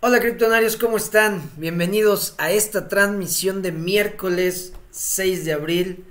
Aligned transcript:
Hola 0.00 0.20
criptonarios, 0.20 0.76
¿cómo 0.76 0.96
están? 0.96 1.50
Bienvenidos 1.56 2.36
a 2.38 2.52
esta 2.52 2.86
transmisión 2.86 3.62
de 3.62 3.72
miércoles 3.72 4.72
6 4.92 5.44
de 5.44 5.52
abril 5.52 6.04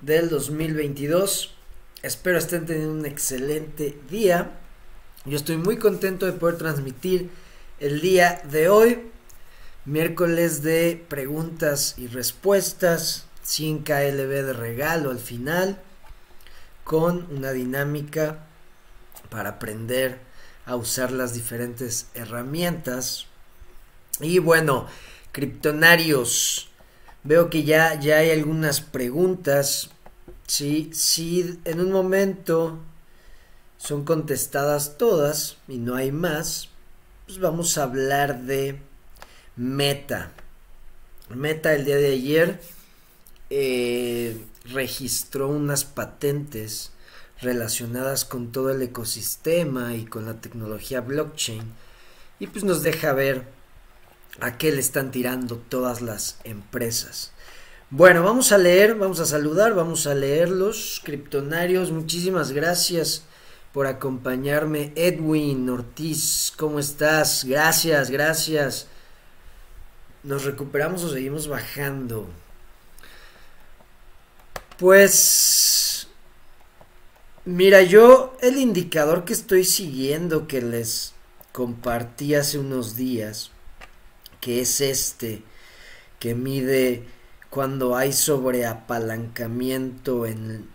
del 0.00 0.30
2022. 0.30 1.54
Espero 2.02 2.38
estén 2.38 2.64
teniendo 2.64 2.94
un 2.94 3.04
excelente 3.04 3.98
día. 4.08 4.52
Yo 5.26 5.36
estoy 5.36 5.58
muy 5.58 5.76
contento 5.76 6.24
de 6.24 6.32
poder 6.32 6.56
transmitir 6.56 7.28
el 7.80 8.00
día 8.00 8.40
de 8.50 8.70
hoy, 8.70 9.10
miércoles 9.84 10.62
de 10.62 11.04
preguntas 11.06 11.96
y 11.98 12.06
respuestas, 12.06 13.26
100 13.42 13.80
KLB 13.80 14.42
de 14.42 14.52
regalo 14.54 15.10
al 15.10 15.18
final, 15.18 15.82
con 16.82 17.30
una 17.30 17.50
dinámica 17.50 18.46
para 19.28 19.50
aprender 19.50 20.18
a 20.64 20.76
usar 20.76 21.12
las 21.12 21.34
diferentes 21.34 22.06
herramientas 22.14 23.26
y 24.20 24.38
bueno, 24.38 24.86
criptonarios, 25.32 26.70
veo 27.22 27.50
que 27.50 27.64
ya, 27.64 27.98
ya 27.98 28.18
hay 28.18 28.30
algunas 28.30 28.80
preguntas. 28.80 29.90
Sí, 30.46 30.90
sí, 30.92 31.58
en 31.64 31.80
un 31.80 31.90
momento 31.90 32.78
son 33.78 34.04
contestadas 34.04 34.96
todas 34.98 35.56
y 35.68 35.78
no 35.78 35.96
hay 35.96 36.12
más, 36.12 36.68
pues 37.26 37.38
vamos 37.38 37.76
a 37.76 37.84
hablar 37.84 38.42
de 38.42 38.78
Meta. 39.56 40.32
Meta 41.28 41.74
el 41.74 41.84
día 41.84 41.96
de 41.96 42.12
ayer 42.12 42.60
eh, 43.50 44.44
registró 44.66 45.48
unas 45.48 45.84
patentes 45.84 46.92
relacionadas 47.40 48.24
con 48.24 48.52
todo 48.52 48.70
el 48.70 48.82
ecosistema 48.82 49.94
y 49.94 50.04
con 50.04 50.26
la 50.26 50.40
tecnología 50.40 51.00
blockchain 51.00 51.62
y 52.38 52.46
pues 52.46 52.64
nos 52.64 52.82
deja 52.82 53.12
ver 53.12 53.53
a 54.40 54.58
qué 54.58 54.72
le 54.72 54.80
están 54.80 55.10
tirando 55.10 55.56
todas 55.56 56.00
las 56.00 56.38
empresas. 56.44 57.32
Bueno, 57.90 58.24
vamos 58.24 58.50
a 58.50 58.58
leer, 58.58 58.96
vamos 58.96 59.20
a 59.20 59.26
saludar, 59.26 59.74
vamos 59.74 60.06
a 60.06 60.14
leerlos. 60.14 61.00
Criptonarios, 61.04 61.92
muchísimas 61.92 62.52
gracias 62.52 63.24
por 63.72 63.86
acompañarme. 63.86 64.92
Edwin 64.96 65.68
Ortiz, 65.70 66.52
¿cómo 66.56 66.78
estás? 66.80 67.44
Gracias, 67.44 68.10
gracias. 68.10 68.88
¿Nos 70.22 70.44
recuperamos 70.44 71.04
o 71.04 71.10
seguimos 71.10 71.46
bajando? 71.46 72.28
Pues... 74.78 76.08
Mira, 77.44 77.82
yo 77.82 78.36
el 78.40 78.56
indicador 78.56 79.26
que 79.26 79.34
estoy 79.34 79.64
siguiendo 79.64 80.48
que 80.48 80.62
les 80.62 81.12
compartí 81.52 82.34
hace 82.34 82.58
unos 82.58 82.96
días 82.96 83.50
que 84.44 84.60
es 84.60 84.80
este, 84.82 85.42
que 86.20 86.34
mide 86.34 87.04
cuando 87.48 87.96
hay 87.96 88.12
sobreapalancamiento 88.12 90.26
en, 90.26 90.68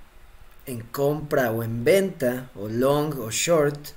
en 0.65 0.81
compra 0.81 1.51
o 1.51 1.61
en 1.61 1.83
venta, 1.83 2.49
o 2.55 2.67
long 2.67 3.13
o 3.19 3.29
short, 3.29 3.89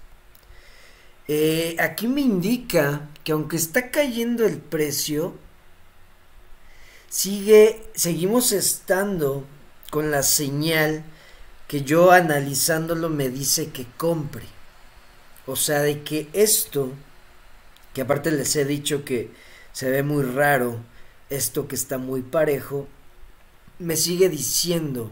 eh, 1.26 1.74
aquí 1.78 2.06
me 2.06 2.20
indica 2.20 3.08
que 3.24 3.32
aunque 3.32 3.56
está 3.56 3.90
cayendo 3.90 4.44
el 4.44 4.58
precio, 4.58 5.38
sigue, 7.08 7.82
seguimos 7.94 8.52
estando 8.52 9.46
con 9.90 10.10
la 10.10 10.22
señal 10.22 11.02
que 11.66 11.80
yo 11.80 12.10
analizándolo 12.10 13.08
me 13.08 13.30
dice 13.30 13.70
que 13.70 13.86
compre. 13.96 14.44
O 15.46 15.56
sea, 15.56 15.80
de 15.80 16.02
que 16.02 16.28
esto, 16.34 16.92
que 17.94 18.02
aparte 18.02 18.30
les 18.30 18.54
he 18.56 18.66
dicho 18.66 19.06
que 19.06 19.30
se 19.72 19.90
ve 19.90 20.02
muy 20.02 20.22
raro 20.22 20.78
esto 21.30 21.66
que 21.66 21.74
está 21.74 21.98
muy 21.98 22.22
parejo, 22.22 22.86
me 23.78 23.96
sigue 23.96 24.28
diciendo 24.28 25.10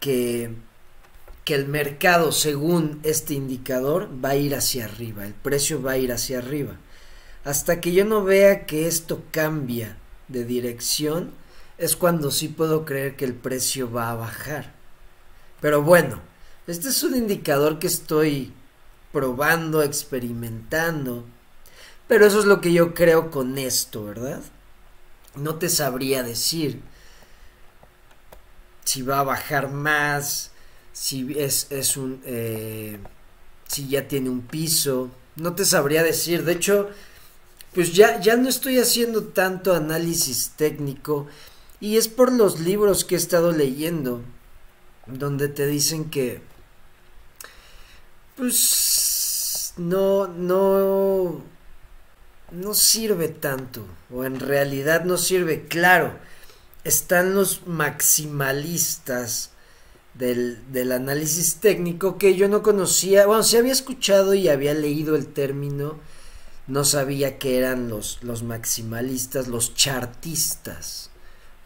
que, 0.00 0.50
que 1.44 1.54
el 1.54 1.66
mercado, 1.66 2.32
según 2.32 3.00
este 3.02 3.34
indicador, 3.34 4.08
va 4.24 4.30
a 4.30 4.36
ir 4.36 4.54
hacia 4.54 4.84
arriba, 4.84 5.26
el 5.26 5.34
precio 5.34 5.82
va 5.82 5.92
a 5.92 5.98
ir 5.98 6.12
hacia 6.12 6.38
arriba. 6.38 6.76
Hasta 7.44 7.80
que 7.80 7.92
yo 7.92 8.04
no 8.04 8.24
vea 8.24 8.64
que 8.64 8.86
esto 8.86 9.22
cambia 9.30 9.98
de 10.28 10.44
dirección, 10.44 11.32
es 11.76 11.96
cuando 11.96 12.30
sí 12.30 12.48
puedo 12.48 12.84
creer 12.84 13.16
que 13.16 13.24
el 13.24 13.34
precio 13.34 13.90
va 13.90 14.10
a 14.10 14.14
bajar. 14.14 14.72
Pero 15.60 15.82
bueno, 15.82 16.20
este 16.66 16.88
es 16.88 17.02
un 17.02 17.16
indicador 17.16 17.78
que 17.78 17.88
estoy 17.88 18.52
probando, 19.12 19.82
experimentando 19.82 21.24
pero 22.08 22.26
eso 22.26 22.38
es 22.38 22.44
lo 22.44 22.60
que 22.60 22.72
yo 22.72 22.94
creo 22.94 23.30
con 23.30 23.58
esto, 23.58 24.04
¿verdad? 24.04 24.40
No 25.36 25.56
te 25.56 25.68
sabría 25.68 26.22
decir 26.22 26.80
si 28.84 29.02
va 29.02 29.20
a 29.20 29.24
bajar 29.24 29.70
más, 29.70 30.50
si 30.92 31.34
es, 31.38 31.66
es 31.70 31.96
un... 31.96 32.20
Eh, 32.24 32.98
si 33.66 33.88
ya 33.88 34.06
tiene 34.06 34.28
un 34.28 34.42
piso, 34.42 35.10
no 35.36 35.54
te 35.54 35.64
sabría 35.64 36.02
decir. 36.02 36.44
De 36.44 36.52
hecho, 36.52 36.90
pues 37.72 37.92
ya, 37.92 38.20
ya 38.20 38.36
no 38.36 38.48
estoy 38.48 38.78
haciendo 38.78 39.24
tanto 39.24 39.74
análisis 39.74 40.50
técnico 40.50 41.26
y 41.80 41.96
es 41.96 42.06
por 42.06 42.30
los 42.30 42.60
libros 42.60 43.04
que 43.04 43.14
he 43.14 43.18
estado 43.18 43.52
leyendo, 43.52 44.22
donde 45.06 45.48
te 45.48 45.66
dicen 45.66 46.10
que... 46.10 46.40
Pues 48.36 49.74
no, 49.76 50.26
no 50.28 51.42
no 52.54 52.74
sirve 52.74 53.28
tanto, 53.28 53.86
o 54.10 54.24
en 54.24 54.40
realidad 54.40 55.04
no 55.04 55.16
sirve, 55.16 55.66
claro, 55.66 56.12
están 56.84 57.34
los 57.34 57.66
maximalistas 57.66 59.50
del, 60.14 60.60
del, 60.72 60.92
análisis 60.92 61.56
técnico 61.56 62.18
que 62.18 62.36
yo 62.36 62.48
no 62.48 62.62
conocía, 62.62 63.26
bueno, 63.26 63.42
si 63.42 63.56
había 63.56 63.72
escuchado 63.72 64.34
y 64.34 64.48
había 64.48 64.74
leído 64.74 65.16
el 65.16 65.26
término, 65.26 65.98
no 66.66 66.84
sabía 66.84 67.38
que 67.38 67.58
eran 67.58 67.88
los, 67.88 68.22
los 68.22 68.42
maximalistas, 68.42 69.48
los 69.48 69.74
chartistas. 69.74 71.10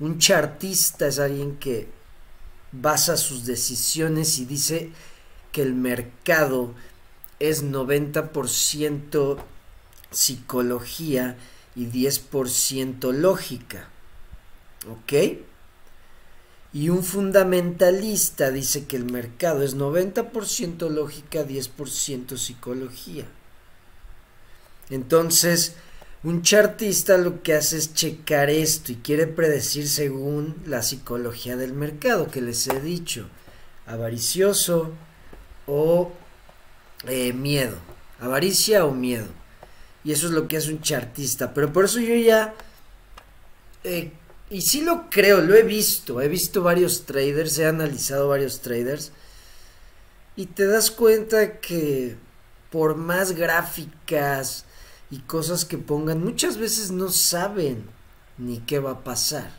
Un 0.00 0.18
chartista 0.18 1.06
es 1.06 1.18
alguien 1.18 1.56
que 1.56 1.88
basa 2.72 3.16
sus 3.16 3.44
decisiones 3.44 4.38
y 4.38 4.44
dice 4.44 4.90
que 5.52 5.62
el 5.62 5.74
mercado 5.74 6.74
es 7.38 7.64
90% 7.64 9.38
psicología 10.10 11.36
y 11.74 11.86
10% 11.86 13.12
lógica. 13.12 13.88
¿Ok? 14.90 15.12
Y 16.72 16.90
un 16.90 17.02
fundamentalista 17.02 18.50
dice 18.50 18.86
que 18.86 18.96
el 18.96 19.04
mercado 19.04 19.62
es 19.62 19.76
90% 19.76 20.90
lógica, 20.90 21.44
10% 21.44 22.36
psicología. 22.36 23.24
Entonces, 24.90 25.76
un 26.24 26.42
chartista 26.42 27.16
lo 27.16 27.42
que 27.42 27.54
hace 27.54 27.78
es 27.78 27.94
checar 27.94 28.50
esto 28.50 28.92
y 28.92 28.96
quiere 28.96 29.26
predecir 29.26 29.88
según 29.88 30.56
la 30.66 30.82
psicología 30.82 31.56
del 31.56 31.72
mercado, 31.72 32.28
que 32.28 32.40
les 32.40 32.66
he 32.66 32.80
dicho, 32.80 33.28
avaricioso 33.86 34.92
o 35.66 36.12
eh, 37.06 37.32
miedo, 37.32 37.76
avaricia 38.20 38.84
o 38.84 38.92
miedo. 38.92 39.37
Y 40.08 40.12
eso 40.12 40.28
es 40.28 40.32
lo 40.32 40.48
que 40.48 40.56
hace 40.56 40.70
un 40.70 40.80
chartista. 40.80 41.52
Pero 41.52 41.70
por 41.70 41.84
eso 41.84 42.00
yo 42.00 42.14
ya... 42.14 42.54
Eh, 43.84 44.10
y 44.48 44.62
sí 44.62 44.80
lo 44.80 45.10
creo, 45.10 45.42
lo 45.42 45.54
he 45.54 45.62
visto. 45.62 46.22
He 46.22 46.28
visto 46.28 46.62
varios 46.62 47.04
traders, 47.04 47.58
he 47.58 47.66
analizado 47.66 48.26
varios 48.26 48.62
traders. 48.62 49.12
Y 50.34 50.46
te 50.46 50.66
das 50.66 50.90
cuenta 50.90 51.60
que 51.60 52.16
por 52.70 52.96
más 52.96 53.32
gráficas 53.32 54.64
y 55.10 55.18
cosas 55.18 55.66
que 55.66 55.76
pongan, 55.76 56.24
muchas 56.24 56.56
veces 56.56 56.90
no 56.90 57.10
saben 57.10 57.84
ni 58.38 58.60
qué 58.60 58.78
va 58.78 58.92
a 58.92 59.04
pasar. 59.04 59.50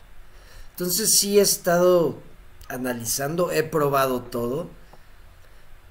Entonces 0.72 1.16
sí 1.16 1.38
he 1.38 1.42
estado 1.42 2.18
analizando, 2.66 3.52
he 3.52 3.62
probado 3.62 4.22
todo, 4.22 4.68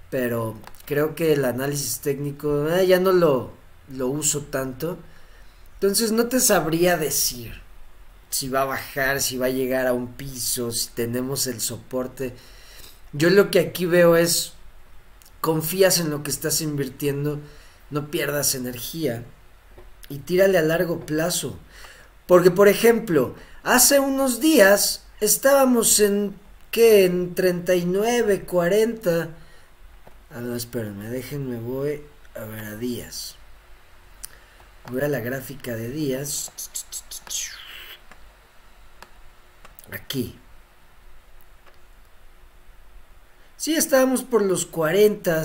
pero 0.10 0.58
creo 0.86 1.16
que 1.16 1.32
el 1.32 1.46
análisis 1.46 2.02
técnico 2.02 2.68
eh, 2.68 2.86
ya 2.86 3.00
no 3.00 3.14
lo 3.14 3.58
lo 3.90 4.08
uso 4.08 4.42
tanto. 4.42 4.98
Entonces 5.76 6.12
no 6.12 6.28
te 6.28 6.40
sabría 6.40 6.98
decir 6.98 7.62
si 8.30 8.50
va 8.50 8.62
a 8.62 8.66
bajar, 8.66 9.22
si 9.22 9.38
va 9.38 9.48
a 9.48 9.50
llegar 9.50 9.88
a 9.88 9.94
un 9.94 10.14
piso, 10.14 10.72
si 10.72 10.90
tenemos 10.90 11.48
el 11.48 11.62
soporte. 11.62 12.36
Yo 13.14 13.30
lo 13.30 13.50
que 13.50 13.60
aquí 13.60 13.86
veo 13.86 14.16
es, 14.16 14.54
confías 15.42 16.00
en 16.00 16.10
lo 16.10 16.22
que 16.24 16.32
estás 16.32 16.62
invirtiendo, 16.62 17.40
no 17.90 18.12
pierdas 18.12 18.54
energía 18.56 19.24
y 20.10 20.20
tírale 20.20 20.58
a 20.58 20.64
largo 20.64 21.00
plazo. 21.06 21.58
Porque, 22.28 22.52
por 22.52 22.68
ejemplo, 22.68 23.36
hace 23.64 24.00
unos 24.00 24.40
días 24.40 25.04
estábamos 25.22 26.00
en, 26.00 26.36
¿qué? 26.70 27.06
En 27.06 27.34
39, 27.34 28.44
40. 28.44 29.30
A 30.32 30.40
ver, 30.40 30.56
espérenme, 30.56 31.10
déjenme, 31.10 31.60
voy 31.60 32.04
a 32.36 32.44
ver 32.44 32.66
a 32.66 32.76
días. 32.76 33.39
Voy 34.92 35.02
a 35.02 35.08
la 35.08 35.20
gráfica 35.20 35.76
de 35.76 35.90
días. 35.90 36.52
Aquí. 39.92 40.38
Sí, 43.58 43.76
estábamos 43.76 44.24
por 44.24 44.42
los 44.42 44.66
40. 44.66 45.44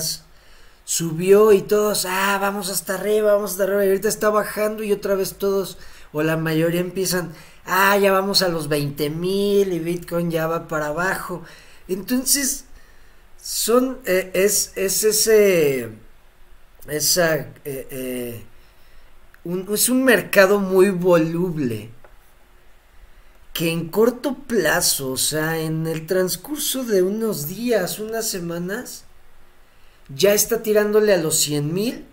Subió 0.85 1.51
y 1.51 1.63
todos, 1.63 2.05
ah, 2.05 2.37
vamos 2.39 2.69
hasta 2.69 2.93
arriba, 2.93 3.33
vamos 3.33 3.51
hasta 3.51 3.63
arriba. 3.63 3.85
Y 3.85 3.87
ahorita 3.89 4.07
está 4.07 4.29
bajando 4.29 4.83
y 4.83 4.91
otra 4.93 5.15
vez 5.15 5.35
todos, 5.35 5.77
o 6.13 6.21
la 6.21 6.37
mayoría 6.37 6.79
empiezan, 6.79 7.33
ah, 7.65 7.97
ya 7.97 8.11
vamos 8.11 8.41
a 8.43 8.49
los 8.49 8.67
20 8.69 9.09
mil 9.09 9.73
y 9.73 9.79
Bitcoin 9.79 10.29
ya 10.31 10.47
va 10.47 10.67
para 10.67 10.87
abajo. 10.87 11.43
Entonces, 11.87 12.65
son, 13.41 13.99
eh, 14.05 14.31
es, 14.33 14.73
es 14.75 15.03
ese, 15.03 15.89
esa, 16.87 17.35
eh, 17.35 17.87
eh, 17.91 18.43
es 19.45 19.89
un 19.89 20.03
mercado 20.03 20.59
muy 20.59 20.89
voluble 20.89 21.91
que 23.53 23.71
en 23.71 23.87
corto 23.87 24.35
plazo, 24.35 25.11
o 25.11 25.17
sea, 25.17 25.59
en 25.59 25.87
el 25.87 26.07
transcurso 26.07 26.83
de 26.83 27.03
unos 27.03 27.47
días, 27.47 27.99
unas 27.99 28.27
semanas, 28.27 29.05
ya 30.13 30.33
está 30.33 30.61
tirándole 30.61 31.13
a 31.13 31.17
los 31.17 31.37
100 31.37 31.73
mil 31.73 32.05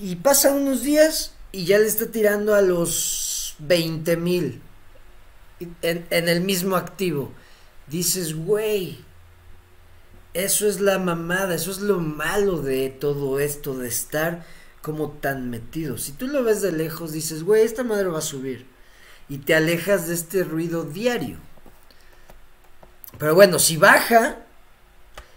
y 0.00 0.16
pasan 0.16 0.54
unos 0.54 0.82
días 0.82 1.34
y 1.50 1.64
ya 1.64 1.78
le 1.78 1.86
está 1.86 2.06
tirando 2.06 2.54
a 2.54 2.62
los 2.62 3.56
20 3.58 4.16
mil 4.16 4.62
en, 5.82 6.06
en, 6.10 6.28
el 6.28 6.40
mismo 6.42 6.76
activo. 6.76 7.32
Dices, 7.88 8.36
güey, 8.36 8.98
eso 10.34 10.68
es 10.68 10.80
la 10.80 10.98
mamada, 10.98 11.56
eso 11.56 11.72
es 11.72 11.78
lo 11.78 11.98
malo 11.98 12.62
de 12.62 12.90
todo 12.90 13.40
esto, 13.40 13.76
de 13.76 13.88
estar 13.88 14.44
como 14.82 15.10
tan 15.10 15.50
metido. 15.50 15.98
Si 15.98 16.12
tú 16.12 16.26
lo 16.26 16.42
ves 16.42 16.62
de 16.62 16.72
lejos, 16.72 17.12
dices, 17.12 17.42
güey, 17.42 17.62
esta 17.62 17.84
madre 17.84 18.08
va 18.08 18.18
a 18.18 18.22
subir. 18.22 18.66
Y 19.28 19.38
te 19.38 19.54
alejas 19.54 20.08
de 20.08 20.14
este 20.14 20.44
ruido 20.44 20.84
diario. 20.84 21.38
Pero 23.18 23.34
bueno, 23.34 23.58
si 23.58 23.76
baja, 23.76 24.38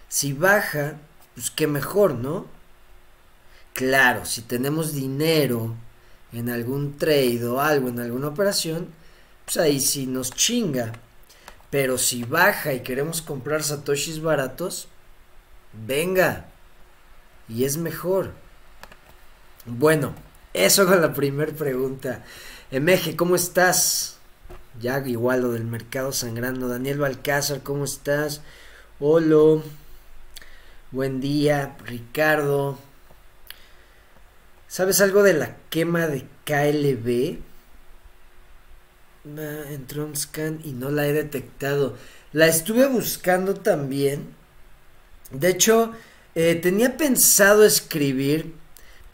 si 0.07 0.34
baja, 0.34 0.95
pues 1.36 1.51
qué 1.51 1.68
mejor, 1.68 2.16
¿no? 2.16 2.48
Claro, 3.74 4.25
si 4.25 4.42
tenemos 4.42 4.94
dinero 4.94 5.75
en 6.31 6.50
algún 6.50 6.98
trade 6.98 7.45
o 7.45 7.60
algo, 7.60 7.90
en 7.90 8.00
alguna 8.00 8.30
operación, 8.30 8.88
pues 9.45 9.57
ahí 9.57 9.80
sí 9.80 10.06
nos 10.06 10.31
chinga. 10.31 10.94
Pero 11.69 11.98
si 11.98 12.24
baja 12.24 12.74
y 12.74 12.81
queremos 12.81 13.22
comprar 13.22 13.63
satoshis 13.63 14.22
baratos, 14.22 14.88
venga. 15.74 16.45
Y 17.50 17.66
es 17.66 17.78
mejor. 17.78 18.43
Bueno, 19.65 20.13
eso 20.54 20.86
con 20.86 21.01
la 21.01 21.13
primera 21.13 21.54
pregunta. 21.54 22.25
Emeje, 22.69 23.15
¿cómo 23.15 23.36
estás? 23.36 24.18
Ya 24.81 25.00
igual 25.07 25.42
lo 25.42 25.51
del 25.51 25.63
mercado 25.63 26.12
sangrando. 26.12 26.68
Daniel 26.68 27.00
Balcázar, 27.00 27.63
¿cómo 27.63 27.86
estás? 27.86 28.42
Olo. 29.00 29.63
Buen 30.92 31.21
día, 31.21 31.77
Ricardo. 31.86 32.77
¿Sabes 34.68 35.00
algo 35.00 35.24
de 35.24 35.33
la 35.33 35.56
quema 35.69 36.07
de 36.07 36.25
KLB? 36.45 37.39
en 39.25 39.88
Tronscan 39.88 40.59
y 40.66 40.74
no 40.74 40.89
la 40.89 41.07
he 41.07 41.13
detectado. 41.13 41.95
La 42.33 42.48
estuve 42.48 42.86
buscando 42.88 43.54
también. 43.54 44.36
De 45.31 45.48
hecho, 45.48 45.94
eh, 46.36 46.56
tenía 46.56 46.98
pensado 46.98 47.63
escribir 47.63 48.62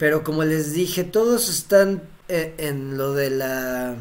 pero 0.00 0.24
como 0.24 0.44
les 0.44 0.72
dije, 0.72 1.04
todos 1.04 1.50
están 1.50 2.02
eh, 2.28 2.54
en 2.56 2.96
lo 2.96 3.12
de 3.12 3.28
la 3.28 3.96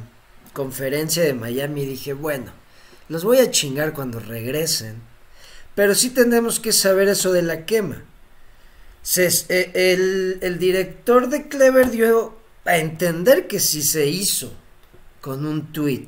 conferencia 0.54 1.22
de 1.22 1.34
Miami. 1.34 1.86
Dije, 1.86 2.14
bueno, 2.14 2.54
los 3.10 3.26
voy 3.26 3.40
a 3.40 3.52
chingar 3.52 3.92
cuando 3.92 4.22
regresen. 4.22 5.02
Pero 5.76 5.94
sí 5.96 6.12
tenemos 6.12 6.62
que 6.62 6.72
saber 6.72 7.10
eso 7.10 7.34
de 7.34 7.42
la 7.42 7.66
quema. 7.66 8.02
Eh, 9.18 10.40
el, 10.42 10.58
director 10.58 11.28
de 11.28 11.50
Clever 11.50 11.92
dio 11.92 12.38
a 12.64 12.78
entender 12.78 13.48
que 13.48 13.60
sí 13.60 13.84
se 13.84 14.06
hizo 14.08 14.54
con 15.20 15.46
un 15.46 15.74
tweet. 15.74 16.08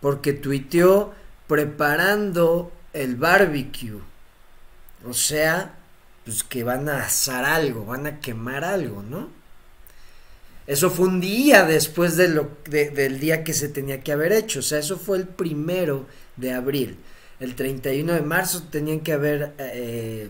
Porque 0.00 0.32
tuiteó 0.32 1.12
preparando 1.46 2.72
el 2.94 3.16
barbecue. 3.16 4.00
O 5.06 5.12
sea, 5.12 5.74
pues 6.24 6.44
que 6.44 6.64
van 6.64 6.88
a 6.88 7.04
asar 7.04 7.44
algo, 7.44 7.84
van 7.84 8.06
a 8.06 8.20
quemar 8.20 8.64
algo, 8.64 9.02
¿no? 9.02 9.28
Eso 10.66 10.90
fue 10.90 11.06
un 11.06 11.20
día 11.20 11.64
después 11.64 12.16
de 12.16 12.28
lo, 12.28 12.50
del 12.66 13.20
día 13.20 13.44
que 13.44 13.52
se 13.52 13.68
tenía 13.68 14.02
que 14.02 14.12
haber 14.12 14.32
hecho, 14.32 14.60
o 14.60 14.62
sea, 14.62 14.78
eso 14.78 14.98
fue 14.98 15.18
el 15.18 15.26
primero 15.26 16.06
de 16.36 16.52
abril. 16.52 16.96
El 17.40 17.54
31 17.54 18.14
de 18.14 18.22
marzo 18.22 18.62
tenían 18.70 19.00
que 19.00 19.12
haber 19.12 19.52
eh, 19.58 20.28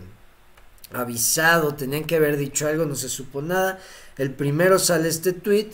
avisado, 0.91 1.75
tenían 1.75 2.03
que 2.03 2.15
haber 2.17 2.35
dicho 2.37 2.67
algo, 2.67 2.85
no 2.85 2.95
se 2.95 3.09
supo 3.09 3.41
nada. 3.41 3.79
El 4.17 4.31
primero 4.31 4.79
sale 4.79 5.07
este 5.07 5.31
tweet 5.31 5.69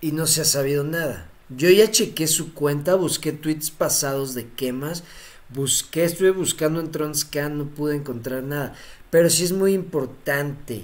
y 0.00 0.12
no 0.12 0.26
se 0.26 0.42
ha 0.42 0.44
sabido 0.44 0.84
nada. 0.84 1.28
Yo 1.48 1.70
ya 1.70 1.90
chequé 1.90 2.26
su 2.26 2.52
cuenta, 2.54 2.94
busqué 2.94 3.32
tweets 3.32 3.70
pasados 3.70 4.34
de 4.34 4.48
quemas, 4.48 5.04
busqué, 5.50 6.04
estuve 6.04 6.30
buscando 6.30 6.80
en 6.80 6.90
Tronscan, 6.90 7.58
no 7.58 7.66
pude 7.66 7.96
encontrar 7.96 8.42
nada. 8.42 8.74
Pero 9.14 9.30
sí 9.30 9.44
es 9.44 9.52
muy 9.52 9.74
importante 9.74 10.82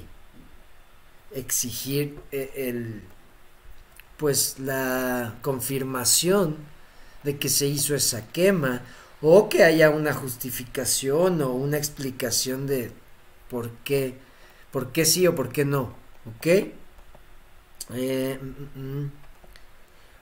exigir 1.35 2.17
eh, 2.31 2.53
el 2.55 3.03
pues 4.19 4.61
la 4.61 5.35
confirmación 5.43 6.56
de 7.25 7.38
que 7.38 7.49
se 7.49 7.67
hizo 7.67 7.97
esa 7.97 8.29
quema 8.29 8.82
o 9.21 9.49
que 9.49 9.65
haya 9.65 9.91
una 9.91 10.15
justificación 10.15 11.43
o 11.43 11.55
una 11.55 11.77
explicación 11.77 12.69
de 12.69 12.93
por 13.49 13.73
qué 13.79 14.15
por 14.71 14.93
qué 14.93 15.06
sí 15.06 15.26
o 15.26 15.35
por 15.35 15.49
qué 15.50 15.65
no 15.65 15.93
ok 16.38 16.47
eh, 16.47 18.38
mm, 18.41 18.81
mm, 18.81 19.03
mm. 19.03 19.12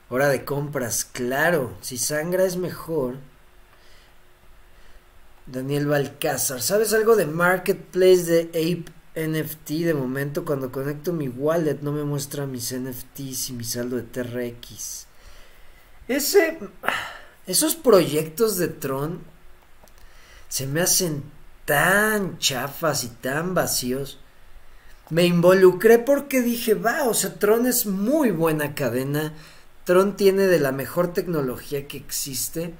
hora 0.09 0.31
de 0.31 0.47
compras 0.47 1.05
claro 1.05 1.77
si 1.83 1.99
sangra 1.99 2.45
es 2.45 2.57
mejor 2.57 3.17
Daniel 5.51 5.87
Balcázar, 5.87 6.61
¿sabes 6.61 6.93
algo 6.93 7.17
de 7.17 7.25
Marketplace 7.25 8.25
de 8.25 8.41
Ape 8.49 8.93
NFT? 9.29 9.71
De 9.85 9.95
momento, 9.95 10.45
cuando 10.45 10.71
conecto 10.71 11.13
mi 11.13 11.29
wallet, 11.29 11.79
no 11.81 11.91
me 11.91 12.05
muestra 12.05 12.47
mis 12.47 12.75
NFTs 12.75 13.49
y 13.49 13.53
mi 13.55 13.65
saldo 13.65 13.97
de 13.97 14.03
TRX. 14.03 15.07
Ese. 16.07 16.59
Esos 17.47 17.77
proyectos 17.77 18.59
de 18.59 18.69
Tron 18.69 19.21
se 20.51 20.67
me 20.67 20.83
hacen 20.83 21.23
tan 21.65 22.39
chafas 22.39 23.05
y 23.05 23.09
tan 23.09 23.55
vacíos. 23.55 24.19
Me 25.09 25.25
involucré 25.25 25.99
porque 25.99 26.43
dije, 26.43 26.75
va, 26.75 27.05
o 27.05 27.15
sea, 27.15 27.39
Tron 27.39 27.65
es 27.65 27.87
muy 27.87 28.33
buena 28.33 28.75
cadena. 28.75 29.33
Tron 29.85 30.15
tiene 30.15 30.47
de 30.47 30.61
la 30.61 30.73
mejor 30.73 31.15
tecnología 31.15 31.89
que 31.89 31.97
existe. 31.97 32.75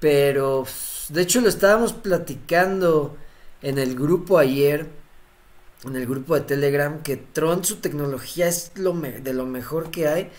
Pero 0.00 0.66
de 1.08 1.22
hecho, 1.22 1.40
lo 1.40 1.48
estábamos 1.48 1.92
platicando 1.92 3.16
en 3.62 3.78
el 3.78 3.94
grupo 3.94 4.38
ayer, 4.38 4.86
en 5.84 5.96
el 5.96 6.06
grupo 6.06 6.34
de 6.34 6.42
Telegram, 6.42 7.02
que 7.02 7.16
Tron, 7.16 7.64
su 7.64 7.76
tecnología 7.76 8.48
es 8.48 8.72
lo 8.74 8.92
de 8.92 9.32
lo 9.32 9.46
mejor 9.46 9.90
que 9.90 10.08
hay, 10.08 10.30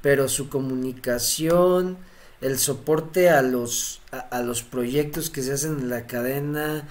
pero 0.00 0.28
su 0.28 0.48
comunicación, 0.48 1.98
el 2.40 2.58
soporte 2.58 3.30
a 3.30 3.42
los, 3.42 4.02
a, 4.10 4.42
los 4.42 4.62
proyectos 4.62 5.30
que 5.30 5.42
se 5.42 5.52
hacen 5.52 5.78
en 5.80 5.90
la 5.90 6.06
cadena 6.06 6.86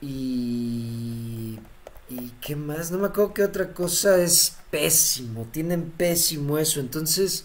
y 0.00 1.58
¿Y 2.08 2.30
qué 2.40 2.54
más? 2.54 2.90
No 2.90 2.98
me 2.98 3.06
acuerdo 3.06 3.34
qué 3.34 3.44
otra 3.44 3.72
cosa 3.72 4.18
es 4.18 4.56
pésimo. 4.70 5.48
Tienen 5.50 5.90
pésimo 5.90 6.58
eso. 6.58 6.80
Entonces, 6.80 7.44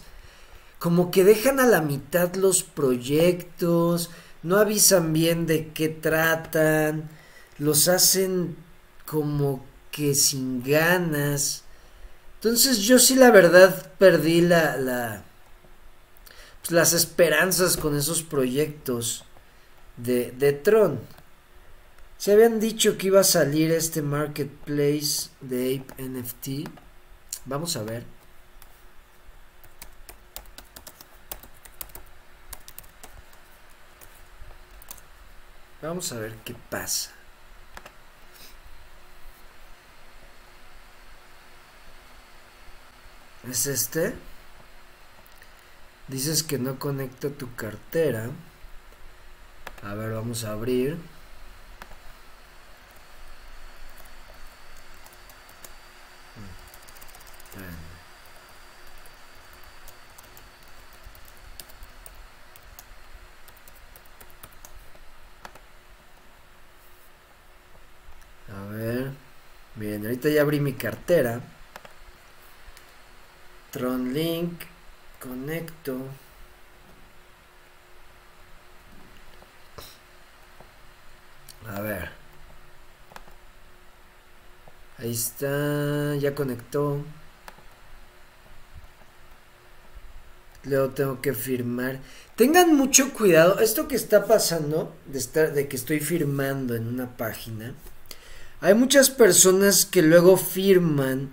como 0.78 1.10
que 1.10 1.24
dejan 1.24 1.60
a 1.60 1.66
la 1.66 1.80
mitad 1.80 2.34
los 2.34 2.62
proyectos 2.62 4.10
no 4.42 4.56
avisan 4.56 5.12
bien 5.12 5.46
de 5.46 5.68
qué 5.68 5.88
tratan, 5.88 7.10
los 7.58 7.88
hacen 7.88 8.56
como 9.06 9.64
que 9.90 10.14
sin 10.14 10.62
ganas. 10.62 11.64
Entonces 12.36 12.78
yo 12.78 12.98
sí 12.98 13.16
la 13.16 13.30
verdad 13.30 13.92
perdí 13.98 14.40
la, 14.40 14.76
la 14.76 15.24
pues, 16.60 16.72
las 16.72 16.92
esperanzas 16.92 17.76
con 17.76 17.96
esos 17.96 18.22
proyectos 18.22 19.24
de, 19.96 20.32
de 20.32 20.52
Tron. 20.52 21.00
Se 22.16 22.32
habían 22.32 22.60
dicho 22.60 22.98
que 22.98 23.08
iba 23.08 23.20
a 23.20 23.24
salir 23.24 23.70
este 23.70 24.02
marketplace 24.02 25.30
de 25.40 25.82
Ape 25.88 26.02
NFT. 26.02 26.68
Vamos 27.46 27.76
a 27.76 27.82
ver. 27.82 28.04
Vamos 35.82 36.12
a 36.12 36.18
ver 36.18 36.34
qué 36.44 36.54
pasa. 36.68 37.12
es 43.48 43.66
este. 43.66 44.14
Dices 46.08 46.42
que 46.42 46.58
no 46.58 46.78
conecta 46.78 47.30
tu 47.30 47.54
cartera. 47.54 48.30
A 49.82 49.94
ver, 49.94 50.12
vamos 50.12 50.44
a 50.44 50.52
abrir. 50.52 50.98
Ver. 68.70 69.10
Bien, 69.76 70.04
ahorita 70.04 70.28
ya 70.28 70.42
abrí 70.42 70.60
mi 70.60 70.72
cartera. 70.74 71.40
Tron 73.70 74.12
Link. 74.12 74.62
Conecto. 75.20 75.98
A 81.68 81.80
ver. 81.80 82.10
Ahí 84.98 85.12
está. 85.12 86.16
Ya 86.16 86.34
conectó. 86.34 87.04
Luego 90.64 90.90
tengo 90.90 91.20
que 91.22 91.32
firmar. 91.32 92.00
Tengan 92.36 92.74
mucho 92.74 93.12
cuidado. 93.12 93.60
Esto 93.60 93.88
que 93.88 93.96
está 93.96 94.26
pasando, 94.26 94.94
de, 95.06 95.18
estar, 95.18 95.52
de 95.52 95.68
que 95.68 95.76
estoy 95.76 96.00
firmando 96.00 96.74
en 96.74 96.86
una 96.86 97.16
página, 97.16 97.74
hay 98.60 98.74
muchas 98.74 99.10
personas 99.10 99.86
que 99.86 100.02
luego 100.02 100.36
firman 100.36 101.30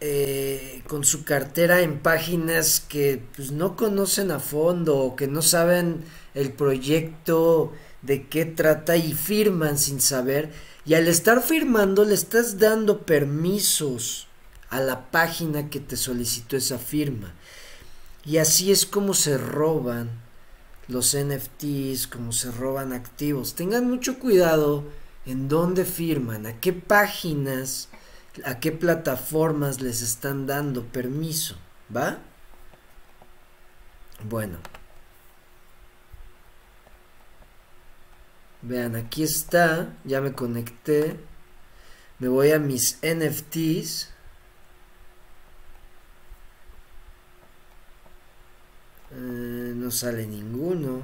eh, 0.00 0.82
con 0.88 1.04
su 1.04 1.24
cartera 1.24 1.80
en 1.82 2.00
páginas 2.00 2.80
que 2.80 3.22
pues, 3.36 3.52
no 3.52 3.76
conocen 3.76 4.32
a 4.32 4.40
fondo 4.40 4.98
o 4.98 5.16
que 5.16 5.28
no 5.28 5.40
saben 5.40 6.04
el 6.34 6.52
proyecto 6.52 7.72
de 8.02 8.26
qué 8.26 8.44
trata 8.44 8.96
y 8.96 9.14
firman 9.14 9.78
sin 9.78 10.00
saber. 10.00 10.52
Y 10.84 10.94
al 10.94 11.06
estar 11.06 11.42
firmando 11.42 12.04
le 12.04 12.14
estás 12.14 12.58
dando 12.58 13.02
permisos 13.02 14.26
a 14.70 14.80
la 14.80 15.10
página 15.12 15.70
que 15.70 15.80
te 15.80 15.96
solicitó 15.96 16.56
esa 16.56 16.78
firma. 16.78 17.32
Y 18.26 18.38
así 18.38 18.72
es 18.72 18.84
como 18.84 19.14
se 19.14 19.38
roban 19.38 20.10
los 20.88 21.16
NFTs, 21.16 22.08
como 22.08 22.32
se 22.32 22.50
roban 22.50 22.92
activos. 22.92 23.54
Tengan 23.54 23.88
mucho 23.88 24.18
cuidado 24.18 24.84
en 25.26 25.48
dónde 25.48 25.84
firman, 25.84 26.46
a 26.46 26.60
qué 26.60 26.72
páginas, 26.72 27.88
a 28.44 28.60
qué 28.60 28.72
plataformas 28.72 29.80
les 29.80 30.02
están 30.02 30.46
dando 30.46 30.84
permiso, 30.84 31.56
¿va? 31.94 32.18
Bueno. 34.22 34.58
Vean, 38.62 38.96
aquí 38.96 39.22
está, 39.22 39.94
ya 40.04 40.20
me 40.20 40.32
conecté. 40.32 41.18
Me 42.18 42.28
voy 42.28 42.52
a 42.52 42.58
mis 42.58 42.98
NFTs. 43.02 44.08
Eh, 49.10 49.72
no 49.76 49.90
sale 49.90 50.26
ninguno. 50.26 51.02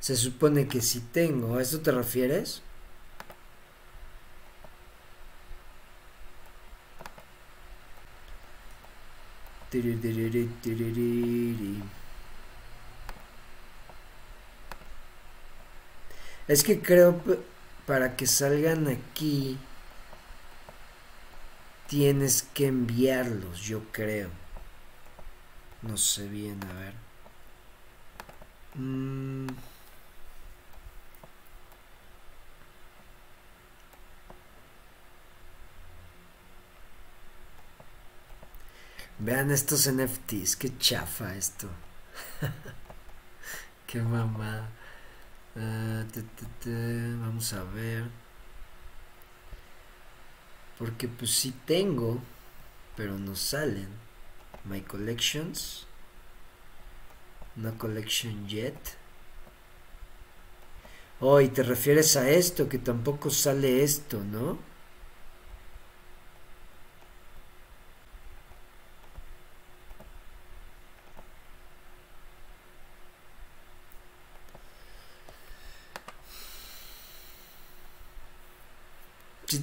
Se 0.00 0.16
supone 0.16 0.68
que 0.68 0.82
sí 0.82 1.00
tengo. 1.12 1.56
¿A 1.56 1.62
esto 1.62 1.80
te 1.80 1.90
refieres? 1.92 2.62
Es 16.46 16.62
que 16.62 16.80
creo 16.80 17.20
para 17.86 18.16
que 18.16 18.26
salgan 18.26 18.86
aquí 18.88 19.58
tienes 21.88 22.42
que 22.42 22.66
enviarlos, 22.66 23.60
yo 23.60 23.80
creo. 23.92 24.30
No 25.82 25.96
sé 25.96 26.28
bien, 26.28 26.58
a 26.64 26.72
ver. 26.72 26.94
Mm. 28.74 29.46
Vean 39.18 39.50
estos 39.52 39.86
NFTs, 39.86 40.56
qué 40.56 40.76
chafa 40.78 41.34
esto. 41.36 41.68
qué 43.86 44.00
mamá. 44.00 44.68
Ah, 45.56 46.04
vamos 47.20 47.52
a 47.52 47.62
ver. 47.62 48.04
Porque 50.78 51.06
pues 51.06 51.30
sí 51.30 51.54
tengo, 51.64 52.20
pero 52.96 53.16
no 53.18 53.36
salen. 53.36 53.88
My 54.64 54.80
collections. 54.80 55.86
No 57.54 57.78
collection 57.78 58.48
yet. 58.48 58.74
Oh, 61.20 61.40
y 61.40 61.48
te 61.48 61.62
refieres 61.62 62.16
a 62.16 62.28
esto, 62.28 62.68
que 62.68 62.78
tampoco 62.78 63.30
sale 63.30 63.84
esto, 63.84 64.24
¿no? 64.24 64.58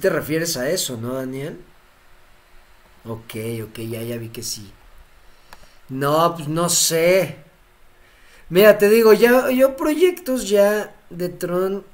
Te 0.02 0.10
refieres 0.10 0.56
a 0.56 0.68
eso, 0.68 0.96
¿no, 0.96 1.14
Daniel? 1.14 1.58
Ok, 3.04 3.34
ok, 3.64 3.78
ya, 3.88 4.02
ya 4.02 4.16
vi 4.18 4.28
que 4.30 4.42
sí. 4.42 4.72
No, 5.88 6.34
pues 6.36 6.48
no 6.48 6.68
sé. 6.68 7.36
Mira, 8.48 8.78
te 8.78 8.88
digo, 8.88 9.12
ya, 9.12 9.50
yo 9.50 9.76
proyectos 9.76 10.48
ya 10.48 10.94
de 11.08 11.28
Tron. 11.28 11.84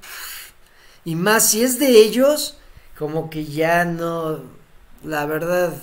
Y 1.04 1.16
más 1.16 1.50
si 1.50 1.62
es 1.62 1.78
de 1.78 1.88
ellos, 1.98 2.58
como 2.98 3.28
que 3.28 3.44
ya 3.44 3.84
no. 3.84 4.40
La 5.04 5.26
verdad, 5.26 5.74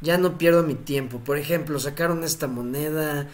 ya 0.00 0.16
no 0.16 0.38
pierdo 0.38 0.62
mi 0.62 0.74
tiempo. 0.74 1.18
Por 1.18 1.36
ejemplo, 1.36 1.78
sacaron 1.78 2.24
esta 2.24 2.46
moneda 2.46 3.28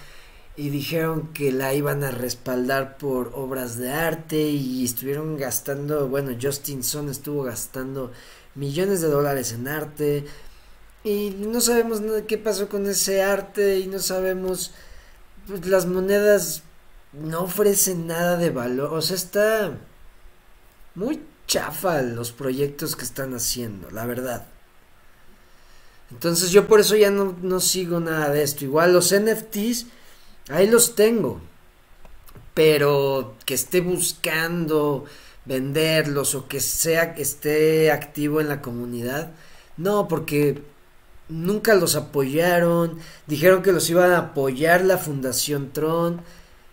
y 0.57 0.71
dijeron 0.71 1.33
que 1.35 1.53
la 1.53 1.75
iban 1.75 2.03
a 2.03 2.11
respaldar 2.11 2.97
por 2.97 3.33
obras 3.35 3.77
de 3.77 3.93
arte 3.93 4.41
y 4.41 4.85
estuvieron 4.85 5.37
gastando, 5.37 6.09
bueno, 6.09 6.37
Justin 6.41 6.83
Son 6.83 7.11
estuvo 7.11 7.43
gastando 7.43 8.11
millones 8.55 9.03
de 9.03 9.09
dólares 9.09 9.53
en 9.53 9.69
arte 9.69 10.25
y 11.05 11.31
no 11.39 11.61
sabemos 11.61 12.01
qué 12.27 12.39
pasó 12.39 12.69
con 12.69 12.87
ese 12.87 13.23
arte 13.23 13.79
y 13.79 13.87
no 13.87 13.99
sabemos, 13.99 14.73
pues 15.47 15.67
las 15.67 15.87
monedas 15.87 16.63
no 17.13 17.43
ofrecen 17.43 18.07
nada 18.07 18.37
de 18.37 18.51
valor, 18.51 18.95
o 18.95 19.03
sea, 19.03 19.17
está 19.17 19.79
muy 20.95 21.21
chafa 21.47 22.01
los 22.01 22.33
proyectos 22.33 22.97
que 22.97 23.05
están 23.05 23.35
haciendo, 23.35 23.91
la 23.91 24.07
verdad. 24.07 24.47
Entonces 26.11 26.51
yo 26.51 26.67
por 26.67 26.81
eso 26.81 26.97
ya 26.97 27.11
no, 27.11 27.37
no 27.43 27.61
sigo 27.61 28.01
nada 28.01 28.31
de 28.31 28.43
esto. 28.43 28.65
Igual 28.65 28.93
los 28.93 29.13
NFTs 29.13 29.87
Ahí 30.49 30.67
los 30.67 30.95
tengo. 30.95 31.41
Pero 32.55 33.35
que 33.45 33.55
esté 33.55 33.81
buscando 33.81 35.05
venderlos 35.45 36.35
o 36.35 36.49
que 36.49 36.61
sea 36.61 37.15
que 37.15 37.23
esté 37.23 37.91
activo 37.91 38.41
en 38.41 38.49
la 38.49 38.63
comunidad. 38.63 39.33
No, 39.77 40.09
porque 40.09 40.63
nunca 41.29 41.75
los 41.75 41.97
apoyaron. 41.97 42.99
Dijeron 43.27 43.63
que 43.63 43.73
los 43.73 43.89
iban 43.91 44.13
a 44.13 44.19
apoyar 44.19 44.85
la 44.85 44.99
Fundación 44.99 45.73
Tron. 45.73 46.23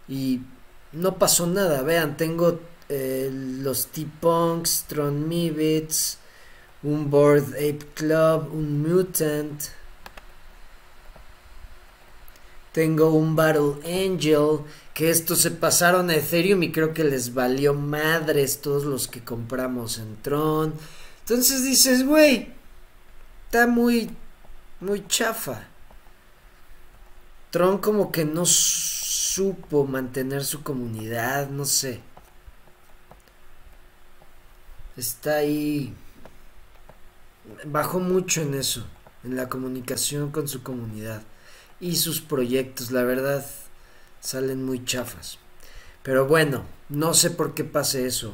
Y 0.07 0.41
no 0.91 1.17
pasó 1.17 1.47
nada. 1.47 1.81
Vean, 1.81 2.17
tengo 2.17 2.59
eh, 2.89 3.29
los 3.31 3.87
T-Punks, 3.87 4.85
Tron 4.87 5.27
Mibits, 5.27 6.19
un 6.83 7.09
Board 7.09 7.53
Ape 7.55 7.85
Club, 7.95 8.53
un 8.53 8.81
Mutant. 8.81 9.61
Tengo 12.73 13.11
un 13.11 13.35
Battle 13.35 13.75
Angel, 13.85 14.61
que 14.95 15.11
estos 15.11 15.41
se 15.41 15.51
pasaron 15.51 16.09
a 16.09 16.15
Ethereum 16.15 16.63
y 16.63 16.71
creo 16.71 16.91
que 16.91 17.03
les 17.03 17.35
valió 17.35 17.75
madres 17.75 18.61
todos 18.61 18.83
los 18.83 19.07
que 19.07 19.23
compramos 19.23 19.99
en 19.99 20.17
Tron. 20.23 20.73
Entonces 21.19 21.63
dices, 21.63 22.03
güey, 22.03 22.51
está 23.45 23.67
muy, 23.67 24.09
muy 24.79 25.05
chafa. 25.07 25.67
Tron 27.51 27.77
como 27.77 28.11
que 28.11 28.25
no 28.25 28.43
supo 28.47 29.85
mantener 29.85 30.43
su 30.43 30.63
comunidad, 30.63 31.49
no 31.51 31.65
sé. 31.65 32.01
Está 34.97 35.35
ahí. 35.35 35.93
Bajó 37.65 37.99
mucho 37.99 38.41
en 38.41 38.55
eso. 38.55 38.87
en 39.23 39.35
la 39.35 39.47
comunicación 39.47 40.31
con 40.31 40.47
su 40.47 40.63
comunidad 40.63 41.21
y 41.83 41.97
sus 41.97 42.21
proyectos, 42.21 42.91
la 42.91 43.03
verdad, 43.03 43.45
salen 44.21 44.63
muy 44.63 44.85
chafas. 44.85 45.37
Pero 46.01 46.25
bueno, 46.25 46.63
no 46.87 47.13
sé 47.13 47.29
por 47.29 47.53
qué 47.53 47.65
pase 47.65 48.07
eso. 48.07 48.33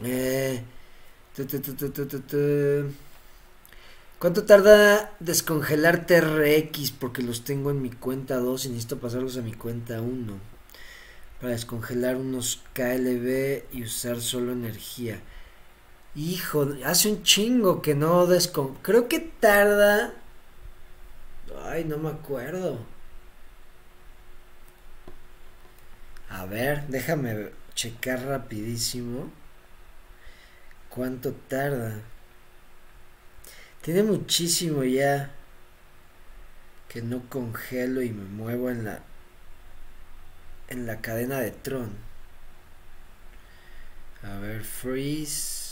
Eh, 0.00 0.62
¿Cuánto 4.18 4.44
tarda 4.44 5.10
descongelar 5.20 6.04
TRX? 6.04 6.90
Porque 6.90 7.22
los 7.22 7.44
tengo 7.44 7.70
en 7.70 7.80
mi 7.80 7.88
cuenta 7.88 8.36
2 8.36 8.66
y 8.66 8.68
necesito 8.68 8.98
pasarlos 8.98 9.38
a 9.38 9.42
mi 9.42 9.54
cuenta 9.54 10.02
1. 10.02 10.34
Para 11.40 11.54
descongelar 11.54 12.16
unos 12.16 12.60
KLB 12.74 13.62
y 13.72 13.84
usar 13.84 14.20
solo 14.20 14.52
energía. 14.52 15.18
Hijo, 16.14 16.74
hace 16.84 17.08
un 17.08 17.22
chingo 17.22 17.80
que 17.80 17.94
no 17.94 18.26
descon... 18.26 18.74
Creo 18.82 19.08
que 19.08 19.20
tarda... 19.20 20.12
Ay, 21.64 21.84
no 21.84 21.98
me 21.98 22.10
acuerdo. 22.10 22.78
A 26.28 26.46
ver, 26.46 26.86
déjame 26.88 27.50
checar 27.74 28.24
rapidísimo. 28.24 29.30
¿Cuánto 30.88 31.32
tarda? 31.32 32.00
Tiene 33.82 34.02
muchísimo 34.02 34.84
ya 34.84 35.30
que 36.88 37.02
no 37.02 37.28
congelo 37.28 38.02
y 38.02 38.10
me 38.10 38.24
muevo 38.24 38.70
en 38.70 38.84
la 38.84 39.02
en 40.68 40.86
la 40.86 41.00
cadena 41.00 41.40
de 41.40 41.50
Tron. 41.50 41.90
A 44.22 44.38
ver, 44.38 44.64
freeze. 44.64 45.63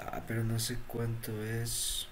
Ah, 0.00 0.22
pero 0.26 0.44
no 0.44 0.58
sé 0.58 0.78
cuánto 0.86 1.32
es. 1.42 2.06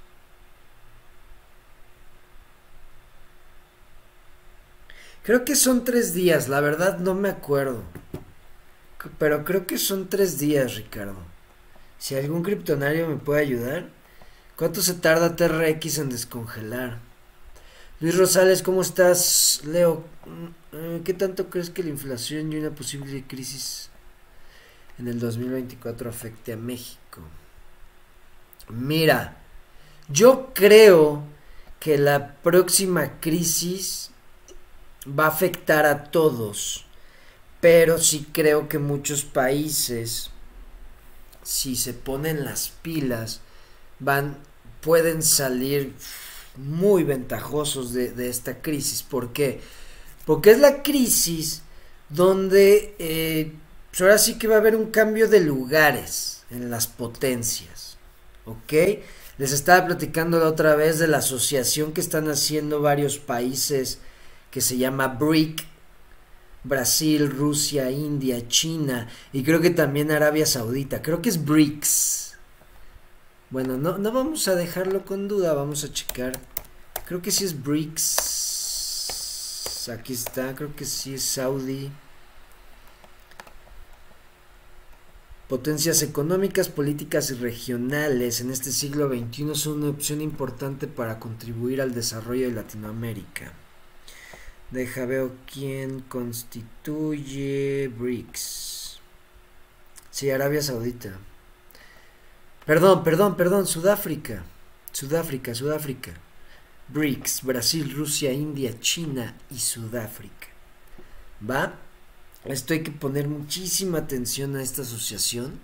Creo 5.22 5.44
que 5.44 5.56
son 5.56 5.84
tres 5.84 6.12
días, 6.12 6.48
la 6.48 6.60
verdad 6.60 6.98
no 6.98 7.14
me 7.14 7.30
acuerdo. 7.30 7.82
Pero 9.18 9.44
creo 9.44 9.66
que 9.66 9.78
son 9.78 10.08
tres 10.08 10.38
días, 10.38 10.76
Ricardo. 10.76 11.16
Si 11.98 12.14
algún 12.14 12.42
criptonario 12.42 13.08
me 13.08 13.16
puede 13.16 13.40
ayudar. 13.40 13.88
¿Cuánto 14.56 14.82
se 14.82 14.94
tarda 14.94 15.34
TRX 15.34 15.98
en 15.98 16.10
descongelar? 16.10 16.98
Luis 18.00 18.16
Rosales, 18.16 18.62
¿cómo 18.62 18.82
estás? 18.82 19.62
Leo, 19.64 20.04
mm, 20.26 20.98
¿qué 21.04 21.14
tanto 21.14 21.50
crees 21.50 21.70
que 21.70 21.82
la 21.82 21.90
inflación 21.90 22.52
y 22.52 22.56
una 22.56 22.70
posible 22.70 23.24
crisis 23.26 23.88
en 24.98 25.08
el 25.08 25.18
2024 25.18 26.08
afecte 26.08 26.52
a 26.52 26.56
México? 26.56 27.22
Mira, 28.68 29.36
yo 30.08 30.52
creo 30.54 31.22
que 31.80 31.98
la 31.98 32.34
próxima 32.36 33.20
crisis 33.20 34.10
va 35.06 35.26
a 35.26 35.28
afectar 35.28 35.86
a 35.86 36.04
todos, 36.04 36.86
pero 37.60 37.98
sí 37.98 38.26
creo 38.32 38.68
que 38.68 38.78
muchos 38.78 39.24
países 39.24 40.30
si 41.44 41.76
se 41.76 41.92
ponen 41.92 42.44
las 42.44 42.70
pilas, 42.82 43.40
van, 44.00 44.38
pueden 44.80 45.22
salir 45.22 45.92
muy 46.56 47.04
ventajosos 47.04 47.92
de, 47.92 48.28
esta 48.28 48.60
crisis. 48.60 49.02
¿Por 49.02 49.32
qué? 49.32 49.60
Porque 50.24 50.50
es 50.52 50.58
la 50.58 50.82
crisis 50.82 51.62
donde 52.08 52.94
eh, 52.98 53.52
ahora 54.00 54.18
sí 54.18 54.38
que 54.38 54.48
va 54.48 54.56
a 54.56 54.58
haber 54.58 54.74
un 54.74 54.90
cambio 54.90 55.28
de 55.28 55.40
lugares 55.40 56.44
en 56.50 56.70
las 56.70 56.86
potencias. 56.86 57.73
¿Ok? 58.46 58.72
Les 59.38 59.52
estaba 59.52 59.86
platicando 59.86 60.38
la 60.38 60.48
otra 60.48 60.76
vez 60.76 60.98
de 60.98 61.08
la 61.08 61.18
asociación 61.18 61.92
que 61.92 62.00
están 62.00 62.28
haciendo 62.28 62.80
varios 62.80 63.18
países 63.18 63.98
que 64.50 64.60
se 64.60 64.76
llama 64.76 65.08
BRIC, 65.08 65.66
Brasil, 66.62 67.30
Rusia, 67.30 67.90
India, 67.90 68.46
China 68.48 69.08
y 69.32 69.42
creo 69.42 69.60
que 69.60 69.70
también 69.70 70.10
Arabia 70.10 70.46
Saudita. 70.46 71.02
Creo 71.02 71.20
que 71.20 71.28
es 71.30 71.44
BRICS. 71.44 72.36
Bueno, 73.50 73.76
no, 73.76 73.98
no 73.98 74.12
vamos 74.12 74.48
a 74.48 74.54
dejarlo 74.54 75.04
con 75.04 75.28
duda, 75.28 75.52
vamos 75.52 75.84
a 75.84 75.92
checar. 75.92 76.40
Creo 77.06 77.20
que 77.20 77.30
sí 77.30 77.44
es 77.44 77.62
BRICS. 77.62 78.64
Aquí 79.90 80.14
está, 80.14 80.54
creo 80.54 80.74
que 80.74 80.84
sí 80.86 81.14
es 81.14 81.22
Saudi. 81.22 81.90
Potencias 85.48 86.00
económicas, 86.02 86.70
políticas 86.70 87.30
y 87.30 87.34
regionales 87.34 88.40
en 88.40 88.50
este 88.50 88.72
siglo 88.72 89.08
XXI 89.08 89.54
son 89.54 89.82
una 89.82 89.90
opción 89.90 90.22
importante 90.22 90.86
para 90.86 91.20
contribuir 91.20 91.82
al 91.82 91.92
desarrollo 91.94 92.48
de 92.48 92.54
Latinoamérica. 92.54 93.52
Deja 94.70 95.04
veo 95.04 95.32
quién 95.52 96.00
constituye 96.00 97.88
BRICS. 97.88 98.98
Sí, 100.10 100.30
Arabia 100.30 100.62
Saudita. 100.62 101.18
Perdón, 102.64 103.04
perdón, 103.04 103.36
perdón, 103.36 103.66
Sudáfrica. 103.66 104.44
Sudáfrica, 104.92 105.54
Sudáfrica. 105.54 106.12
BRICS, 106.88 107.42
Brasil, 107.42 107.92
Rusia, 107.94 108.32
India, 108.32 108.80
China 108.80 109.36
y 109.50 109.58
Sudáfrica. 109.58 110.48
¿Va? 111.48 111.74
Esto 112.44 112.74
hay 112.74 112.82
que 112.82 112.90
poner 112.90 113.28
muchísima 113.28 113.98
atención 113.98 114.56
a 114.56 114.62
esta 114.62 114.82
asociación. 114.82 115.58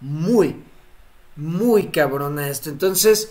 Muy, 0.00 0.56
muy 1.36 1.88
cabrona 1.88 2.48
esto. 2.48 2.70
Entonces, 2.70 3.30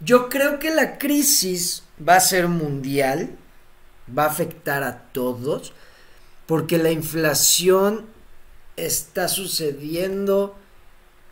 yo 0.00 0.28
creo 0.28 0.58
que 0.58 0.74
la 0.74 0.98
crisis 0.98 1.84
va 2.06 2.16
a 2.16 2.20
ser 2.20 2.48
mundial, 2.48 3.36
va 4.16 4.24
a 4.24 4.30
afectar 4.30 4.82
a 4.82 5.12
todos, 5.12 5.72
porque 6.46 6.78
la 6.78 6.90
inflación 6.90 8.06
está 8.76 9.28
sucediendo 9.28 10.56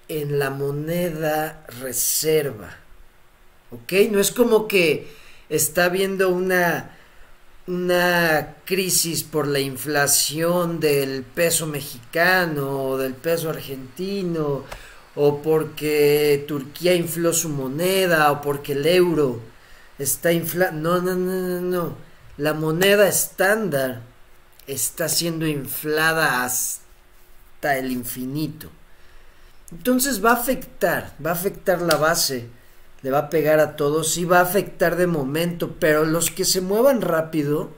en 0.08 0.38
la 0.38 0.50
moneda 0.50 1.64
reserva. 1.80 2.76
¿Ok? 3.70 3.92
No 4.10 4.20
es 4.20 4.30
como 4.30 4.68
que 4.68 5.08
está 5.48 5.84
habiendo 5.84 6.28
una, 6.28 6.96
una 7.66 8.56
crisis 8.64 9.22
por 9.22 9.46
la 9.46 9.60
inflación 9.60 10.80
del 10.80 11.22
peso 11.22 11.66
mexicano 11.66 12.84
o 12.84 12.98
del 12.98 13.14
peso 13.14 13.50
argentino 13.50 14.64
o 15.14 15.42
porque 15.42 16.44
Turquía 16.48 16.94
infló 16.94 17.32
su 17.32 17.48
moneda 17.48 18.30
o 18.32 18.40
porque 18.40 18.72
el 18.72 18.86
euro 18.86 19.40
está 19.98 20.32
inflado. 20.32 20.72
No, 20.72 21.00
no, 21.00 21.14
no, 21.14 21.32
no, 21.32 21.60
no. 21.60 21.96
La 22.36 22.54
moneda 22.54 23.08
estándar 23.08 24.00
está 24.66 25.08
siendo 25.08 25.46
inflada 25.46 26.44
hasta 26.44 27.76
el 27.76 27.92
infinito. 27.92 28.70
Entonces 29.72 30.24
va 30.24 30.30
a 30.30 30.34
afectar, 30.34 31.14
va 31.24 31.30
a 31.30 31.34
afectar 31.34 31.80
la 31.82 31.96
base, 31.96 32.48
le 33.02 33.10
va 33.10 33.18
a 33.18 33.30
pegar 33.30 33.60
a 33.60 33.76
todos 33.76 34.16
y 34.16 34.24
va 34.24 34.38
a 34.38 34.42
afectar 34.42 34.96
de 34.96 35.06
momento, 35.06 35.76
pero 35.78 36.04
los 36.04 36.30
que 36.30 36.44
se 36.44 36.60
muevan 36.60 37.00
rápido 37.00 37.70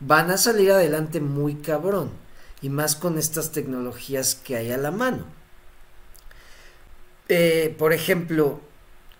van 0.00 0.30
a 0.30 0.38
salir 0.38 0.70
adelante 0.70 1.20
muy 1.20 1.56
cabrón 1.56 2.10
y 2.62 2.68
más 2.68 2.96
con 2.96 3.18
estas 3.18 3.52
tecnologías 3.52 4.34
que 4.34 4.56
hay 4.56 4.70
a 4.70 4.78
la 4.78 4.90
mano. 4.90 5.24
Eh, 7.28 7.74
por 7.76 7.92
ejemplo, 7.92 8.60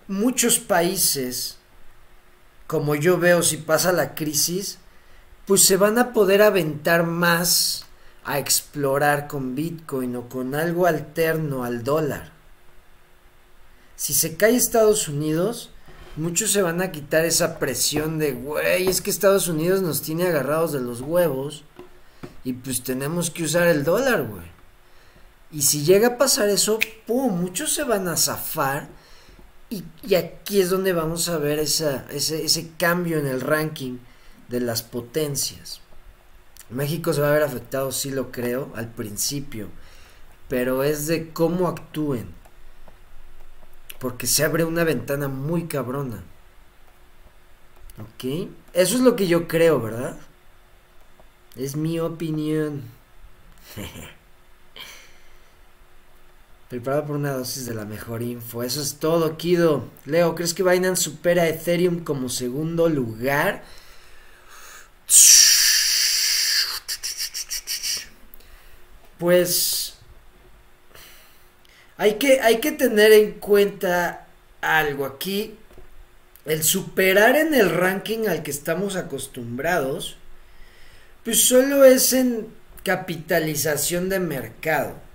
muchos 0.07 0.59
países, 0.59 1.57
como 2.67 2.95
yo 2.95 3.17
veo 3.17 3.43
si 3.43 3.57
pasa 3.57 3.91
la 3.91 4.15
crisis, 4.15 4.79
pues 5.45 5.63
se 5.65 5.77
van 5.77 5.97
a 5.97 6.13
poder 6.13 6.41
aventar 6.41 7.03
más 7.03 7.85
a 8.23 8.39
explorar 8.39 9.27
con 9.27 9.55
Bitcoin 9.55 10.15
o 10.17 10.27
con 10.27 10.55
algo 10.55 10.85
alterno 10.85 11.63
al 11.63 11.83
dólar. 11.83 12.36
Si 13.97 14.13
se 14.13 14.37
cae 14.37 14.55
Estados 14.55 15.07
Unidos, 15.07 15.71
muchos 16.17 16.51
se 16.51 16.61
van 16.61 16.81
a 16.83 16.91
quitar 16.91 17.25
esa 17.25 17.57
presión 17.57 18.19
de, 18.19 18.31
güey, 18.31 18.87
es 18.87 19.01
que 19.01 19.09
Estados 19.09 19.47
Unidos 19.47 19.81
nos 19.81 20.03
tiene 20.03 20.27
agarrados 20.27 20.71
de 20.71 20.81
los 20.81 21.01
huevos 21.01 21.63
y 22.43 22.53
pues 22.53 22.83
tenemos 22.83 23.31
que 23.31 23.43
usar 23.43 23.67
el 23.67 23.83
dólar, 23.83 24.27
güey. 24.27 24.45
Y 25.51 25.63
si 25.63 25.83
llega 25.83 26.09
a 26.09 26.17
pasar 26.17 26.47
eso, 26.47 26.77
¡pum! 27.07 27.41
Muchos 27.41 27.73
se 27.73 27.83
van 27.83 28.07
a 28.07 28.17
zafar. 28.17 28.87
Y, 29.71 29.83
aquí 30.13 30.61
es 30.61 30.69
donde 30.69 30.93
vamos 30.93 31.27
a 31.27 31.39
ver 31.39 31.57
ese, 31.57 32.01
ese 32.11 32.71
cambio 32.77 33.17
en 33.17 33.25
el 33.25 33.41
ranking 33.41 33.97
de 34.47 34.61
las 34.61 34.83
potencias. 34.83 35.81
México 36.69 37.13
se 37.13 37.21
va 37.21 37.29
a 37.29 37.33
ver 37.33 37.43
afectado, 37.43 37.91
sí 37.91 38.11
lo 38.11 38.31
creo, 38.31 38.71
al 38.75 38.89
principio. 38.89 39.69
Pero 40.47 40.83
es 40.83 41.07
de 41.07 41.31
cómo 41.33 41.67
actúen. 41.67 42.36
Porque 43.99 44.27
se 44.27 44.43
abre 44.43 44.63
una 44.63 44.83
ventana 44.83 45.27
muy 45.27 45.67
cabrona. 45.67 46.23
¿Ok? 47.99 48.49
Eso 48.73 48.95
es 48.95 49.01
lo 49.01 49.15
que 49.15 49.27
yo 49.27 49.47
creo, 49.47 49.81
¿verdad? 49.81 50.17
Es 51.55 51.75
mi 51.75 51.99
opinión. 51.99 52.83
Preparado 56.69 57.05
por 57.07 57.15
una 57.15 57.31
dosis 57.31 57.65
de 57.65 57.73
la 57.73 57.85
mejor 57.85 58.21
info. 58.21 58.61
Eso 58.61 58.81
es 58.81 58.97
todo, 58.99 59.37
Kido. 59.37 59.85
Leo, 60.05 60.35
¿crees 60.35 60.53
que 60.53 60.63
Binance 60.63 61.01
supera 61.03 61.43
a 61.43 61.47
Ethereum 61.47 62.03
como 62.03 62.29
segundo 62.29 62.89
lugar? 62.89 63.63
Pues 69.17 69.86
hay 71.97 72.15
que, 72.15 72.41
hay 72.41 72.59
que 72.59 72.71
tener 72.71 73.11
en 73.11 73.33
cuenta 73.33 74.27
algo 74.61 75.05
aquí. 75.05 75.55
El 76.45 76.63
superar 76.63 77.35
en 77.35 77.53
el 77.53 77.69
ranking 77.69 78.27
al 78.27 78.43
que 78.43 78.51
estamos 78.51 78.95
acostumbrados, 78.95 80.15
pues 81.23 81.45
solo 81.45 81.83
es 81.83 82.13
en 82.13 82.47
capitalización 82.83 84.07
de 84.07 84.19
mercado 84.19 85.07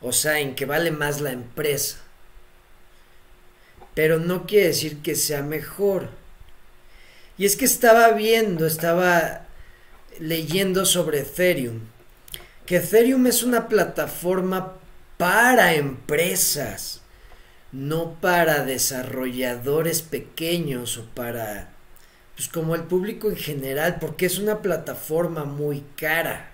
o 0.00 0.12
sea, 0.12 0.40
en 0.40 0.54
que 0.54 0.66
vale 0.66 0.90
más 0.90 1.20
la 1.20 1.32
empresa. 1.32 1.98
Pero 3.94 4.18
no 4.18 4.46
quiere 4.46 4.68
decir 4.68 5.02
que 5.02 5.14
sea 5.14 5.42
mejor. 5.42 6.08
Y 7.36 7.44
es 7.44 7.56
que 7.56 7.64
estaba 7.64 8.12
viendo, 8.12 8.66
estaba 8.66 9.46
leyendo 10.18 10.84
sobre 10.84 11.20
Ethereum, 11.20 11.80
que 12.66 12.76
Ethereum 12.76 13.26
es 13.26 13.42
una 13.42 13.68
plataforma 13.68 14.74
para 15.20 15.74
empresas, 15.74 17.02
no 17.72 18.14
para 18.22 18.64
desarrolladores 18.64 20.00
pequeños 20.00 20.96
o 20.96 21.04
para, 21.14 21.68
pues 22.34 22.48
como 22.48 22.74
el 22.74 22.84
público 22.84 23.28
en 23.28 23.36
general, 23.36 23.98
porque 24.00 24.24
es 24.24 24.38
una 24.38 24.62
plataforma 24.62 25.44
muy 25.44 25.84
cara. 25.94 26.52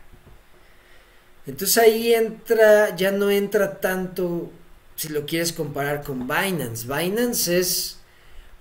Entonces 1.46 1.79
ahí 1.79 2.12
entra, 2.12 2.96
ya 2.96 3.12
no 3.12 3.31
entra 3.31 3.79
tanto 3.79 4.50
si 4.96 5.11
lo 5.11 5.26
quieres 5.26 5.52
comparar 5.52 6.02
con 6.02 6.26
Binance. 6.26 6.88
Binance 6.88 7.61
es 7.61 7.98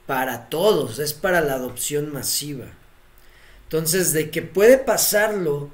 para 0.05 0.49
todos, 0.49 0.99
es 0.99 1.13
para 1.13 1.41
la 1.41 1.55
adopción 1.55 2.13
masiva. 2.13 2.67
Entonces, 3.63 4.13
de 4.13 4.29
que 4.29 4.43
puede 4.43 4.77
pasarlo 4.77 5.71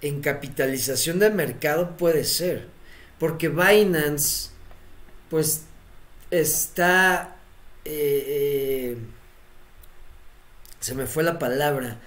en 0.00 0.22
capitalización 0.22 1.18
de 1.18 1.28
mercado, 1.28 1.98
puede 1.98 2.24
ser. 2.24 2.72
Porque 3.18 3.48
Binance, 3.48 4.50
pues, 5.30 5.62
está... 6.30 7.36
Eh, 7.84 8.94
eh, 8.94 8.96
se 10.80 10.94
me 10.94 11.06
fue 11.06 11.22
la 11.22 11.38
palabra 11.38 11.98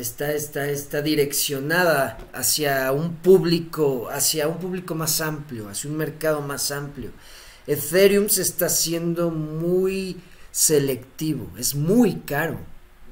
está, 0.00 0.32
está, 0.32 0.68
está 0.68 1.02
direccionada 1.02 2.18
hacia 2.32 2.92
un 2.92 3.16
público, 3.16 4.08
hacia 4.10 4.48
un 4.48 4.58
público 4.58 4.94
más 4.94 5.20
amplio, 5.20 5.68
hacia 5.68 5.90
un 5.90 5.96
mercado 5.96 6.40
más 6.40 6.70
amplio. 6.70 7.10
Ethereum 7.66 8.28
se 8.28 8.42
está 8.42 8.66
haciendo 8.66 9.30
muy 9.30 10.20
selectivo, 10.50 11.50
es 11.58 11.74
muy 11.74 12.16
caro. 12.20 12.58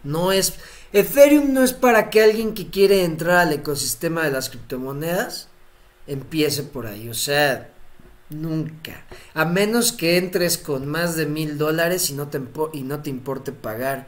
No 0.05 0.31
es 0.33 0.55
Ethereum 0.93 1.53
no 1.53 1.65
es 1.65 1.73
para 1.73 2.11
que 2.11 2.23
alguien 2.23 2.55
que 2.55 2.69
quiere 2.69 3.05
entrar 3.05 3.39
al 3.39 3.53
ecosistema 3.53 4.25
de 4.25 4.31
las 4.31 4.49
criptomonedas 4.49 5.49
empiece 6.07 6.63
por 6.63 6.87
ahí, 6.87 7.09
o 7.09 7.15
sea, 7.15 7.71
nunca. 8.31 9.05
A 9.35 9.45
menos 9.45 9.93
que 9.93 10.19
entres 10.19 10.59
con 10.59 10.87
más 10.87 11.17
de 11.17 11.27
mil 11.27 11.59
dólares 11.59 12.11
y 12.11 12.15
no 12.15 12.29
te, 12.29 12.41
y 12.73 12.83
no 12.83 13.03
te 13.03 13.11
importe 13.11 13.53
pagar 13.53 14.07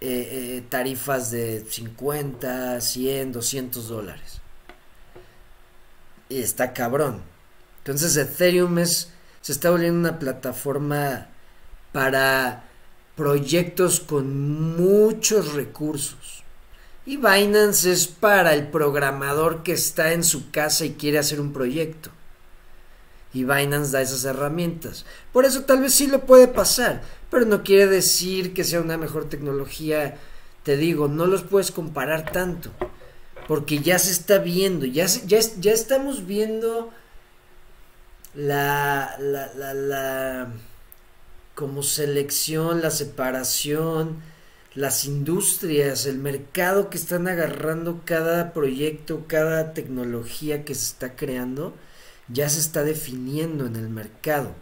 eh, 0.00 0.58
eh, 0.60 0.64
tarifas 0.68 1.30
de 1.30 1.64
50, 1.68 2.80
100, 2.80 3.32
200 3.32 3.88
dólares. 3.88 4.40
Y 6.28 6.40
está 6.40 6.72
cabrón. 6.72 7.22
Entonces 7.78 8.16
Ethereum 8.16 8.78
es, 8.78 9.10
se 9.40 9.52
está 9.52 9.70
volviendo 9.70 9.98
una 9.98 10.18
plataforma 10.18 11.28
para 11.92 12.64
proyectos 13.16 13.98
con 13.98 14.76
muchos 14.76 15.54
recursos. 15.54 16.44
Y 17.08 17.16
Binance 17.16 17.90
es 17.90 18.06
para 18.06 18.52
el 18.52 18.68
programador 18.68 19.62
que 19.62 19.72
está 19.72 20.12
en 20.12 20.22
su 20.22 20.50
casa 20.50 20.84
y 20.84 20.92
quiere 20.92 21.18
hacer 21.18 21.40
un 21.40 21.52
proyecto. 21.52 22.10
Y 23.32 23.44
Binance 23.44 23.92
da 23.92 24.02
esas 24.02 24.24
herramientas. 24.24 25.06
Por 25.32 25.44
eso 25.44 25.62
tal 25.62 25.80
vez 25.80 25.94
sí 25.94 26.06
lo 26.06 26.26
puede 26.26 26.48
pasar 26.48 27.02
pero 27.30 27.44
no 27.44 27.62
quiere 27.62 27.86
decir 27.86 28.54
que 28.54 28.64
sea 28.64 28.80
una 28.80 28.96
mejor 28.96 29.28
tecnología. 29.28 30.16
Te 30.62 30.76
digo, 30.76 31.08
no 31.08 31.26
los 31.26 31.42
puedes 31.42 31.70
comparar 31.70 32.32
tanto, 32.32 32.70
porque 33.46 33.80
ya 33.80 33.98
se 33.98 34.12
está 34.12 34.38
viendo, 34.38 34.86
ya, 34.86 35.06
ya, 35.06 35.38
ya 35.58 35.72
estamos 35.72 36.26
viendo 36.26 36.90
la, 38.34 39.16
la, 39.18 39.52
la, 39.54 39.74
la, 39.74 40.48
como 41.54 41.82
selección, 41.82 42.82
la 42.82 42.90
separación, 42.90 44.22
las 44.78 45.06
industrias, 45.06 46.06
el 46.06 46.18
mercado 46.18 46.88
que 46.88 46.98
están 46.98 47.26
agarrando 47.26 48.02
cada 48.04 48.52
proyecto, 48.52 49.24
cada 49.26 49.74
tecnología 49.74 50.64
que 50.64 50.72
se 50.76 50.84
está 50.84 51.16
creando, 51.16 51.74
ya 52.28 52.48
se 52.48 52.60
está 52.60 52.84
definiendo 52.84 53.66
en 53.66 53.74
el 53.74 53.88
mercado. 53.88 54.52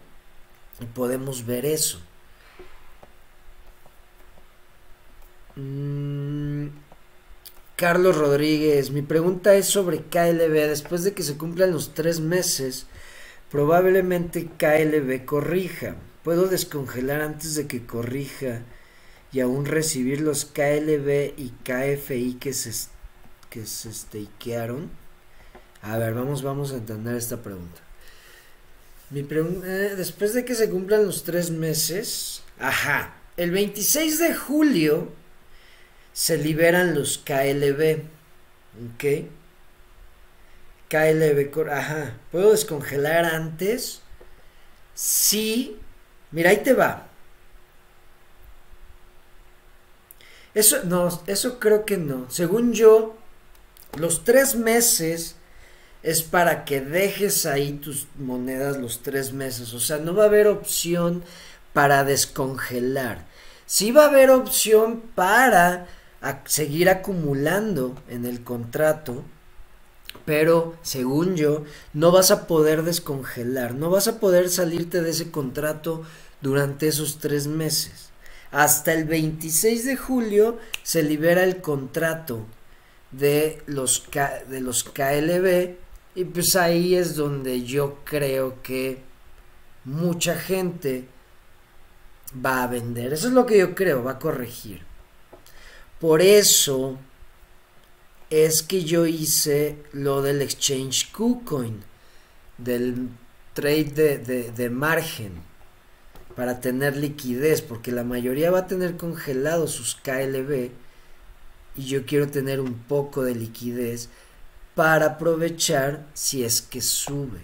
Y 0.81 0.87
podemos 0.87 1.45
ver 1.45 1.67
eso. 1.67 2.01
Mm, 5.55 6.69
Carlos 7.77 8.17
Rodríguez, 8.17 8.91
mi 8.91 9.03
pregunta 9.03 9.55
es 9.55 9.67
sobre 9.67 9.99
KLB. 9.99 10.67
Después 10.67 11.05
de 11.05 11.13
que 11.13 11.25
se 11.25 11.37
cumplan 11.37 11.73
los 11.73 11.93
tres 11.93 12.21
meses, 12.21 12.87
probablemente 13.51 14.49
KLB 14.57 15.27
corrija. 15.27 15.97
¿Puedo 16.25 16.47
descongelar 16.47 17.21
antes 17.21 17.55
de 17.55 17.67
que 17.67 17.85
corrija 17.85 18.63
y 19.33 19.41
aún 19.41 19.67
recibir 19.67 20.21
los 20.21 20.45
KLB 20.45 21.35
y 21.37 21.53
KFI 21.65 22.35
que 22.41 22.53
se, 22.53 22.89
que 23.51 23.67
se 23.67 23.93
stakearon? 23.93 24.91
A 25.83 25.99
ver, 25.99 26.15
vamos, 26.15 26.43
vamos 26.43 26.73
a 26.73 26.77
entender 26.77 27.17
esta 27.17 27.43
pregunta. 27.43 27.81
Mi 29.11 29.23
pregunta, 29.23 29.67
eh, 29.67 29.95
después 29.95 30.35
de 30.35 30.45
que 30.45 30.55
se 30.55 30.69
cumplan 30.69 31.07
los 31.07 31.23
tres 31.23 31.51
meses, 31.51 32.43
ajá, 32.59 33.15
el 33.37 33.51
26 33.53 34.19
de 34.19 34.35
julio 34.35 35.13
se 36.13 36.39
liberan 36.39 36.95
los 36.95 37.19
KLB. 37.19 38.03
¿Ok? 38.95 39.27
KLB, 40.89 41.71
ajá. 41.71 42.19
¿Puedo 42.33 42.53
descongelar 42.53 43.25
antes? 43.27 44.01
Sí. 44.95 45.79
Mira, 46.31 46.51
ahí 46.51 46.59
te 46.59 46.73
va. 46.73 47.06
Eso, 50.57 50.85
no, 50.85 51.21
eso 51.27 51.59
creo 51.59 51.85
que 51.85 51.99
no. 51.99 52.31
Según 52.31 52.73
yo, 52.73 53.15
los 53.99 54.25
tres 54.25 54.55
meses 54.55 55.37
es 56.03 56.23
para 56.23 56.65
que 56.65 56.81
dejes 56.81 57.45
ahí 57.45 57.73
tus 57.73 58.07
monedas 58.19 58.79
los 58.79 59.03
tres 59.03 59.35
meses. 59.35 59.75
O 59.75 59.81
sea, 59.81 59.99
no 59.99 60.15
va 60.15 60.23
a 60.23 60.29
haber 60.29 60.47
opción 60.47 61.23
para 61.75 62.05
descongelar. 62.05 63.27
Sí 63.67 63.93
va 63.93 64.05
a 64.05 64.09
haber 64.09 64.31
opción 64.31 65.03
para 65.15 65.89
seguir 66.47 66.89
acumulando 66.89 67.95
en 68.09 68.25
el 68.25 68.43
contrato, 68.43 69.25
pero 70.25 70.75
según 70.81 71.37
yo, 71.37 71.65
no 71.93 72.13
vas 72.13 72.31
a 72.31 72.47
poder 72.47 72.83
descongelar, 72.83 73.75
no 73.75 73.91
vas 73.91 74.09
a 74.09 74.21
poder 74.21 74.49
salirte 74.49 75.03
de 75.03 75.11
ese 75.11 75.31
contrato 75.31 76.03
durante 76.41 76.89
esos 76.89 77.19
tres 77.19 77.47
meses. 77.47 78.06
Hasta 78.51 78.93
el 78.93 79.05
26 79.05 79.85
de 79.85 79.97
julio 79.97 80.59
se 80.83 81.03
libera 81.03 81.45
el 81.45 81.61
contrato 81.61 82.47
de 83.11 83.63
los, 83.67 84.09
de 84.49 84.61
los 84.61 84.85
KLB 84.85 85.77
y 86.15 86.25
pues 86.25 86.57
ahí 86.57 86.95
es 86.95 87.17
donde 87.17 87.63
yo 87.63 87.99
creo 88.05 88.63
que 88.63 88.99
mucha 89.85 90.37
gente 90.37 91.05
va 92.45 92.63
a 92.63 92.67
vender. 92.67 93.13
Eso 93.13 93.29
es 93.29 93.35
lo 93.35 93.47
que 93.47 93.59
yo 93.59 93.75
creo, 93.75 94.03
va 94.03 94.13
a 94.13 94.19
corregir. 94.19 94.83
Por 96.01 96.21
eso 96.21 96.99
es 98.31 98.63
que 98.63 98.85
yo 98.85 99.07
hice 99.07 99.77
lo 99.93 100.23
del 100.23 100.43
exchange 100.43 101.11
KuCoin, 101.13 101.83
del 102.59 103.09
trade 103.55 104.19
de, 104.19 104.71
margen, 104.71 105.33
para 106.37 106.61
tener 106.61 106.97
liquidez, 106.97 107.63
porque 107.63 107.91
la 107.91 108.05
mayoría 108.05 108.51
va 108.51 108.61
a 108.61 108.67
tener 108.67 108.97
congelados 108.97 109.73
sus 109.73 109.97
KLB 109.97 110.71
y 111.77 111.87
yo 111.87 112.05
quiero 112.07 112.29
tener 112.29 112.61
un 112.61 112.75
poco 112.75 113.25
de 113.25 113.35
liquidez 113.35 114.11
para 114.75 115.07
aprovechar 115.07 116.07
si 116.13 116.45
es 116.45 116.61
que 116.61 116.83
sube. 116.83 117.41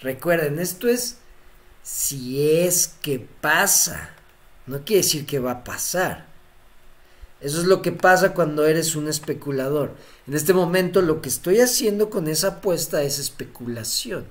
Recuerden, 0.00 0.58
esto 0.58 0.88
es 0.88 1.18
si 1.82 2.50
es 2.50 2.88
que 3.00 3.20
pasa, 3.40 4.10
no 4.66 4.84
quiere 4.84 5.02
decir 5.02 5.24
que 5.24 5.38
va 5.38 5.52
a 5.52 5.64
pasar. 5.64 6.26
Eso 7.40 7.60
es 7.60 7.66
lo 7.66 7.82
que 7.82 7.92
pasa 7.92 8.34
cuando 8.34 8.66
eres 8.66 8.96
un 8.96 9.08
especulador. 9.08 9.94
En 10.26 10.34
este 10.34 10.52
momento 10.52 11.02
lo 11.02 11.22
que 11.22 11.28
estoy 11.28 11.60
haciendo 11.60 12.10
con 12.10 12.26
esa 12.26 12.48
apuesta 12.48 13.02
es 13.02 13.20
especulación. 13.20 14.24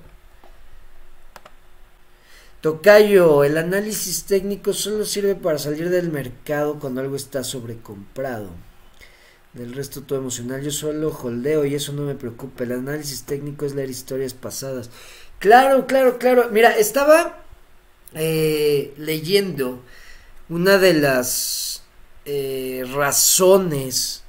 Tocayo, 2.60 3.44
el 3.44 3.58
análisis 3.58 4.24
técnico 4.24 4.72
solo 4.72 5.04
sirve 5.04 5.34
para 5.34 5.58
salir 5.58 5.90
del 5.90 6.10
mercado 6.10 6.78
cuando 6.78 7.00
algo 7.00 7.16
está 7.16 7.44
sobrecomprado. 7.44 8.50
Del 9.52 9.72
resto 9.74 10.02
todo 10.02 10.18
emocional, 10.18 10.62
yo 10.62 10.70
solo 10.70 11.10
holdeo 11.10 11.64
y 11.64 11.74
eso 11.74 11.92
no 11.92 12.02
me 12.02 12.14
preocupa. 12.14 12.64
El 12.64 12.72
análisis 12.72 13.22
técnico 13.22 13.64
es 13.64 13.74
leer 13.74 13.90
historias 13.90 14.34
pasadas. 14.34 14.90
Claro, 15.38 15.86
claro, 15.86 16.18
claro. 16.18 16.48
Mira, 16.50 16.76
estaba 16.76 17.42
eh, 18.14 18.94
leyendo 18.98 19.82
una 20.48 20.78
de 20.78 20.94
las 20.94 21.82
eh, 22.24 22.84
razones 22.92 24.22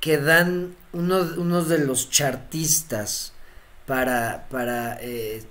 que 0.00 0.18
dan 0.18 0.76
uno, 0.92 1.64
de 1.64 1.78
los 1.78 2.10
chartistas 2.10 3.32
para, 3.86 4.46
para 4.50 4.98
eh, 5.00 5.44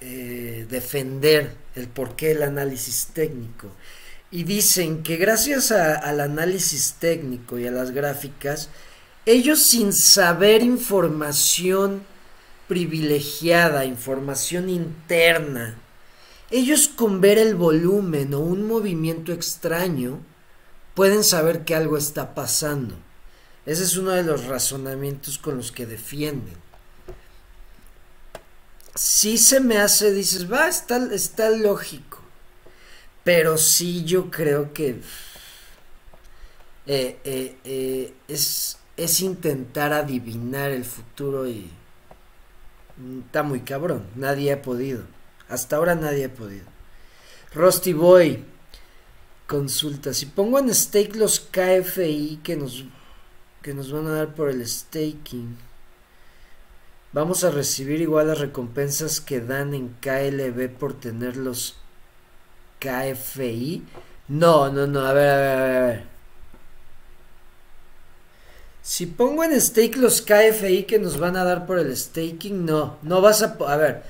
eh, 0.00 0.66
defender 0.68 1.54
el 1.74 1.88
porqué 1.88 2.28
del 2.28 2.42
análisis 2.42 3.08
técnico. 3.12 3.70
Y 4.30 4.44
dicen 4.44 5.02
que 5.02 5.16
gracias 5.16 5.70
al 5.70 6.20
análisis 6.20 6.96
técnico 6.98 7.58
y 7.58 7.66
a 7.66 7.70
las 7.70 7.92
gráficas, 7.92 8.68
ellos 9.24 9.62
sin 9.62 9.92
saber 9.92 10.62
información 10.62 12.02
privilegiada, 12.68 13.84
información 13.84 14.68
interna, 14.68 15.78
ellos 16.50 16.88
con 16.88 17.20
ver 17.20 17.38
el 17.38 17.54
volumen 17.54 18.34
o 18.34 18.40
un 18.40 18.66
movimiento 18.66 19.32
extraño, 19.32 20.20
pueden 20.94 21.24
saber 21.24 21.64
que 21.64 21.74
algo 21.74 21.96
está 21.96 22.34
pasando. 22.34 22.94
Ese 23.64 23.82
es 23.82 23.96
uno 23.96 24.12
de 24.12 24.22
los 24.22 24.44
razonamientos 24.46 25.38
con 25.38 25.56
los 25.56 25.72
que 25.72 25.86
defienden. 25.86 26.65
Si 28.96 29.36
se 29.36 29.60
me 29.60 29.78
hace, 29.78 30.12
dices, 30.12 30.50
va, 30.50 30.68
está, 30.68 30.96
está 31.12 31.50
lógico. 31.50 32.18
Pero 33.24 33.58
sí 33.58 34.04
yo 34.04 34.30
creo 34.30 34.72
que 34.72 35.00
eh, 36.86 37.18
eh, 37.24 37.58
eh, 37.64 38.14
es, 38.26 38.78
es 38.96 39.20
intentar 39.20 39.92
adivinar 39.92 40.70
el 40.70 40.84
futuro 40.84 41.46
y 41.46 41.70
está 43.26 43.42
muy 43.42 43.60
cabrón. 43.60 44.06
Nadie 44.14 44.52
ha 44.52 44.62
podido. 44.62 45.04
Hasta 45.48 45.76
ahora 45.76 45.94
nadie 45.94 46.24
ha 46.24 46.34
podido. 46.34 46.64
Rusty 47.52 47.92
Boy 47.92 48.44
consulta. 49.46 50.14
Si 50.14 50.26
pongo 50.26 50.58
en 50.58 50.74
stake 50.74 51.16
los 51.16 51.40
KFI 51.40 52.40
que 52.42 52.56
nos, 52.56 52.84
que 53.62 53.74
nos 53.74 53.92
van 53.92 54.06
a 54.06 54.12
dar 54.12 54.34
por 54.34 54.50
el 54.50 54.66
staking, 54.66 55.56
vamos 57.16 57.44
a 57.44 57.50
recibir 57.50 58.02
igual 58.02 58.26
las 58.26 58.40
recompensas 58.40 59.22
que 59.22 59.40
dan 59.40 59.72
en 59.72 59.88
KLB 60.02 60.68
por 60.68 60.92
tener 60.92 61.38
los 61.38 61.76
KFI. 62.78 63.82
No, 64.28 64.70
no, 64.70 64.86
no, 64.86 65.00
a 65.00 65.14
ver, 65.14 65.30
a 65.30 65.36
ver, 65.38 65.76
a 65.76 65.86
ver. 65.86 66.04
Si 68.82 69.06
pongo 69.06 69.44
en 69.44 69.58
stake 69.58 69.96
los 69.96 70.20
KFI 70.20 70.84
que 70.84 70.98
nos 70.98 71.18
van 71.18 71.38
a 71.38 71.44
dar 71.44 71.64
por 71.64 71.78
el 71.78 71.96
staking, 71.96 72.66
no, 72.66 72.98
no 73.00 73.22
vas 73.22 73.42
a... 73.42 73.56
A 73.66 73.76
ver, 73.78 74.02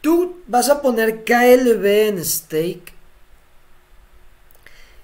tú 0.00 0.40
vas 0.46 0.68
a 0.68 0.80
poner 0.82 1.24
KLB 1.24 1.84
en 1.84 2.24
stake 2.24 2.94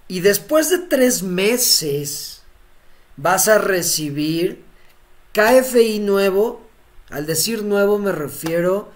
y 0.07 0.21
después 0.21 0.71
de 0.71 0.79
tres 0.79 1.25
meses 1.25 2.43
vas 3.17 3.49
a 3.49 3.59
recibir 3.59 4.63
KFI 5.33 5.99
nuevo. 5.99 6.72
Al 7.13 7.27
decir 7.27 7.63
nuevo 7.63 7.99
me 7.99 8.11
refiero 8.11 8.91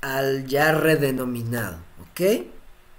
al 0.00 0.46
ya 0.46 0.70
redenominado, 0.70 1.78
¿ok? 2.00 2.46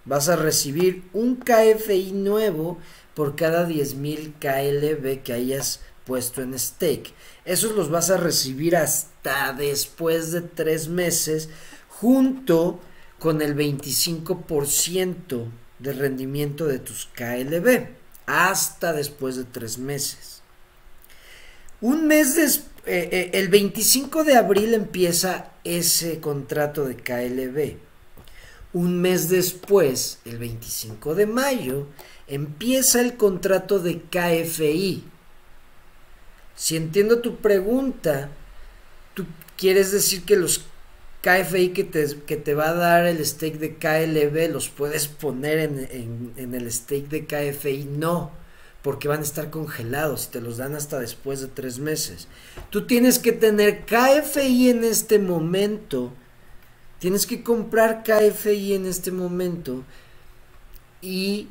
Vas 0.03 0.27
a 0.27 0.36
recibir 0.36 1.03
un 1.13 1.38
KFI 1.38 2.12
nuevo 2.12 2.77
por 3.13 3.38
cada 3.38 3.65
10.000 3.65 4.34
KLB 4.39 5.23
que 5.23 5.32
hayas 5.32 5.80
puesto 6.06 6.41
en 6.41 6.60
stake. 6.60 7.13
Esos 7.45 7.71
los 7.75 7.89
vas 7.89 8.10
a 8.10 8.17
recibir 8.17 8.75
hasta 8.75 9.53
después 9.53 10.34
de 10.34 10.41
tres 10.41 10.89
meses 10.89 11.47
junto 11.88 12.82
con 13.19 13.41
el 13.41 13.56
25% 13.56 15.45
de 15.80 15.93
rendimiento 15.93 16.67
de 16.67 16.80
tus 16.80 17.08
KLB 17.15 17.88
hasta 18.25 18.91
después 18.91 19.38
de 19.38 19.45
tres 19.45 19.77
meses. 19.77 20.41
Un 21.80 22.08
mes 22.08 22.36
después, 22.36 22.76
eh, 22.88 23.10
eh, 23.12 23.30
el 23.34 23.50
25 23.50 24.23
de 24.23 24.36
abril 24.36 24.73
empieza 24.73 25.52
ese 25.63 26.19
contrato 26.19 26.86
de 26.86 26.95
KLB. 26.95 27.78
Un 28.73 29.02
mes 29.02 29.30
después, 29.30 30.19
el 30.26 30.38
25 30.38 31.15
de 31.15 31.26
mayo, 31.26 31.88
empieza 32.28 33.02
el 33.02 33.17
contrato 33.17 33.80
de 33.80 34.02
KFI. 34.02 35.04
Si 36.56 36.76
entiendo 36.76 37.19
tu 37.19 37.38
pregunta, 37.38 38.30
tú 39.13 39.26
quieres 39.58 39.91
decir 39.91 40.23
que 40.23 40.36
los 40.36 40.65
KFI 41.21 41.69
que 41.69 41.84
te, 41.84 42.06
que 42.26 42.38
te 42.38 42.54
va 42.54 42.69
a 42.69 42.73
dar 42.73 43.06
el 43.06 43.26
stake 43.26 43.58
de 43.58 43.76
KLB 43.76 44.52
los 44.52 44.69
puedes 44.69 45.08
poner 45.08 45.60
en, 45.60 46.34
en, 46.38 46.54
el 46.54 46.71
stake 46.71 47.10
de 47.10 47.26
KFI. 47.26 47.86
No, 47.86 48.32
porque 48.88 49.10
van 49.10 49.19
a 49.19 49.23
estar 49.23 49.50
congelados 49.50 50.28
y 50.28 50.32
te 50.32 50.39
los 50.39 50.56
dan 50.56 50.73
hasta 50.73 50.97
después 50.97 51.41
de 51.41 51.47
tres 51.47 51.78
meses. 51.78 52.30
Tú 52.69 52.88
tienes 52.88 53.19
que 53.19 53.34
tener 53.34 53.84
KFI 53.84 54.69
en 54.69 54.86
este 54.86 55.19
momento. 55.19 56.13
Tienes 56.97 57.26
que 57.26 57.43
comprar 57.43 58.02
KFI 58.04 58.76
en 58.76 58.86
este 58.86 59.12
momento 59.12 59.84
y 61.02 61.50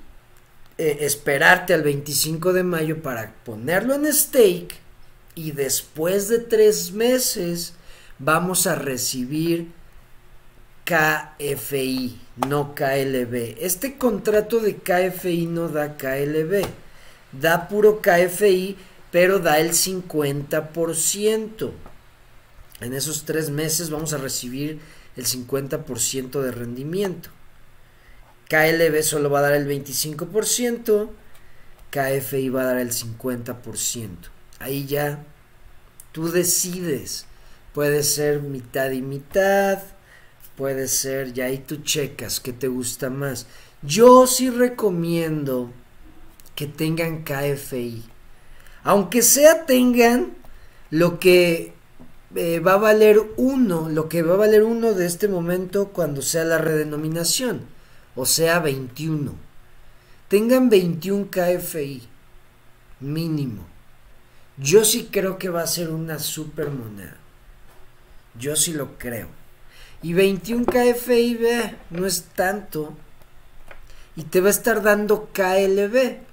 eh, 0.78 0.96
esperarte 1.00 1.74
al 1.74 1.82
25 1.82 2.54
de 2.54 2.62
mayo 2.62 3.02
para 3.02 3.34
ponerlo 3.44 3.92
en 3.92 4.10
stake 4.10 4.74
y 5.34 5.50
después 5.50 6.30
de 6.30 6.38
tres 6.38 6.92
meses 6.92 7.74
vamos 8.18 8.66
a 8.66 8.76
recibir 8.76 9.68
KFI, 10.86 12.18
no 12.48 12.74
KLB. 12.74 13.58
Este 13.60 13.98
contrato 13.98 14.58
de 14.58 14.76
KFI 14.76 15.44
no 15.44 15.68
da 15.68 15.98
KLB, 15.98 16.85
da 17.32 17.68
puro 17.68 18.00
KFI, 18.00 18.76
pero 19.10 19.38
da 19.38 19.58
el 19.58 19.72
50%. 19.72 21.72
En 22.80 22.92
esos 22.92 23.24
tres 23.24 23.50
meses 23.50 23.90
vamos 23.90 24.12
a 24.12 24.18
recibir 24.18 24.80
el 25.16 25.26
50% 25.26 26.40
de 26.40 26.50
rendimiento. 26.50 27.30
KLB 28.48 29.02
solo 29.02 29.30
va 29.30 29.40
a 29.40 29.42
dar 29.42 29.54
el 29.54 29.66
25%, 29.66 31.08
KFI 31.90 32.48
va 32.50 32.62
a 32.62 32.66
dar 32.66 32.78
el 32.78 32.92
50%. 32.92 34.08
Ahí 34.60 34.86
ya 34.86 35.24
tú 36.12 36.30
decides 36.30 37.26
Puede 37.76 38.04
ser 38.04 38.40
mitad 38.40 38.90
y 38.92 39.02
mitad. 39.02 39.82
Puede 40.56 40.88
ser, 40.88 41.34
ya 41.34 41.44
ahí 41.44 41.58
tú 41.58 41.82
checas 41.82 42.40
qué 42.40 42.54
te 42.54 42.68
gusta 42.68 43.10
más. 43.10 43.46
Yo 43.82 44.26
sí 44.26 44.48
recomiendo 44.48 45.70
que 46.56 46.66
tengan 46.66 47.22
KFI. 47.22 48.02
Aunque 48.82 49.22
sea 49.22 49.66
tengan 49.66 50.34
lo 50.90 51.20
que 51.20 51.74
eh, 52.34 52.58
va 52.60 52.72
a 52.72 52.78
valer 52.78 53.20
uno, 53.36 53.88
lo 53.88 54.08
que 54.08 54.22
va 54.22 54.34
a 54.34 54.38
valer 54.38 54.64
uno 54.64 54.94
de 54.94 55.06
este 55.06 55.28
momento 55.28 55.88
cuando 55.88 56.22
sea 56.22 56.44
la 56.44 56.58
redenominación, 56.58 57.60
o 58.16 58.26
sea 58.26 58.58
21. 58.58 59.34
Tengan 60.28 60.68
21 60.68 61.28
KFI 61.30 62.02
mínimo. 63.00 63.64
Yo 64.56 64.84
sí 64.84 65.08
creo 65.12 65.38
que 65.38 65.50
va 65.50 65.62
a 65.62 65.66
ser 65.66 65.90
una 65.90 66.18
super 66.18 66.70
moneda. 66.70 67.16
Yo 68.38 68.56
sí 68.56 68.72
lo 68.72 68.98
creo. 68.98 69.28
Y 70.02 70.12
21 70.12 70.66
KFIB 70.66 71.74
no 71.90 72.06
es 72.06 72.24
tanto. 72.34 72.94
Y 74.14 74.24
te 74.24 74.40
va 74.40 74.48
a 74.48 74.50
estar 74.50 74.82
dando 74.82 75.28
KLB. 75.32 76.25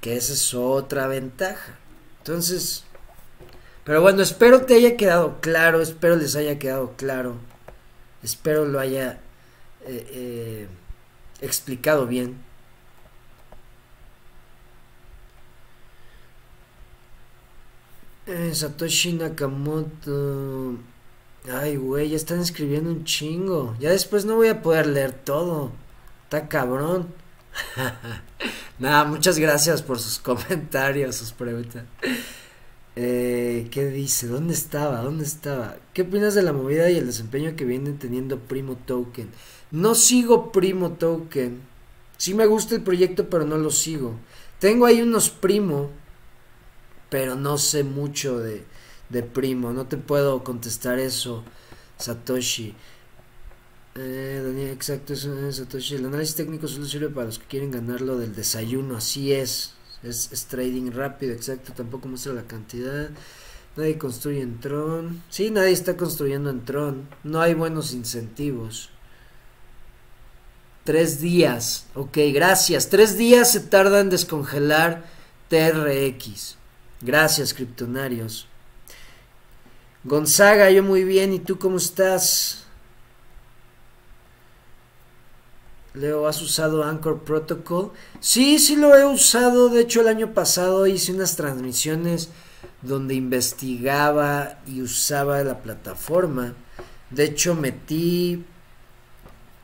Que 0.00 0.16
esa 0.16 0.32
es 0.32 0.54
otra 0.54 1.06
ventaja. 1.06 1.78
Entonces, 2.18 2.84
pero 3.84 4.02
bueno, 4.02 4.22
espero 4.22 4.62
te 4.62 4.74
haya 4.74 4.96
quedado 4.96 5.40
claro. 5.40 5.80
Espero 5.80 6.16
les 6.16 6.36
haya 6.36 6.58
quedado 6.58 6.94
claro. 6.96 7.36
Espero 8.22 8.64
lo 8.64 8.78
haya 8.80 9.20
eh, 9.86 10.06
eh, 10.12 10.68
explicado 11.40 12.06
bien. 12.06 12.36
Eh, 18.26 18.54
Satoshi 18.54 19.14
Nakamoto. 19.14 20.76
Ay, 21.52 21.76
güey, 21.76 22.10
ya 22.10 22.16
están 22.16 22.40
escribiendo 22.40 22.90
un 22.90 23.04
chingo. 23.04 23.74
Ya 23.80 23.90
después 23.90 24.24
no 24.24 24.36
voy 24.36 24.48
a 24.48 24.62
poder 24.62 24.86
leer 24.86 25.12
todo. 25.12 25.72
Está 26.24 26.48
cabrón. 26.48 27.08
Nada, 28.78 29.04
muchas 29.04 29.38
gracias 29.38 29.82
por 29.82 29.98
sus 29.98 30.18
comentarios, 30.20 31.16
sus 31.16 31.32
preguntas. 31.32 31.84
Eh, 32.96 33.68
¿Qué 33.70 33.86
dice? 33.86 34.26
¿Dónde 34.26 34.54
estaba? 34.54 35.00
¿Dónde 35.02 35.24
estaba? 35.24 35.76
¿Qué 35.94 36.02
opinas 36.02 36.34
de 36.34 36.42
la 36.42 36.52
movida 36.52 36.90
y 36.90 36.96
el 36.98 37.06
desempeño 37.06 37.56
que 37.56 37.64
vienen 37.64 37.98
teniendo 37.98 38.38
Primo 38.38 38.76
Token? 38.76 39.30
No 39.70 39.94
sigo 39.94 40.52
Primo 40.52 40.92
Token. 40.92 41.60
Sí 42.16 42.34
me 42.34 42.46
gusta 42.46 42.74
el 42.74 42.82
proyecto, 42.82 43.30
pero 43.30 43.44
no 43.44 43.56
lo 43.56 43.70
sigo. 43.70 44.14
Tengo 44.58 44.86
ahí 44.86 45.00
unos 45.00 45.30
Primo, 45.30 45.90
pero 47.08 47.34
no 47.34 47.58
sé 47.58 47.84
mucho 47.84 48.38
de, 48.38 48.64
de 49.08 49.22
Primo. 49.22 49.72
No 49.72 49.86
te 49.86 49.96
puedo 49.96 50.44
contestar 50.44 50.98
eso, 50.98 51.44
Satoshi. 51.98 52.74
Eh, 53.96 54.40
Daniel, 54.44 54.70
exacto, 54.70 55.14
eso 55.14 55.48
es 55.48 55.56
Satoshi. 55.56 55.96
El 55.96 56.06
análisis 56.06 56.36
técnico 56.36 56.68
solo 56.68 56.86
sirve 56.86 57.08
para 57.08 57.26
los 57.26 57.38
que 57.38 57.46
quieren 57.46 57.70
ganar 57.70 58.00
lo 58.00 58.18
del 58.18 58.34
desayuno. 58.34 58.96
Así 58.96 59.32
es. 59.32 59.74
Es, 60.02 60.46
trading 60.48 60.92
rápido, 60.92 61.32
exacto. 61.32 61.72
Tampoco 61.72 62.08
muestra 62.08 62.32
la 62.32 62.44
cantidad. 62.44 63.10
Nadie 63.76 63.98
construye 63.98 64.40
en 64.40 64.60
Tron. 64.60 65.22
Sí, 65.28 65.50
nadie 65.50 65.72
está 65.72 65.96
construyendo 65.96 66.50
en 66.50 66.64
Tron. 66.64 67.08
No 67.24 67.40
hay 67.40 67.54
buenos 67.54 67.92
incentivos. 67.92 68.90
Tres 70.84 71.20
días. 71.20 71.86
Ok, 71.94 72.18
gracias. 72.32 72.88
Tres 72.88 73.18
días 73.18 73.52
se 73.52 73.60
tarda 73.60 74.00
en 74.00 74.10
descongelar 74.10 75.04
TRX. 75.48 76.56
Gracias, 77.02 77.54
criptonarios. 77.54 78.46
Gonzaga, 80.04 80.70
yo 80.70 80.82
muy 80.82 81.04
bien. 81.04 81.32
¿Y 81.32 81.40
tú 81.40 81.58
cómo 81.58 81.76
estás? 81.76 82.64
Leo, 85.92 86.28
¿has 86.28 86.40
usado 86.40 86.84
Anchor 86.84 87.24
Protocol? 87.24 87.90
Sí, 88.20 88.58
sí 88.60 88.76
lo 88.76 88.96
he 88.96 89.04
usado. 89.04 89.68
De 89.68 89.80
hecho, 89.80 90.02
el 90.02 90.08
año 90.08 90.34
pasado 90.34 90.86
hice 90.86 91.12
unas 91.12 91.34
transmisiones 91.34 92.28
donde 92.82 93.14
investigaba 93.14 94.60
y 94.66 94.82
usaba 94.82 95.42
la 95.42 95.62
plataforma. 95.62 96.54
De 97.10 97.24
hecho, 97.24 97.56
metí, 97.56 98.44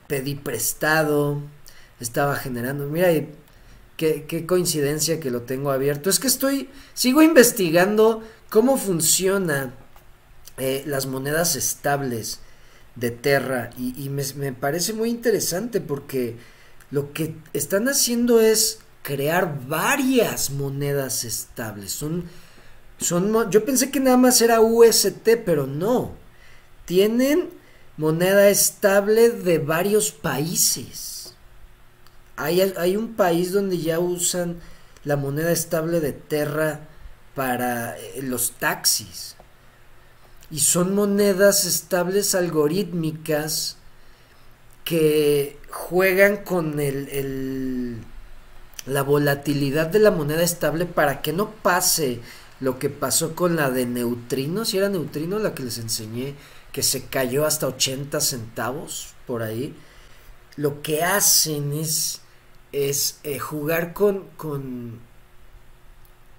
pedí 0.08 0.34
prestado, 0.34 1.42
estaba 2.00 2.34
generando. 2.34 2.86
Mira, 2.86 3.08
qué, 3.96 4.46
coincidencia 4.48 5.20
que 5.20 5.30
lo 5.30 5.42
tengo 5.42 5.70
abierto. 5.70 6.10
Es 6.10 6.18
que 6.18 6.26
estoy, 6.26 6.70
sigo 6.92 7.22
investigando 7.22 8.24
cómo 8.50 8.78
funciona 8.78 9.74
eh, 10.58 10.82
las 10.86 11.06
monedas 11.06 11.54
estables 11.54 12.40
de 12.96 13.10
Terra 13.10 13.70
y, 13.78 14.08
me, 14.08 14.52
parece 14.52 14.92
muy 14.92 15.10
interesante 15.10 15.80
porque 15.80 16.36
lo 16.90 17.12
que 17.12 17.36
están 17.52 17.88
haciendo 17.88 18.40
es 18.40 18.80
crear 19.02 19.68
varias 19.68 20.50
monedas 20.50 21.24
estables. 21.24 21.92
Son 21.92 22.24
son, 22.98 23.50
yo 23.50 23.64
pensé 23.64 23.90
que 23.90 24.00
nada 24.00 24.16
más 24.16 24.40
era 24.40 24.60
UST, 24.60 25.28
pero 25.44 25.66
no. 25.66 26.12
Tienen 26.84 27.50
moneda 27.96 28.48
estable 28.48 29.30
de 29.30 29.58
varios 29.58 30.12
países. 30.12 31.34
Hay, 32.36 32.60
hay 32.60 32.96
un 32.96 33.14
país 33.14 33.52
donde 33.52 33.78
ya 33.78 33.98
usan 33.98 34.60
la 35.04 35.16
moneda 35.16 35.52
estable 35.52 36.00
de 36.00 36.12
Terra 36.12 36.80
para 37.34 37.98
eh, 37.98 38.22
los 38.22 38.52
taxis. 38.52 39.35
Y 40.50 40.60
son 40.60 40.94
monedas 40.94 41.64
estables 41.64 42.34
algorítmicas 42.34 43.78
que 44.84 45.58
juegan 45.70 46.38
con 46.38 46.78
el, 46.78 47.98
la 48.86 49.02
volatilidad 49.02 49.88
de 49.88 49.98
la 49.98 50.12
moneda 50.12 50.42
estable 50.42 50.86
para 50.86 51.20
que 51.20 51.32
no 51.32 51.50
pase 51.50 52.20
lo 52.60 52.78
que 52.78 52.88
pasó 52.88 53.34
con 53.34 53.56
la 53.56 53.70
de 53.70 53.84
neutrino, 53.84 54.64
si 54.64 54.78
era 54.78 54.88
neutrino 54.88 55.38
la 55.40 55.54
que 55.54 55.64
les 55.64 55.78
enseñé, 55.78 56.34
que 56.72 56.82
se 56.82 57.06
cayó 57.06 57.46
hasta 57.46 57.66
80 57.66 58.20
centavos 58.20 59.14
por 59.26 59.42
ahí, 59.42 59.74
lo 60.56 60.82
que 60.82 61.02
hacen 61.02 61.72
es, 61.72 62.20
es 62.72 63.18
eh, 63.24 63.38
jugar 63.38 63.92
con, 63.92 64.24
con, 64.36 65.00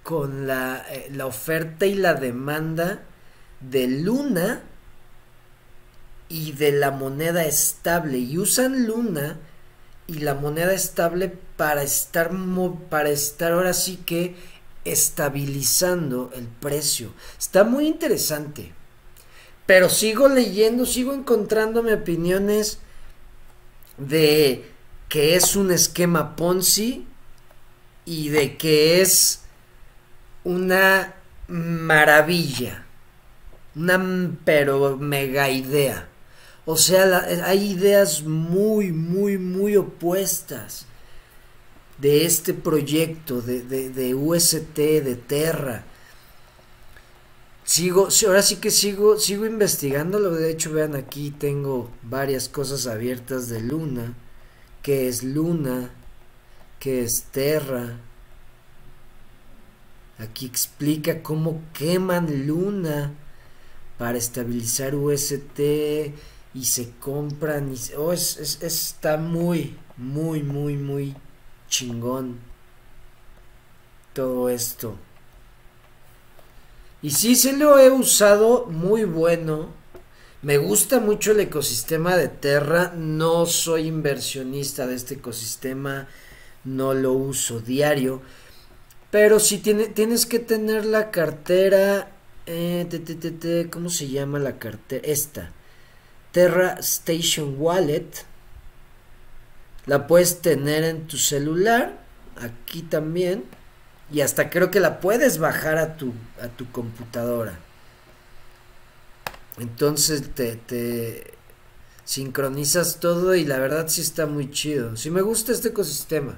con 0.02 0.46
la, 0.46 0.86
eh, 0.90 1.10
la 1.12 1.26
oferta 1.26 1.86
y 1.86 1.94
la 1.94 2.14
demanda 2.14 3.02
de 3.60 3.88
Luna 3.88 4.62
y 6.28 6.52
de 6.52 6.72
la 6.72 6.90
moneda 6.90 7.44
estable 7.44 8.18
y 8.18 8.38
usan 8.38 8.86
Luna 8.86 9.38
y 10.06 10.20
la 10.20 10.34
moneda 10.34 10.72
estable 10.72 11.28
para 11.56 11.82
estar 11.82 12.30
para 12.88 13.10
estar 13.10 13.52
ahora 13.52 13.72
sí 13.72 13.96
que 14.04 14.36
estabilizando 14.84 16.30
el 16.34 16.46
precio. 16.46 17.12
Está 17.38 17.64
muy 17.64 17.86
interesante. 17.86 18.72
Pero 19.66 19.90
sigo 19.90 20.28
leyendo, 20.28 20.86
sigo 20.86 21.12
encontrándome 21.12 21.92
opiniones 21.92 22.78
de 23.98 24.64
que 25.10 25.34
es 25.34 25.56
un 25.56 25.70
esquema 25.70 26.36
Ponzi 26.36 27.06
y 28.06 28.30
de 28.30 28.56
que 28.56 29.02
es 29.02 29.42
una 30.44 31.14
maravilla. 31.48 32.86
Una 33.78 34.36
pero 34.44 34.96
mega 34.96 35.48
idea. 35.48 36.08
O 36.66 36.76
sea, 36.76 37.24
hay 37.44 37.70
ideas 37.70 38.22
muy, 38.24 38.92
muy, 38.92 39.38
muy 39.38 39.76
opuestas 39.76 40.84
de 41.96 42.26
este 42.26 42.52
proyecto 42.52 43.40
de, 43.40 43.62
de, 43.62 44.14
UST, 44.14 44.76
de 44.76 45.16
Terra. 45.16 45.84
Sigo, 47.64 48.08
ahora 48.26 48.42
sí 48.42 48.56
que 48.56 48.70
sigo, 48.70 49.18
sigo 49.18 49.46
investigándolo. 49.46 50.30
De 50.30 50.50
hecho, 50.50 50.72
vean 50.72 50.94
aquí 50.94 51.30
tengo 51.30 51.90
varias 52.02 52.48
cosas 52.48 52.86
abiertas 52.86 53.48
de 53.48 53.60
Luna. 53.60 54.14
Que 54.82 55.08
es 55.08 55.22
Luna? 55.22 55.90
que 56.78 57.02
es 57.02 57.24
Terra? 57.24 57.98
Aquí 60.18 60.46
explica 60.46 61.22
cómo 61.22 61.62
queman 61.72 62.46
Luna 62.46 63.12
para 63.98 64.16
estabilizar 64.16 64.94
UST 64.94 65.58
y 66.54 66.64
se 66.64 66.90
compran. 67.00 67.74
Y, 67.74 67.94
oh, 67.96 68.12
es, 68.12 68.58
está 68.62 69.16
muy, 69.16 69.76
muy, 69.96 70.42
muy, 70.42 70.76
muy 70.76 71.14
chingón 71.68 72.38
todo 74.12 74.48
esto. 74.48 74.96
Y 77.02 77.10
sí, 77.10 77.36
se 77.36 77.52
lo 77.52 77.78
he 77.78 77.90
usado 77.90 78.66
muy 78.66 79.04
bueno. 79.04 79.68
Me 80.42 80.58
gusta 80.58 81.00
mucho 81.00 81.32
el 81.32 81.40
ecosistema 81.40 82.16
de 82.16 82.28
Terra. 82.28 82.92
No 82.96 83.46
soy 83.46 83.86
inversionista 83.86 84.86
de 84.86 84.96
este 84.96 85.14
ecosistema. 85.14 86.08
No 86.64 86.94
lo 86.94 87.12
uso 87.12 87.60
diario. 87.60 88.22
Pero 89.10 89.38
si 89.38 89.58
tiene, 89.58 89.86
tienes 89.86 90.26
que 90.26 90.40
tener 90.40 90.84
la 90.84 91.10
cartera. 91.10 92.10
Eh, 92.50 93.68
¿Cómo 93.70 93.90
se 93.90 94.08
llama 94.08 94.38
la 94.38 94.58
cartera? 94.58 95.06
Esta. 95.06 95.50
Terra 96.32 96.78
Station 96.80 97.56
Wallet. 97.58 98.08
La 99.84 100.06
puedes 100.06 100.40
tener 100.40 100.84
en 100.84 101.06
tu 101.06 101.18
celular, 101.18 101.98
aquí 102.36 102.82
también, 102.82 103.44
y 104.10 104.22
hasta 104.22 104.48
creo 104.50 104.70
que 104.70 104.80
la 104.80 105.00
puedes 105.00 105.38
bajar 105.38 105.76
a 105.78 105.96
tu, 105.96 106.12
a 106.42 106.48
tu 106.48 106.70
computadora. 106.72 107.58
Entonces 109.58 110.34
te, 110.34 110.56
te 110.56 111.34
sincronizas 112.04 113.00
todo 113.00 113.34
y 113.34 113.44
la 113.44 113.58
verdad 113.58 113.88
sí 113.88 114.00
está 114.00 114.26
muy 114.26 114.50
chido. 114.50 114.96
Sí 114.96 115.10
me 115.10 115.20
gusta 115.20 115.52
este 115.52 115.68
ecosistema. 115.68 116.36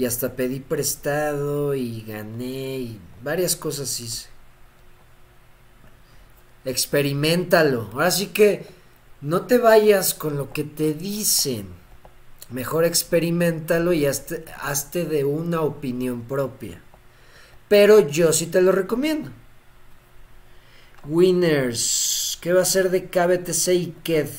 Y 0.00 0.06
hasta 0.06 0.34
pedí 0.34 0.60
prestado 0.60 1.74
y 1.74 2.00
gané 2.00 2.78
y 2.78 3.00
varias 3.22 3.54
cosas 3.54 4.00
hice. 4.00 4.30
Experimentalo. 6.64 7.90
Ahora 7.92 8.10
sí 8.10 8.28
que 8.28 8.64
no 9.20 9.42
te 9.42 9.58
vayas 9.58 10.14
con 10.14 10.38
lo 10.38 10.54
que 10.54 10.64
te 10.64 10.94
dicen. 10.94 11.66
Mejor 12.48 12.86
experimentalo 12.86 13.92
y 13.92 14.06
hazte, 14.06 14.46
hazte 14.62 15.04
de 15.04 15.26
una 15.26 15.60
opinión 15.60 16.22
propia. 16.22 16.80
Pero 17.68 18.00
yo 18.00 18.32
sí 18.32 18.46
te 18.46 18.62
lo 18.62 18.72
recomiendo. 18.72 19.30
Winners. 21.04 22.38
¿Qué 22.40 22.54
va 22.54 22.62
a 22.62 22.64
ser 22.64 22.90
de 22.90 23.10
KBTC 23.10 23.68
y 23.74 23.94
KED? 24.02 24.30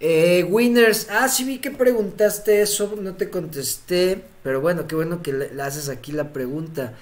Eh, 0.00 0.44
winners. 0.44 1.08
Ah, 1.10 1.28
sí 1.28 1.44
vi 1.44 1.58
que 1.58 1.70
preguntaste 1.70 2.60
eso. 2.60 2.94
No 3.00 3.14
te 3.14 3.30
contesté. 3.30 4.22
Pero 4.42 4.60
bueno, 4.60 4.86
qué 4.86 4.94
bueno 4.94 5.22
que 5.22 5.32
le, 5.32 5.62
haces 5.62 5.88
aquí 5.88 6.12
la 6.12 6.32
pregunta. 6.32 6.94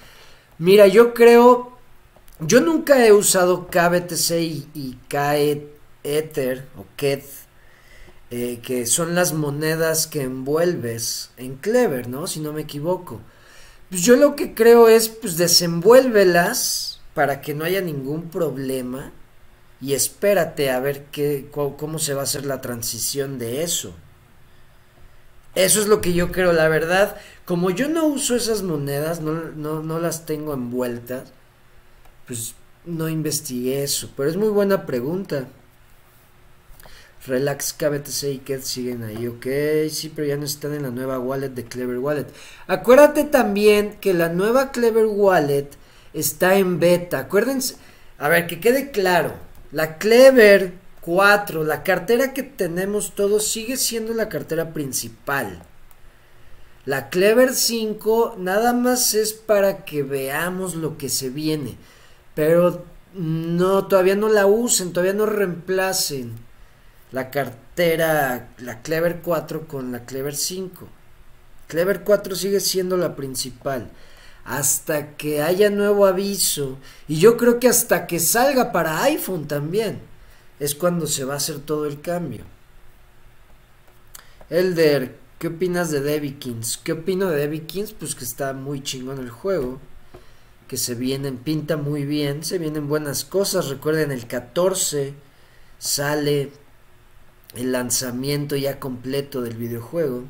Mira, 0.57 0.87
yo 0.87 1.13
creo. 1.13 1.73
Yo 2.39 2.59
nunca 2.59 3.05
he 3.05 3.13
usado 3.13 3.67
KBTC 3.67 4.31
y, 4.41 4.67
y 4.73 4.97
KED 5.07 5.75
Ether 6.05 6.65
o 6.77 6.85
Keth, 6.95 7.25
eh, 8.31 8.59
que 8.61 8.85
son 8.85 9.15
las 9.15 9.33
monedas 9.33 10.07
que 10.07 10.21
envuelves 10.21 11.31
en 11.37 11.55
Clever, 11.55 12.07
¿no? 12.07 12.27
Si 12.27 12.39
no 12.39 12.53
me 12.53 12.61
equivoco. 12.61 13.19
Pues 13.89 14.03
yo 14.03 14.15
lo 14.15 14.35
que 14.35 14.53
creo 14.53 14.87
es, 14.87 15.09
pues 15.09 15.37
desenvuélvelas 15.37 17.01
para 17.13 17.41
que 17.41 17.53
no 17.53 17.65
haya 17.65 17.81
ningún 17.81 18.29
problema 18.29 19.11
y 19.81 19.93
espérate 19.93 20.69
a 20.69 20.79
ver 20.79 21.05
qué, 21.11 21.47
cómo 21.51 21.99
se 21.99 22.13
va 22.13 22.21
a 22.21 22.23
hacer 22.23 22.45
la 22.45 22.61
transición 22.61 23.37
de 23.39 23.63
eso. 23.63 23.93
Eso 25.55 25.79
es 25.79 25.87
lo 25.87 26.01
que 26.01 26.13
yo 26.13 26.31
creo, 26.31 26.53
la 26.53 26.67
verdad. 26.67 27.17
Como 27.45 27.69
yo 27.69 27.87
no 27.87 28.05
uso 28.05 28.35
esas 28.35 28.61
monedas, 28.61 29.21
no, 29.21 29.33
no, 29.55 29.81
no 29.81 29.99
las 29.99 30.25
tengo 30.25 30.53
envueltas, 30.53 31.31
pues 32.27 32.55
no 32.85 33.09
investigué 33.09 33.83
eso. 33.83 34.09
Pero 34.15 34.29
es 34.29 34.37
muy 34.37 34.49
buena 34.49 34.85
pregunta. 34.85 35.47
Relax, 37.25 37.73
KBTC 37.73 38.23
y 38.23 38.37
Ket 38.39 38.61
siguen 38.61 39.03
ahí, 39.03 39.27
ok. 39.27 39.45
Sí, 39.89 40.11
pero 40.15 40.27
ya 40.27 40.37
no 40.37 40.45
están 40.45 40.73
en 40.73 40.83
la 40.83 40.91
nueva 40.91 41.19
wallet 41.19 41.49
de 41.49 41.63
Clever 41.65 41.97
Wallet. 41.97 42.27
Acuérdate 42.67 43.23
también 43.23 43.97
que 43.99 44.13
la 44.13 44.29
nueva 44.29 44.71
Clever 44.71 45.05
Wallet 45.05 45.69
está 46.13 46.57
en 46.57 46.79
beta. 46.79 47.19
Acuérdense, 47.19 47.77
a 48.19 48.29
ver, 48.29 48.45
que 48.45 48.59
quede 48.59 48.91
claro. 48.91 49.44
La 49.75 49.97
Clever 49.97 50.71
4, 51.01 51.65
la 51.65 51.83
cartera 51.83 52.31
que 52.31 52.43
tenemos 52.43 53.13
todos, 53.13 53.45
sigue 53.45 53.75
siendo 53.75 54.13
la 54.13 54.29
cartera 54.29 54.71
principal. 54.71 55.63
La 56.85 57.09
Clever 57.09 57.53
5 57.53 58.35
nada 58.37 58.71
más 58.71 59.13
es 59.15 59.33
para 59.33 59.83
que 59.83 60.01
veamos 60.01 60.75
lo 60.75 60.97
que 60.97 61.09
se 61.09 61.29
viene. 61.29 61.75
Pero 62.35 62.85
no, 63.15 63.87
todavía 63.87 64.15
no 64.15 64.29
la 64.29 64.45
usen, 64.45 64.93
todavía 64.93 65.11
no 65.11 65.25
reemplacen 65.25 66.31
la 67.11 67.29
cartera, 67.29 68.53
la 68.59 68.81
Clever 68.81 69.19
4 69.21 69.67
con 69.67 69.91
la 69.91 70.05
Clever 70.05 70.37
5. 70.37 70.87
Clever 71.67 72.05
4 72.05 72.33
sigue 72.35 72.61
siendo 72.61 72.95
la 72.95 73.17
principal. 73.17 73.91
Hasta 74.45 75.17
que 75.17 75.41
haya 75.41 75.69
nuevo 75.69 76.05
aviso. 76.05 76.77
Y 77.07 77.17
yo 77.19 77.35
creo 77.35 77.59
que 77.59 77.67
hasta 77.67 78.07
que 78.07 78.19
salga 78.19 78.71
para 78.71 79.03
iPhone 79.03 79.47
también. 79.47 79.99
Es 80.59 80.75
cuando 80.75 81.07
se 81.07 81.25
va 81.25 81.33
a 81.33 81.37
hacer 81.37 81.59
todo 81.59 81.85
el 81.85 81.99
cambio. 81.99 82.45
Elder, 84.49 85.17
¿qué 85.39 85.47
opinas 85.47 85.89
de 85.89 86.01
Debbie 86.01 86.37
Kings? 86.37 86.77
¿Qué 86.77 86.93
opino 86.93 87.29
de 87.29 87.37
Debbie 87.37 87.65
Kings? 87.65 87.91
Pues 87.91 88.15
que 88.15 88.23
está 88.23 88.53
muy 88.53 88.83
chingón 88.83 89.19
el 89.19 89.31
juego. 89.31 89.79
Que 90.67 90.77
se 90.77 90.95
vienen, 90.95 91.37
pinta 91.37 91.75
muy 91.75 92.05
bien. 92.05 92.43
Se 92.43 92.59
vienen 92.59 92.87
buenas 92.87 93.25
cosas. 93.25 93.69
Recuerden, 93.69 94.11
el 94.11 94.27
14 94.27 95.15
sale 95.79 96.51
el 97.55 97.71
lanzamiento 97.71 98.55
ya 98.55 98.79
completo 98.79 99.41
del 99.41 99.57
videojuego. 99.57 100.25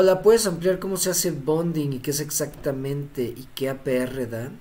Hola, 0.00 0.22
¿puedes 0.22 0.46
ampliar 0.46 0.78
cómo 0.78 0.96
se 0.96 1.10
hace 1.10 1.32
bonding 1.32 1.94
y 1.94 1.98
qué 1.98 2.12
es 2.12 2.20
exactamente 2.20 3.20
y 3.22 3.48
qué 3.56 3.68
APR 3.68 4.30
da? 4.30 4.52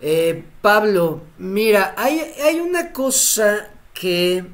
Eh, 0.00 0.42
Pablo, 0.60 1.22
mira, 1.38 1.94
hay, 1.96 2.18
hay, 2.44 2.58
una 2.58 2.92
cosa 2.92 3.70
que 3.94 4.44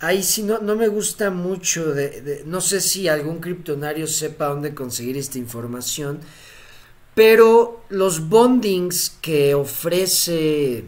ahí 0.00 0.22
sí 0.22 0.44
no, 0.44 0.60
no 0.60 0.76
me 0.76 0.88
gusta 0.88 1.30
mucho, 1.30 1.92
de, 1.92 2.44
no 2.46 2.62
sé 2.62 2.80
si 2.80 3.06
algún 3.06 3.40
criptonario 3.40 4.06
sepa 4.06 4.46
dónde 4.46 4.74
conseguir 4.74 5.18
esta 5.18 5.36
información, 5.36 6.20
pero 7.14 7.84
los 7.90 8.30
bondings 8.30 9.10
que 9.20 9.54
ofrece 9.54 10.84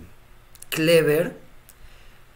Clever, 0.70 1.36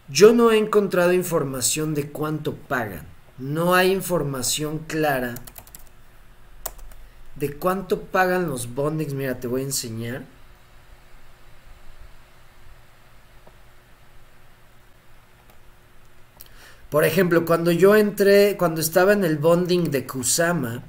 yo 0.07 0.33
no 0.33 0.51
he 0.51 0.59
encontrado 0.59 1.13
información 1.13 1.95
de 1.95 2.11
cuánto 2.11 2.53
pagan. 2.53 3.07
No 3.37 3.73
hay 3.73 3.91
información 3.91 4.79
clara 4.79 5.35
de 7.35 7.53
cuánto 7.53 8.01
pagan 8.01 8.47
los 8.47 8.73
bondings. 8.73 9.13
Mira, 9.13 9.39
te 9.39 9.47
voy 9.47 9.61
a 9.61 9.65
enseñar. 9.65 10.23
Por 16.89 17.05
ejemplo, 17.05 17.45
cuando 17.45 17.71
yo 17.71 17.95
entré, 17.95 18.57
cuando 18.57 18.81
estaba 18.81 19.13
en 19.13 19.23
el 19.23 19.37
bonding 19.37 19.91
de 19.91 20.05
Kusama, 20.05 20.83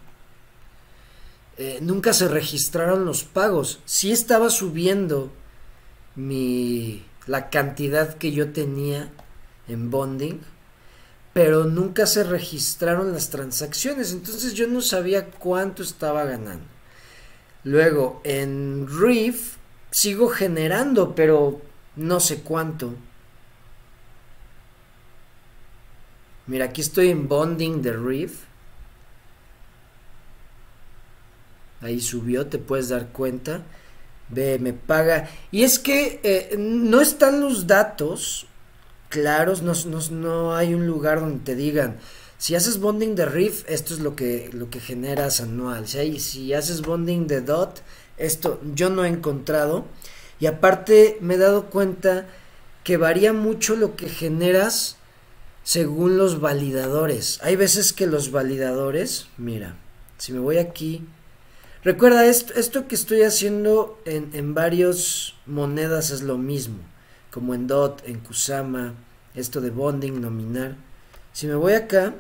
eh, 1.59 1.79
nunca 1.81 2.13
se 2.13 2.27
registraron 2.27 3.05
los 3.05 3.23
pagos. 3.23 3.81
Sí 3.85 4.11
estaba 4.11 4.51
subiendo 4.51 5.31
mi, 6.17 7.05
la 7.27 7.51
cantidad 7.51 8.15
que 8.15 8.33
yo 8.33 8.51
tenía 8.53 9.11
en 9.69 9.93
bonding, 9.93 10.41
pero 11.33 11.65
nunca 11.65 12.07
se 12.07 12.25
registraron 12.25 13.13
las 13.13 13.31
transacciones, 13.31 14.13
entonces 14.13 14.55
yo 14.55 14.67
no 14.67 14.81
sabía 14.81 15.31
cuánto 15.31 15.83
estaba 15.83 16.25
ganando. 16.25 16.65
Luego, 17.65 18.21
en 18.25 18.87
Reef 18.89 19.57
sigo 19.91 20.29
generando, 20.29 21.15
pero 21.15 21.61
no 21.97 22.21
sé 22.21 22.43
cuánto. 22.43 22.95
Mira, 26.47 26.67
aquí 26.67 26.81
estoy 26.81 27.11
en 27.11 27.29
bonding 27.29 27.83
de 27.83 27.93
Reef. 27.93 28.41
Ahí 31.81 32.01
subió, 32.01 32.47
te 32.47 32.59
puedes 32.59 32.89
dar 32.89 33.09
cuenta 33.09 33.63
ve, 34.33 34.59
me 34.59 34.73
paga. 34.73 35.29
Y 35.51 35.63
es 35.63 35.79
que 35.79 36.21
eh, 36.23 36.57
no 36.59 37.01
están 37.01 37.41
los 37.41 37.67
datos 37.67 38.47
claros, 39.13 39.61
no, 39.61 39.75
no, 40.11 40.55
hay 40.57 40.73
un 40.73 40.87
lugar 40.87 41.21
donde 41.21 41.45
te 41.45 41.55
digan, 41.55 41.99
si 42.39 42.55
haces 42.55 42.81
bonding 42.81 43.15
de 43.15 43.27
Riff, 43.27 43.65
esto 43.69 43.93
es 43.93 44.01
lo 44.01 44.17
que, 44.17 44.49
lo 44.53 44.71
que 44.71 44.81
generas 44.81 45.41
anual. 45.41 45.87
Si, 45.87 46.55
haces 46.55 46.81
bonding 46.81 47.27
de 47.27 47.43
DOT, 47.43 47.81
esto 48.17 48.59
yo 48.75 48.89
no 48.89 49.05
he 49.05 49.09
encontrado. 49.09 49.85
Y 50.41 50.47
aparte 50.47 51.19
me 51.21 51.35
he 51.35 51.39
dado 51.39 51.67
cuenta 51.67 52.27
que 52.85 52.97
varía 52.97 53.33
mucho 53.33 53.77
lo 53.77 53.95
que 53.95 54.09
generas 54.09 54.97
según 55.63 56.17
los 56.17 56.41
validadores. 56.41 57.39
Hay 57.43 57.55
veces 57.55 57.93
que 57.93 58.07
los 58.07 58.33
validadores, 58.33 59.29
mira, 59.37 59.77
si 60.17 60.33
me 60.33 60.41
voy 60.41 60.57
aquí 60.57 61.07
Recuerda, 61.85 62.27
esto, 62.27 62.55
esto 62.55 62.87
que 62.87 62.95
estoy 62.95 63.23
haciendo 63.23 64.01
en, 64.05 64.31
en 64.35 64.55
varios 64.55 65.35
monedas 65.47 66.11
es 66.11 66.23
lo 66.23 66.39
mismo, 66.39 66.79
como 67.33 67.55
en 67.55 67.67
DOT, 67.67 68.07
en 68.07 68.21
Kusama, 68.21 68.95
esto 69.35 69.61
de 69.61 69.71
bonding, 69.71 70.21
nominar. 70.21 70.77
Si 71.33 71.47
me 71.47 71.55
voy 71.55 71.73
acá, 71.73 72.15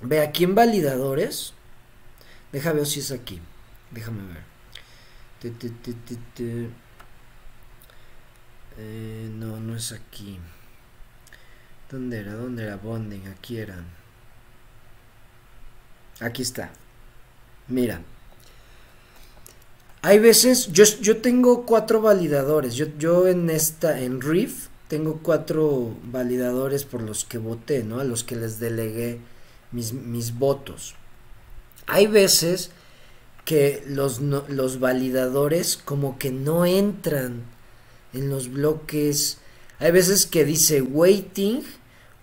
ve 0.00 0.20
aquí 0.20 0.44
en 0.44 0.54
validadores, 0.54 1.52
déjame 2.52 2.76
ver 2.76 2.86
si 2.86 3.00
es 3.00 3.10
aquí, 3.10 3.40
déjame 3.90 4.22
ver. 4.22 4.44
Eh, 8.76 9.30
no, 9.32 9.60
no 9.60 9.76
es 9.76 9.92
aquí. 9.92 10.38
¿Dónde 11.90 12.20
era? 12.20 12.34
¿Dónde 12.34 12.64
era 12.64 12.76
bonding? 12.76 13.26
Aquí 13.28 13.58
era. 13.58 13.76
Aquí 16.20 16.42
está. 16.42 16.70
Mira. 17.68 18.00
Hay 20.04 20.18
veces, 20.18 20.70
yo, 20.70 20.84
yo 21.00 21.22
tengo 21.22 21.64
cuatro 21.64 22.02
validadores. 22.02 22.74
Yo, 22.74 22.84
yo 22.98 23.26
en 23.26 23.48
esta, 23.48 23.98
en 23.98 24.20
Reef, 24.20 24.66
tengo 24.86 25.20
cuatro 25.22 25.96
validadores 26.04 26.84
por 26.84 27.00
los 27.00 27.24
que 27.24 27.38
voté, 27.38 27.82
¿no? 27.84 28.00
A 28.00 28.04
los 28.04 28.22
que 28.22 28.36
les 28.36 28.60
delegué 28.60 29.18
mis, 29.72 29.94
mis 29.94 30.38
votos. 30.38 30.94
Hay 31.86 32.06
veces 32.06 32.70
que 33.46 33.82
los, 33.86 34.20
los 34.20 34.78
validadores 34.78 35.78
como 35.78 36.18
que 36.18 36.30
no 36.30 36.66
entran 36.66 37.44
en 38.12 38.28
los 38.28 38.52
bloques. 38.52 39.38
Hay 39.78 39.90
veces 39.90 40.26
que 40.26 40.44
dice 40.44 40.82
waiting 40.82 41.62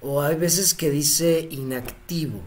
o 0.04 0.22
hay 0.22 0.36
veces 0.36 0.76
que 0.76 0.92
dice 0.92 1.48
inactivo. 1.50 2.42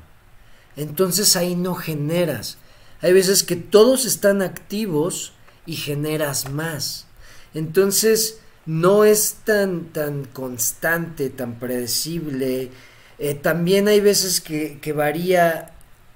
Entonces 0.77 1.35
ahí 1.35 1.57
no 1.57 1.75
generas. 1.75 2.57
Hay 3.01 3.13
veces 3.13 3.43
que 3.43 3.57
todos 3.57 4.05
están 4.05 4.43
activos 4.43 5.33
y 5.67 5.77
generas 5.77 6.51
más. 6.51 7.07
Entonces 7.55 8.39
no 8.67 9.05
es 9.05 9.37
tan, 9.45 9.93
tan 9.93 10.25
constante, 10.25 11.31
tan 11.31 11.59
predecible. 11.59 12.71
Eh, 13.19 13.35
también 13.35 13.89
hay 13.89 14.01
veces 14.01 14.41
que, 14.41 14.79
que 14.81 14.93
varía 14.93 15.73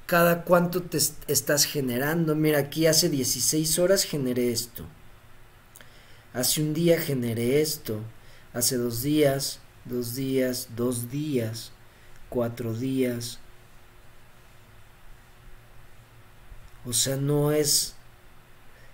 cada 0.07 0.45
cuánto 0.45 0.83
te 0.83 0.99
estás 1.27 1.65
generando. 1.65 2.35
Mira, 2.35 2.61
aquí 2.61 2.87
hace 2.87 3.09
16 3.09 3.79
horas 3.79 4.05
generé 4.05 4.51
esto. 4.53 4.85
Hace 6.33 6.63
un 6.63 6.73
día 6.73 6.99
generé 6.99 7.61
esto. 7.61 8.01
Hace 8.55 8.77
dos 8.77 9.03
días, 9.03 9.61
dos 9.85 10.15
días, 10.15 10.69
dos 10.75 11.11
días, 11.11 11.73
cuatro 12.29 12.73
días, 12.75 13.39
O 16.89 16.93
sea, 16.93 17.17
no 17.17 17.53
es... 17.53 17.95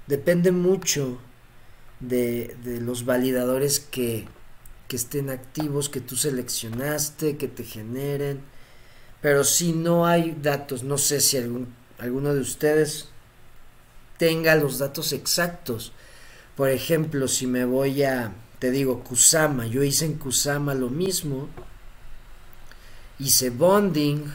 Depende 0.07 0.51
mucho 0.51 1.19
de, 2.01 2.57
los 2.83 3.05
validadores 3.05 3.81
que, 3.81 4.27
que 4.89 4.97
estén 4.97 5.31
activos, 5.31 5.89
que 5.89 6.01
tú 6.01 6.17
seleccionaste, 6.17 7.37
que 7.37 7.49
te 7.49 7.65
generen. 7.65 8.41
Pero 9.23 9.45
si 9.45 9.73
no 9.73 10.07
hay 10.07 10.37
datos, 10.43 10.83
no 10.83 10.99
sé 10.99 11.21
si 11.21 11.39
algún, 11.39 11.75
alguno 11.99 12.35
de 12.35 12.41
ustedes 12.41 13.09
tenga 14.19 14.57
los 14.57 14.79
datos 14.79 15.13
exactos. 15.13 15.93
Por 16.57 16.71
ejemplo, 16.71 17.29
si 17.29 17.47
me 17.47 17.65
voy 17.65 18.03
a, 18.03 18.35
te 18.59 18.71
digo, 18.71 19.03
Kusama, 19.03 19.67
yo 19.67 19.83
hice 19.83 20.05
en 20.05 20.15
Kusama 20.15 20.75
lo 20.75 20.91
mismo, 20.91 21.49
hice 23.19 23.51
bonding, 23.51 24.27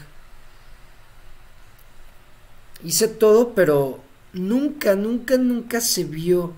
hice 2.84 3.08
todo, 3.08 3.54
pero 3.54 4.00
nunca, 4.32 4.94
nunca, 4.94 5.36
nunca 5.36 5.80
se 5.80 6.04
vio. 6.04 6.52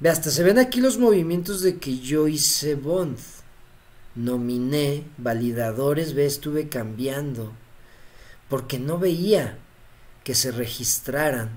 Ve, 0.00 0.08
hasta 0.08 0.30
se 0.30 0.42
ven 0.42 0.58
aquí 0.58 0.80
los 0.80 0.98
movimientos 0.98 1.60
de 1.62 1.78
que 1.78 1.98
yo 1.98 2.28
hice 2.28 2.74
bond. 2.74 3.18
Nominé 4.14 5.04
validadores, 5.18 6.14
ve, 6.14 6.26
estuve 6.26 6.68
cambiando. 6.68 7.52
Porque 8.48 8.78
no 8.78 8.98
veía 8.98 9.58
que 10.24 10.34
se 10.34 10.50
registraran. 10.50 11.50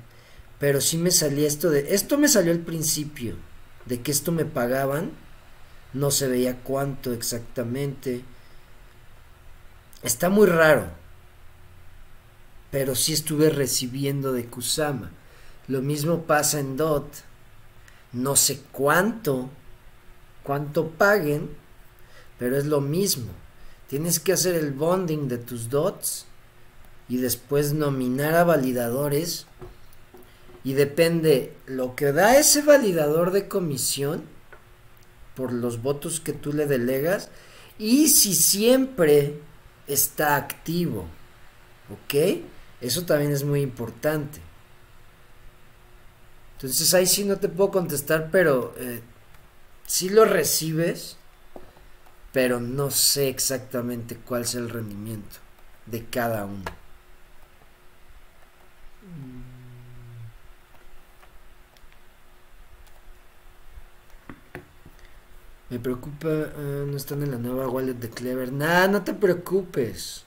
Pero 0.59 0.81
sí 0.81 0.97
me 0.97 1.11
salía 1.11 1.47
esto 1.47 1.69
de... 1.69 1.93
Esto 1.93 2.17
me 2.17 2.27
salió 2.27 2.51
al 2.51 2.59
principio. 2.59 3.36
De 3.86 4.01
que 4.01 4.11
esto 4.11 4.31
me 4.31 4.45
pagaban. 4.45 5.11
No 5.93 6.11
se 6.11 6.27
veía 6.27 6.59
cuánto 6.63 7.13
exactamente. 7.13 8.23
Está 10.03 10.29
muy 10.29 10.47
raro. 10.47 11.03
Pero 12.74 12.95
sí 12.95 13.13
estuve 13.13 13.51
recibiendo 13.51 14.34
de 14.34 14.47
Kusama. 14.47 15.11
Lo 15.67 15.84
mismo 15.84 16.24
pasa 16.24 16.59
en 16.59 16.76
DOT. 16.76 17.05
No 18.13 18.36
sé 18.36 18.63
cuánto. 18.71 19.51
Cuánto 20.41 20.89
paguen. 20.89 21.51
Pero 22.39 22.57
es 22.57 22.65
lo 22.65 22.82
mismo. 22.82 23.32
Tienes 23.88 24.19
que 24.19 24.34
hacer 24.34 24.55
el 24.55 24.71
bonding 24.71 25.28
de 25.28 25.38
tus 25.38 25.69
dots 25.69 26.26
y 27.07 27.17
después 27.17 27.74
nominar 27.74 28.34
a 28.34 28.43
validadores 28.43 29.45
y 30.63 30.74
depende 30.74 31.55
lo 31.67 31.95
que 31.95 32.11
da 32.11 32.39
ese 32.39 32.63
validador 32.63 33.30
de 33.30 33.47
comisión 33.47 34.24
por 35.36 35.53
los 35.53 35.84
votos 35.84 36.19
que 36.19 36.34
tú 36.34 36.53
le 36.53 36.65
delegas 36.65 37.30
y 37.78 38.09
si 38.09 38.34
siempre 38.34 39.39
está 39.86 40.38
activo. 40.38 41.05
¿Ok? 41.91 42.41
Eso 42.84 43.05
también 43.05 43.31
es 43.31 43.45
muy 43.45 43.61
importante. 43.61 44.41
Entonces 46.57 46.93
ahí 46.93 47.07
sí 47.07 47.23
no 47.23 47.38
te 47.38 47.47
puedo 47.47 47.71
contestar, 47.71 48.29
pero 48.29 48.75
eh, 48.77 49.01
sí 49.86 50.09
lo 50.09 50.25
recibes, 50.25 51.15
pero 52.34 52.59
no 52.59 52.91
sé 52.91 53.29
exactamente 53.29 54.17
cuál 54.17 54.41
es 54.41 54.55
el 54.55 54.69
rendimiento 54.69 55.38
de 55.86 56.05
cada 56.05 56.43
uno. 56.43 56.65
Me 65.69 65.79
preocupa, 65.79 66.27
ah, 66.27 66.86
no 66.86 66.97
están 66.97 67.23
en 67.23 67.31
la 67.31 67.38
nueva 67.38 67.69
wallet 67.69 67.93
de 67.93 68.09
Clever. 68.09 68.51
Nah, 68.51 68.88
no 68.88 69.05
te 69.05 69.13
preocupes. 69.13 70.25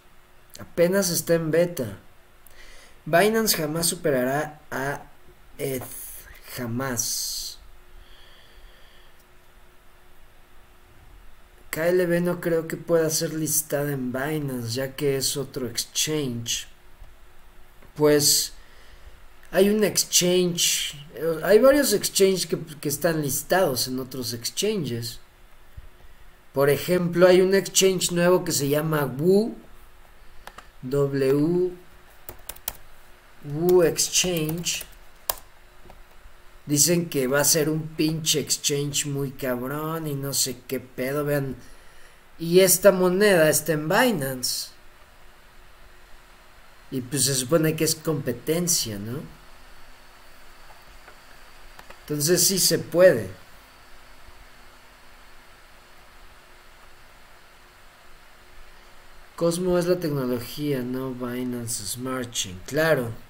Apenas 0.59 1.11
está 1.11 1.35
en 1.35 1.51
beta. 1.51 1.99
Binance 3.07 3.57
jamás 3.57 3.87
superará 3.87 4.61
a 4.69 5.03
ETH. 5.59 5.87
Jamás. 6.57 7.59
KLB 11.71 12.21
no 12.23 12.41
creo 12.41 12.67
que 12.67 12.77
pueda 12.77 13.09
ser 13.11 13.33
listada 13.33 13.93
en 13.93 14.11
Binance, 14.13 14.73
ya 14.73 14.97
que 14.97 15.17
es 15.17 15.37
otro 15.37 15.69
exchange. 15.69 16.67
Pues 17.95 18.55
hay 19.53 19.69
un 19.69 19.85
exchange, 19.85 20.97
hay 21.45 21.59
varios 21.61 21.93
exchanges 21.93 22.47
que, 22.47 22.59
que 22.81 22.89
están 22.89 23.23
listados 23.23 23.87
en 23.87 24.01
otros 24.01 24.33
exchanges. 24.33 25.21
Por 26.53 26.71
ejemplo, 26.71 27.29
hay 27.29 27.41
un 27.41 27.55
exchange 27.55 28.11
nuevo 28.11 28.45
que 28.45 28.53
se 28.53 28.69
llama 28.69 29.05
Wu. 29.05 29.55
W. 30.83 31.86
Wu 33.55 33.83
Exchange. 33.83 34.85
Dicen 36.67 37.09
que 37.09 37.29
va 37.29 37.41
a 37.41 37.45
ser 37.45 37.69
un 37.69 37.89
pinche 37.97 38.41
exchange 38.41 39.07
muy 39.07 39.31
cabrón 39.31 40.07
y 40.09 40.15
no 40.15 40.35
sé 40.35 40.57
qué 40.67 40.81
pedo, 40.81 41.25
vean. 41.25 41.57
Y 42.39 42.61
esta 42.61 42.91
moneda 42.91 43.49
está 43.49 43.73
en 43.73 43.89
Binance. 43.89 44.71
Y 46.91 47.01
pues 47.01 47.25
se 47.27 47.35
supone 47.35 47.77
que 47.77 47.85
es 47.85 47.95
competencia, 47.95 48.99
¿no? 48.99 49.21
Entonces 52.03 52.47
sí 52.47 52.59
se 52.59 52.79
puede. 52.79 53.29
Cosmo 59.37 59.79
es 59.79 59.87
la 59.87 59.99
tecnología, 59.99 60.81
no 60.81 61.13
Binance 61.13 61.85
Smart 61.85 62.31
Chain. 62.31 62.61
Claro. 62.67 63.26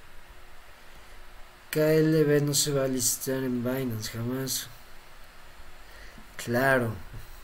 KLB 1.77 2.41
no 2.43 2.55
se 2.55 2.73
va 2.73 2.85
a 2.85 2.89
listar 2.89 3.45
en 3.45 3.63
Binance 3.63 4.11
jamás. 4.11 4.67
Claro, 6.43 6.95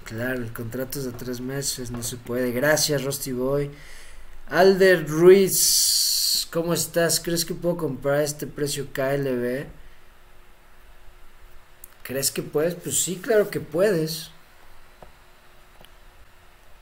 claro, 0.04 0.42
el 0.42 0.54
contrato 0.54 0.98
es 0.98 1.04
de 1.04 1.12
tres 1.12 1.42
meses, 1.42 1.90
no 1.90 2.02
se 2.02 2.16
puede. 2.16 2.50
Gracias, 2.50 3.04
Rusty 3.04 3.32
Boy. 3.32 3.70
Alder 4.48 5.06
Ruiz, 5.06 6.48
¿cómo 6.50 6.72
estás? 6.72 7.20
¿Crees 7.20 7.44
que 7.44 7.52
puedo 7.52 7.76
comprar 7.76 8.22
este 8.22 8.46
precio 8.46 8.86
KLB? 8.94 9.66
¿Crees 12.02 12.30
que 12.30 12.42
puedes? 12.42 12.74
Pues 12.74 13.02
sí, 13.02 13.16
claro 13.16 13.50
que 13.50 13.60
puedes. 13.60 14.30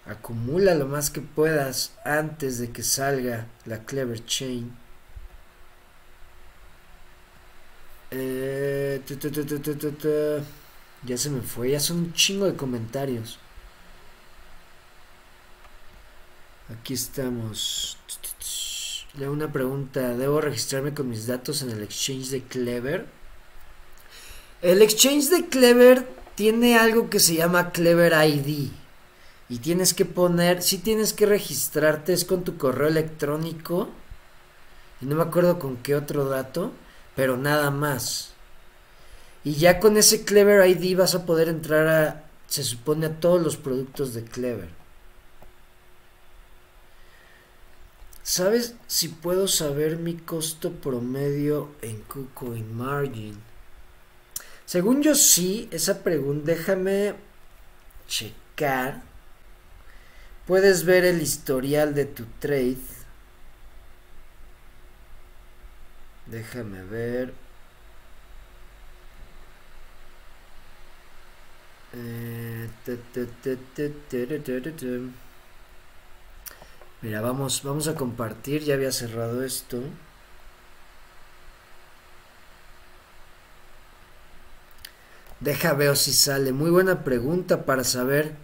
Acumula 0.06 0.76
lo 0.76 0.86
más 0.86 1.10
que 1.10 1.20
puedas 1.20 1.94
antes 2.04 2.58
de 2.58 2.70
que 2.70 2.84
salga 2.84 3.48
la 3.64 3.80
Clever 3.84 4.24
Chain. 4.24 4.72
Ya 11.06 11.16
se 11.16 11.30
me 11.30 11.40
fue, 11.40 11.70
ya 11.70 11.80
son 11.80 11.98
un 11.98 12.12
chingo 12.12 12.46
de 12.46 12.56
comentarios. 12.56 13.38
Aquí 16.68 16.94
estamos. 16.94 17.96
Le 19.18 19.28
una 19.28 19.52
pregunta. 19.52 20.16
¿Debo 20.16 20.40
registrarme 20.40 20.94
con 20.94 21.08
mis 21.08 21.26
datos 21.26 21.62
en 21.62 21.70
el 21.70 21.82
exchange 21.82 22.28
de 22.28 22.42
Clever? 22.42 23.06
El 24.62 24.82
exchange 24.82 25.30
de 25.30 25.46
Clever 25.48 26.06
tiene 26.34 26.78
algo 26.78 27.10
que 27.10 27.18
se 27.18 27.34
llama 27.34 27.72
Clever 27.72 28.12
ID 28.12 28.70
y 29.48 29.58
tienes 29.58 29.94
que 29.94 30.04
poner, 30.04 30.62
si 30.62 30.78
tienes 30.78 31.12
que 31.12 31.26
registrarte, 31.26 32.12
es 32.12 32.24
con 32.24 32.44
tu 32.44 32.56
correo 32.56 32.88
electrónico 32.88 33.88
y 35.00 35.06
no 35.06 35.16
me 35.16 35.22
acuerdo 35.22 35.58
con 35.58 35.76
qué 35.78 35.96
otro 35.96 36.26
dato, 36.26 36.72
pero 37.16 37.36
nada 37.36 37.70
más. 37.70 38.32
Y 39.42 39.54
ya 39.54 39.80
con 39.80 39.96
ese 39.96 40.24
Clever 40.24 40.68
ID 40.68 40.96
vas 40.96 41.14
a 41.14 41.24
poder 41.24 41.48
entrar 41.48 41.86
a, 41.88 42.24
se 42.46 42.62
supone, 42.62 43.06
a 43.06 43.20
todos 43.20 43.42
los 43.42 43.56
productos 43.56 44.12
de 44.12 44.24
Clever. 44.24 44.68
¿Sabes 48.22 48.74
si 48.86 49.08
puedo 49.08 49.48
saber 49.48 49.96
mi 49.96 50.14
costo 50.14 50.72
promedio 50.72 51.70
en 51.82 52.02
KuCoin 52.02 52.76
Margin? 52.76 53.36
Según 54.66 55.02
yo 55.02 55.16
sí, 55.16 55.68
esa 55.72 56.04
pregunta, 56.04 56.52
déjame 56.52 57.14
checar. 58.06 59.02
Puedes 60.46 60.84
ver 60.84 61.04
el 61.04 61.22
historial 61.22 61.94
de 61.94 62.04
tu 62.04 62.24
trade. 62.38 62.76
Déjame 66.26 66.84
ver. 66.84 67.32
Mira, 77.02 77.20
vamos, 77.20 77.62
vamos 77.64 77.88
a 77.88 77.94
compartir. 77.94 78.62
Ya 78.62 78.74
había 78.74 78.92
cerrado 78.92 79.42
esto. 79.42 79.82
Deja 85.40 85.72
veo 85.74 85.96
si 85.96 86.12
sale. 86.12 86.52
Muy 86.52 86.70
buena 86.70 87.02
pregunta 87.02 87.64
para 87.64 87.82
saber 87.84 88.34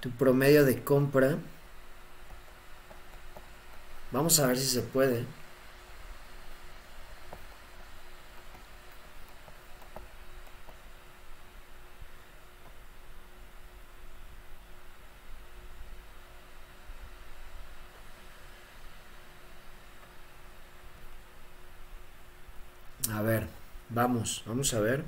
tu 0.00 0.10
promedio 0.10 0.64
de 0.64 0.82
compra. 0.82 1.38
Vamos 4.12 4.38
a 4.40 4.46
ver 4.46 4.58
si 4.58 4.66
se 4.66 4.82
puede. 4.82 5.24
A 23.12 23.22
ver, 23.22 23.46
vamos, 24.00 24.42
vamos 24.46 24.72
a 24.72 24.80
ver. 24.80 25.04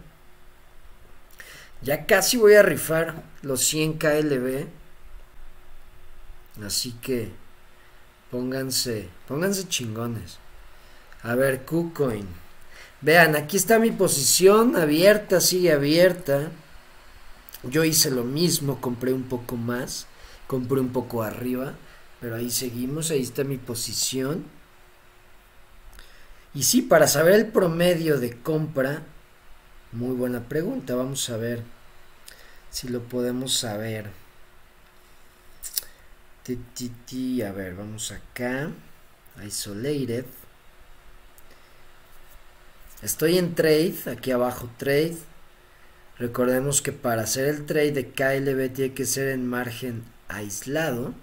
Ya 1.81 2.07
casi 2.07 2.37
voy 2.37 2.55
a 2.55 2.63
rifar 2.63 3.23
los 3.41 3.61
100 3.63 3.95
KLB. 3.95 4.67
Así 6.65 6.93
que 7.01 7.31
pónganse, 8.31 9.09
pónganse 9.27 9.67
chingones. 9.67 10.39
A 11.23 11.35
ver, 11.35 11.65
KuCoin. 11.65 12.27
Vean, 13.01 13.35
aquí 13.35 13.57
está 13.57 13.79
mi 13.79 13.91
posición 13.91 14.77
abierta, 14.77 15.41
sigue 15.41 15.73
abierta. 15.73 16.51
Yo 17.63 17.85
hice 17.85 18.11
lo 18.11 18.25
mismo, 18.25 18.81
compré 18.81 19.13
un 19.13 19.25
poco 19.25 19.57
más, 19.57 20.07
compré 20.47 20.81
un 20.81 20.93
poco 20.93 21.23
arriba, 21.23 21.75
pero 22.21 22.37
ahí 22.37 22.51
seguimos, 22.51 23.11
ahí 23.11 23.23
está 23.23 23.43
mi 23.45 23.57
posición. 23.57 24.45
Y 26.55 26.65
sí, 26.65 26.83
para 26.83 27.07
saber 27.07 27.35
el 27.35 27.47
promedio 27.47 28.21
de 28.21 28.39
compra, 28.41 29.03
muy 29.93 30.15
buena 30.15 30.49
pregunta, 30.49 30.95
vamos 30.95 31.29
a 31.31 31.37
ver 31.37 31.63
si 32.71 32.89
lo 32.89 33.03
podemos 33.03 33.55
saber. 33.55 34.11
A 36.45 37.53
ver, 37.53 37.75
vamos 37.75 38.13
acá, 38.13 38.71
isolated. 39.47 40.25
Estoy 43.01 43.39
en 43.39 43.55
trade, 43.55 43.95
aquí 44.07 44.31
abajo 44.31 44.69
trade 44.77 45.17
Recordemos 46.19 46.83
que 46.83 46.93
para 46.93 47.23
hacer 47.23 47.49
el 47.49 47.67
trade 47.67 47.91
de 47.91 48.11
KLB 48.11 48.73
tiene 48.73 48.95
que 48.95 49.07
ser 49.07 49.31
en 49.31 49.45
margen 49.45 50.05
aislado. 50.29 51.15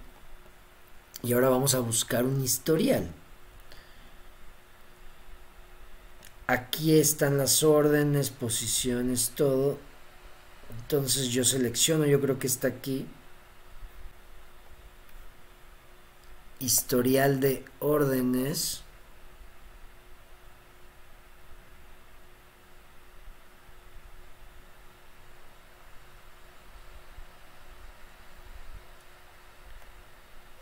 Y 1.24 1.32
ahora 1.32 1.48
vamos 1.48 1.74
a 1.74 1.80
buscar 1.80 2.26
un 2.26 2.44
historial. 2.44 3.08
Aquí 6.50 6.98
están 7.00 7.38
las 7.38 7.62
órdenes, 7.62 8.32
posiciones, 8.32 9.34
todo. 9.36 9.78
Entonces 10.82 11.28
yo 11.28 11.44
selecciono, 11.44 12.08
yo 12.08 12.20
creo 12.20 12.40
que 12.40 12.48
está 12.48 12.68
aquí. 12.70 13.06
Historial 16.58 17.40
de 17.40 17.64
órdenes. 17.80 18.82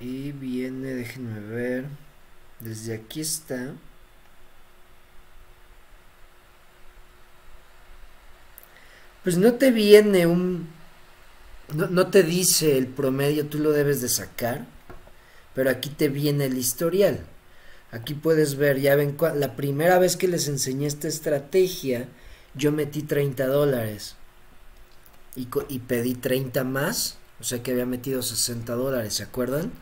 Y 0.02 0.34
viene, 0.34 0.96
déjenme 0.96 1.40
ver. 1.40 1.86
Desde 2.60 2.94
aquí 2.96 3.22
está. 3.22 3.74
Pues 9.28 9.36
no 9.36 9.56
te 9.56 9.72
viene 9.72 10.26
un... 10.26 10.70
No, 11.74 12.08
te 12.08 12.24
dice 12.24 12.78
el 12.78 12.88
promedio, 12.88 13.48
tú 13.48 13.60
lo 13.60 13.74
debes 13.74 14.00
de 14.00 14.08
sacar. 14.08 14.66
Pero 15.54 15.70
aquí 15.70 15.90
te 15.90 16.08
viene 16.08 16.46
el 16.46 16.58
historial. 16.58 17.26
Aquí 17.92 18.14
puedes 18.14 18.56
ver, 18.56 18.80
ya 18.80 18.96
ven, 18.96 19.18
la 19.36 19.58
primera 19.58 20.00
vez 20.00 20.16
que 20.16 20.30
les 20.30 20.48
enseñé 20.48 20.88
esta 20.88 21.10
estrategia, 21.10 22.08
yo 22.56 22.72
metí 22.72 23.02
30 23.02 23.48
dólares. 23.48 24.16
Y, 25.36 25.50
y 25.68 25.80
pedí 25.80 26.14
30 26.14 26.64
más. 26.64 27.18
O 27.42 27.44
sea 27.44 27.62
que 27.62 27.72
había 27.72 27.86
metido 27.86 28.22
60 28.22 28.76
dólares, 28.76 29.16
¿se 29.16 29.24
acuerdan? 29.24 29.74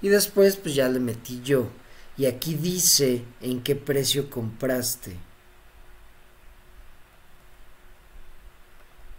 Y 0.00 0.08
después 0.08 0.56
pues 0.56 0.74
ya 0.74 0.88
le 0.88 1.00
metí 1.00 1.42
yo. 1.44 1.68
Y 2.16 2.24
aquí 2.24 2.54
dice 2.54 3.22
en 3.42 3.62
qué 3.62 3.76
precio 3.76 4.30
compraste. 4.30 5.27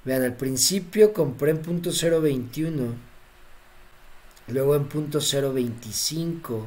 Vean, 0.10 0.24
al 0.24 0.36
principio 0.36 1.14
compré 1.14 1.52
en 1.52 1.62
punto 1.62 1.92
0.21. 1.92 2.96
Luego 4.48 4.76
en 4.76 4.86
punto 4.86 5.20
0.25. 5.20 6.66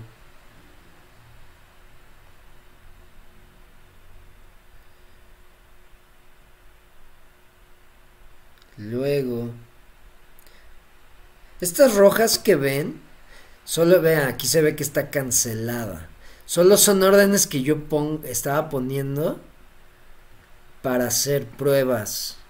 Luego. 8.76 9.50
Estas 11.60 11.96
rojas 11.96 12.38
que 12.38 12.54
ven 12.54 13.00
Solo 13.64 14.00
vean, 14.00 14.28
aquí 14.28 14.46
se 14.46 14.62
ve 14.62 14.76
que 14.76 14.84
está 14.84 15.10
cancelada. 15.10 16.08
Solo 16.46 16.76
son 16.76 17.02
órdenes 17.02 17.48
que 17.48 17.62
yo 17.62 17.78
estaba 18.22 18.68
poniendo 18.68 19.40
para 20.80 21.06
hacer 21.06 21.44
pruebas. 21.48 22.41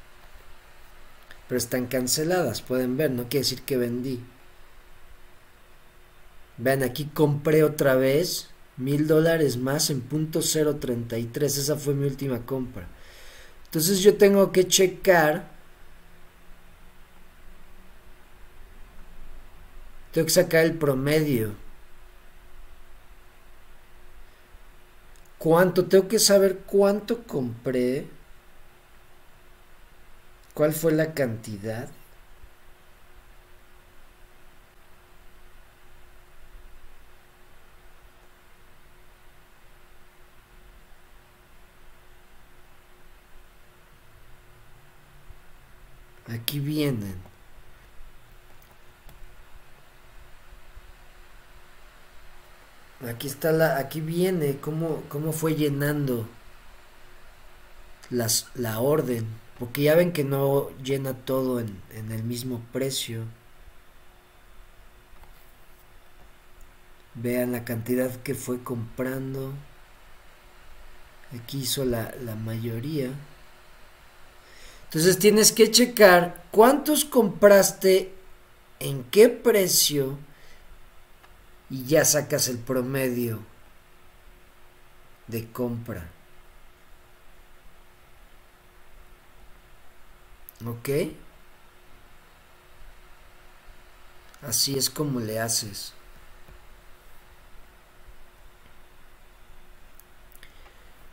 Pero 1.53 1.59
están 1.59 1.87
canceladas, 1.87 2.63
pueden 2.63 2.97
ver, 2.97 3.11
no 3.11 3.25
quiere 3.25 3.41
decir 3.41 3.61
que 3.61 3.77
vendí. 3.77 4.25
Vean, 6.57 6.83
aquí 6.83 7.11
compré 7.13 7.63
otra 7.63 7.95
vez 7.95 8.49
mil 8.79 9.07
dólares 9.07 9.59
más 9.59 9.91
en 9.91 10.01
punto 10.01 10.41
033. 10.41 11.59
Esa 11.59 11.77
fue 11.77 11.93
mi 11.93 12.07
última 12.07 12.47
compra. 12.47 12.89
Entonces 13.67 14.01
yo 14.01 14.17
tengo 14.17 14.51
que 14.51 14.67
checar 14.67 15.53
Tengo 20.11 20.25
que 20.25 20.33
sacar 20.33 20.65
el 20.65 20.79
promedio. 20.79 21.53
¿Cuánto? 25.37 25.85
Tengo 25.85 26.09
que 26.09 26.19
saber 26.19 26.61
cuánto 26.61 27.25
compré. 27.25 28.09
¿Cuál 30.55 30.73
fue 30.73 30.93
la 30.93 31.15
cantidad? 31.15 31.89
Aquí 46.29 46.61
vienen. 46.61 47.17
Aquí 53.09 53.27
está 53.27 53.53
la, 53.53 53.79
aquí 53.79 54.01
viene 54.01 54.59
cómo, 54.61 55.03
cómo 55.09 55.33
fue 55.33 55.55
llenando 55.57 56.29
las, 58.11 58.49
la 58.55 58.79
orden. 58.81 59.41
Porque 59.63 59.83
ya 59.83 59.95
ven 59.95 60.11
que 60.11 60.25
no 60.25 60.71
llena 60.83 61.15
todo 61.15 61.61
en, 61.61 61.81
el 62.11 62.25
mismo 62.25 62.61
precio. 62.73 63.23
Vean 67.15 67.53
la 67.53 67.65
cantidad 67.65 68.11
que 68.23 68.35
fue 68.35 68.65
comprando. 68.65 69.53
Aquí 71.33 71.61
hizo 71.61 71.85
la, 71.85 72.13
la 72.25 72.35
mayoría. 72.35 73.11
Entonces 74.87 75.17
tienes 75.21 75.53
que 75.53 75.71
checar 75.71 76.43
cuántos 76.51 77.05
compraste, 77.05 78.13
en 78.81 79.05
qué 79.13 79.29
precio 79.29 80.19
y 81.71 81.85
ya 81.85 82.05
sacas 82.05 82.49
el 82.49 82.59
promedio 82.59 83.39
de 85.29 85.47
compra. 85.53 86.11
¿Ok? 90.67 90.89
Así 94.43 94.77
es 94.77 94.91
como 94.91 95.21
le 95.21 95.41
haces. 95.41 95.95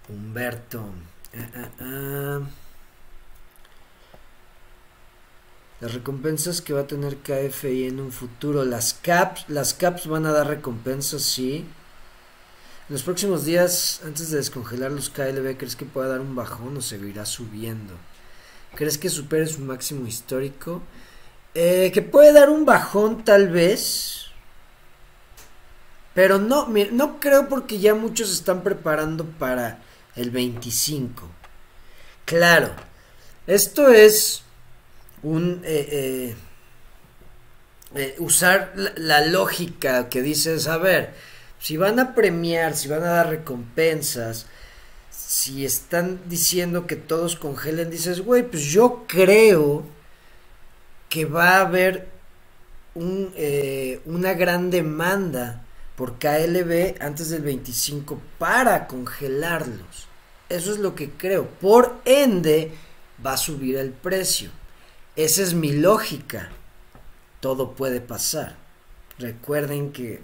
Humberto. 0.07 0.83
Ah, 1.35 1.49
ah, 1.55 1.69
ah. 1.79 2.41
Las 5.79 5.93
recompensas 5.93 6.61
que 6.61 6.73
va 6.73 6.81
a 6.81 6.87
tener 6.87 7.17
KFI 7.17 7.87
en 7.87 7.99
un 7.99 8.11
futuro. 8.11 8.65
Las 8.65 8.93
caps, 8.93 9.45
las 9.47 9.73
caps 9.73 10.07
van 10.07 10.25
a 10.25 10.31
dar 10.31 10.47
recompensas, 10.47 11.21
sí. 11.21 11.65
En 12.89 12.93
los 12.93 13.03
próximos 13.03 13.45
días, 13.45 14.01
antes 14.03 14.31
de 14.31 14.37
descongelar 14.37 14.91
los 14.91 15.09
KLB, 15.09 15.57
¿crees 15.57 15.75
que 15.75 15.85
pueda 15.85 16.09
dar 16.09 16.21
un 16.21 16.35
bajón 16.35 16.75
o 16.77 16.81
seguirá 16.81 17.25
subiendo? 17.25 17.93
¿Crees 18.75 18.97
que 18.97 19.09
supere 19.09 19.47
su 19.47 19.61
máximo 19.61 20.07
histórico? 20.07 20.81
Eh, 21.53 21.91
que 21.93 22.01
puede 22.01 22.33
dar 22.33 22.49
un 22.49 22.65
bajón 22.65 23.23
tal 23.23 23.49
vez. 23.49 24.27
Pero 26.13 26.37
no, 26.37 26.67
no 26.91 27.19
creo 27.19 27.47
porque 27.49 27.79
ya 27.79 27.95
muchos 27.95 28.31
están 28.31 28.63
preparando 28.63 29.25
para 29.25 29.79
el 30.15 30.31
25. 30.31 31.27
Claro, 32.25 32.71
esto 33.47 33.89
es 33.89 34.43
un 35.23 35.61
eh, 35.63 36.35
eh, 37.95 38.15
usar 38.19 38.73
la, 38.75 39.25
lógica 39.25 40.09
que 40.09 40.21
dices, 40.21 40.67
a 40.67 40.77
ver, 40.77 41.13
si 41.59 41.75
van 41.75 41.99
a 41.99 42.13
premiar, 42.13 42.75
si 42.75 42.87
van 42.87 43.01
a 43.01 43.07
dar 43.07 43.29
recompensas, 43.29 44.45
si 45.27 45.65
están 45.65 46.21
diciendo 46.27 46.87
que 46.87 46.95
todos 46.95 47.35
congelen, 47.35 47.89
dices, 47.89 48.21
güey, 48.21 48.43
pues 48.43 48.63
yo 48.63 49.03
creo 49.07 49.83
que 51.09 51.25
va 51.25 51.57
a 51.57 51.61
haber 51.61 52.07
eh, 52.95 54.01
una 54.05 54.33
gran 54.33 54.71
demanda 54.71 55.65
por 55.95 56.17
KLB 56.17 57.01
antes 57.01 57.29
del 57.29 57.41
25 57.43 58.19
para 58.37 58.87
congelarlos. 58.87 60.07
Eso 60.47 60.71
es 60.71 60.79
lo 60.79 60.95
que 60.95 61.11
creo. 61.11 61.47
Por 61.47 61.99
ende, 62.05 62.71
va 63.23 63.33
a 63.33 63.37
subir 63.37 63.77
el 63.77 63.91
precio. 63.91 64.49
Esa 65.15 65.43
es 65.43 65.53
mi 65.53 65.73
lógica. 65.73 66.49
Todo 67.41 67.73
puede 67.73 68.01
pasar. 68.01 68.55
Recuerden 69.19 69.91
que 69.91 70.21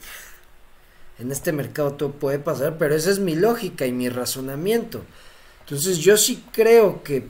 en 1.19 1.31
este 1.31 1.51
mercado 1.51 1.93
todo 1.93 2.11
puede 2.11 2.39
pasar, 2.39 2.77
pero 2.77 2.95
esa 2.95 3.11
es 3.11 3.19
mi 3.19 3.35
lógica 3.35 3.85
y 3.85 3.91
mi 3.91 4.09
razonamiento. 4.09 5.03
Entonces 5.61 5.97
yo 5.99 6.17
sí 6.17 6.43
creo 6.51 7.03
que, 7.03 7.27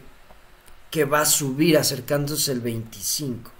que 0.91 1.05
va 1.05 1.21
a 1.21 1.25
subir 1.25 1.77
acercándose 1.77 2.51
el 2.51 2.61
25. 2.61 3.51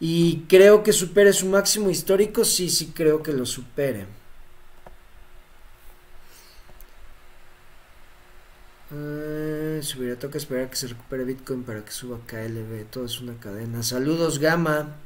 Y 0.00 0.44
creo 0.48 0.82
que 0.82 0.92
supere 0.92 1.32
su 1.32 1.46
máximo 1.46 1.88
histórico, 1.88 2.44
sí, 2.44 2.68
sí 2.68 2.92
creo 2.94 3.22
que 3.22 3.32
lo 3.32 3.46
supere. 3.46 4.06
Uh, 8.90 9.82
subiría, 9.82 10.18
toca 10.18 10.36
esperar 10.36 10.68
que 10.68 10.76
se 10.76 10.88
recupere 10.88 11.24
Bitcoin 11.24 11.62
para 11.62 11.82
que 11.84 11.92
suba 11.92 12.18
KLB. 12.26 12.90
Todo 12.90 13.06
es 13.06 13.20
una 13.20 13.34
cadena. 13.40 13.82
Saludos, 13.82 14.38
Gama. 14.38 14.96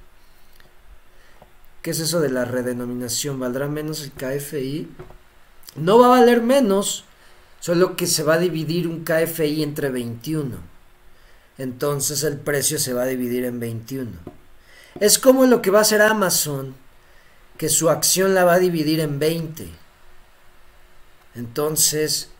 ¿Qué 1.87 1.93
es 1.93 2.01
eso 2.01 2.19
de 2.19 2.31
la 2.31 2.45
redenominación? 2.45 3.39
¿Valdrá 3.39 3.69
menos 3.69 4.03
el 4.03 4.11
KFI? 4.11 4.89
No 5.77 6.01
va 6.01 6.07
a 6.07 6.19
valer 6.19 6.43
menos, 6.43 7.05
solo 7.61 7.95
que 7.95 8.09
se 8.09 8.25
va 8.25 8.35
a 8.35 8.39
dividir 8.39 8.89
un 8.89 9.05
KFI 9.05 9.63
entre 9.63 9.91
21. 9.91 10.57
Entonces 11.59 12.25
el 12.25 12.41
precio 12.41 12.81
se 12.81 12.93
va 12.93 13.05
a 13.05 13.07
dividir 13.07 13.45
en 13.45 13.61
21. 13.61 14.11
Es 14.99 15.21
como 15.21 15.47
lo 15.47 15.63
que 15.63 15.71
va 15.71 15.79
a 15.79 15.83
hacer 15.83 16.03
Amazon, 16.03 16.75
que 17.57 17.69
su 17.69 17.89
acción 17.89 18.35
la 18.35 18.43
va 18.43 18.55
a 18.55 18.59
dividir 18.59 18.99
en 18.99 19.21
20. 19.21 19.69
Entonces, 21.37 22.31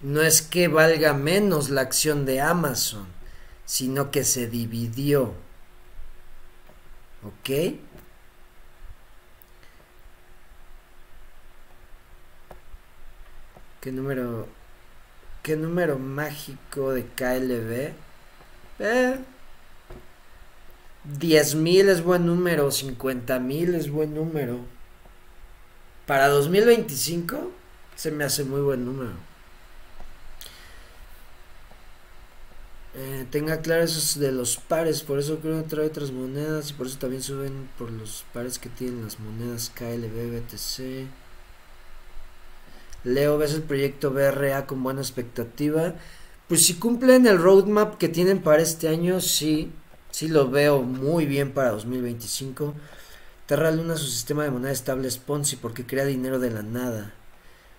no 0.00 0.22
es 0.22 0.42
que 0.42 0.66
valga 0.66 1.14
menos 1.14 1.70
la 1.70 1.82
acción 1.82 2.26
de 2.26 2.40
Amazon, 2.40 3.06
sino 3.64 4.10
que 4.10 4.24
se 4.24 4.48
dividió. 4.48 5.34
¿Ok? 7.22 7.78
¿Qué 13.80 13.92
número? 13.92 14.46
¿Qué 15.42 15.56
número 15.56 15.98
mágico 15.98 16.92
de 16.92 17.04
KLB? 17.06 17.92
Eh, 18.78 19.18
10.000 21.18 21.88
es 21.88 22.02
buen 22.02 22.26
número, 22.26 22.70
50.000 22.70 23.74
es 23.74 23.90
buen 23.90 24.14
número. 24.14 24.58
Para 26.06 26.28
2025 26.28 27.52
se 27.96 28.10
me 28.10 28.24
hace 28.24 28.44
muy 28.44 28.60
buen 28.60 28.84
número. 28.84 29.12
Eh, 32.94 33.24
tenga 33.30 33.60
claro 33.62 33.84
eso 33.84 34.18
de 34.20 34.32
los 34.32 34.56
pares, 34.56 35.02
por 35.02 35.18
eso 35.18 35.38
creo 35.38 35.62
que 35.62 35.68
trae 35.68 35.86
otras 35.86 36.10
monedas 36.10 36.70
y 36.70 36.72
por 36.74 36.86
eso 36.86 36.98
también 36.98 37.22
suben 37.22 37.68
por 37.78 37.90
los 37.90 38.24
pares 38.34 38.58
que 38.58 38.68
tienen 38.68 39.04
las 39.04 39.20
monedas 39.20 39.70
KLB, 39.74 40.40
BTC. 40.40 41.06
Leo, 43.04 43.38
¿ves 43.38 43.54
el 43.54 43.62
proyecto 43.62 44.10
BRA 44.10 44.66
con 44.66 44.82
buena 44.82 45.00
expectativa? 45.00 45.94
Pues 46.48 46.66
si 46.66 46.74
cumplen 46.74 47.26
el 47.26 47.38
roadmap 47.38 47.96
que 47.96 48.08
tienen 48.08 48.42
para 48.42 48.62
este 48.62 48.88
año, 48.88 49.20
sí, 49.20 49.72
sí 50.10 50.28
lo 50.28 50.50
veo 50.50 50.82
muy 50.82 51.24
bien 51.24 51.52
para 51.52 51.70
2025. 51.70 52.74
Terra 53.46 53.70
Luna, 53.70 53.96
su 53.96 54.06
sistema 54.06 54.44
de 54.44 54.50
moneda 54.50 54.72
estable 54.72 55.08
es 55.08 55.18
Ponzi 55.18 55.56
porque 55.56 55.86
crea 55.86 56.04
dinero 56.04 56.38
de 56.38 56.50
la 56.50 56.62
nada. 56.62 57.14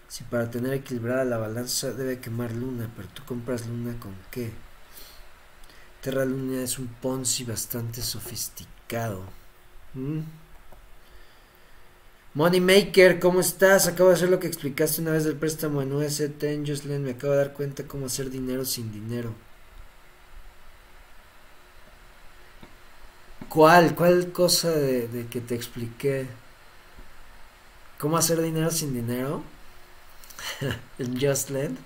Si 0.08 0.24
para 0.24 0.50
tener 0.50 0.74
equilibrada 0.74 1.24
la 1.24 1.38
balanza 1.38 1.92
debe 1.92 2.20
quemar 2.20 2.52
Luna, 2.52 2.90
pero 2.96 3.08
tú 3.14 3.24
compras 3.26 3.68
Luna 3.68 3.98
con 4.00 4.14
qué? 4.32 4.52
Terra 6.02 6.26
Luna 6.26 6.64
es 6.64 6.80
un 6.80 6.88
Ponzi 6.88 7.44
bastante 7.44 8.02
sofisticado. 8.02 9.24
¿Mm? 9.94 10.22
Moneymaker, 12.34 13.20
¿cómo 13.20 13.42
estás? 13.42 13.88
Acabo 13.88 14.08
de 14.10 14.16
hacer 14.16 14.30
lo 14.30 14.40
que 14.40 14.48
explicaste 14.48 15.02
una 15.02 15.12
vez 15.12 15.26
del 15.26 15.36
préstamo 15.36 15.82
en 15.82 15.92
UST 15.92 16.42
en 16.44 16.66
Jocelyn. 16.66 17.04
Me 17.04 17.12
acabo 17.12 17.34
de 17.34 17.40
dar 17.40 17.54
cuenta 17.54 17.84
cómo 17.84 18.06
hacer 18.06 18.30
dinero 18.30 18.64
sin 18.64 18.90
dinero. 18.94 19.34
¿Cuál? 23.50 23.96
¿Cuál 23.96 24.32
cosa 24.32 24.72
de, 24.72 25.28
que 25.30 25.42
te 25.42 25.56
expliqué? 25.56 26.26
¿Cómo 28.00 28.18
hacer 28.18 28.42
dinero 28.42 28.72
sin 28.72 28.94
dinero? 28.94 29.44
en 31.00 31.20
Justland. 31.20 31.78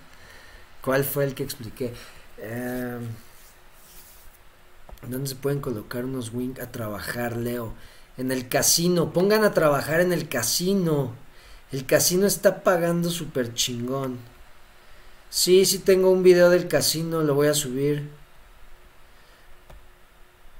¿Cuál 0.81 1.03
fue 1.03 1.23
el 1.25 1.33
que 1.33 1.41
expliqué? 1.41 1.91
Eh, 2.37 2.99
¿Dónde 5.07 5.27
se 5.27 5.35
pueden 5.35 5.59
colocar 5.59 6.05
unos 6.05 6.31
wing 6.31 6.59
a 6.61 6.71
trabajar, 6.71 7.35
Leo? 7.35 7.73
En 8.17 8.31
el 8.31 8.47
casino, 8.47 9.11
pongan 9.11 9.43
a 9.43 9.53
trabajar 9.53 10.01
en 10.01 10.13
el 10.13 10.29
casino. 10.29 11.13
El 11.71 11.85
casino 11.85 12.25
está 12.27 12.63
pagando 12.63 13.09
súper 13.09 13.53
chingón. 13.53 14.17
Sí, 15.29 15.65
sí 15.65 15.79
tengo 15.79 16.11
un 16.11 16.23
video 16.23 16.49
del 16.49 16.67
casino, 16.67 17.21
lo 17.21 17.35
voy 17.35 17.47
a 17.47 17.53
subir. 17.53 18.07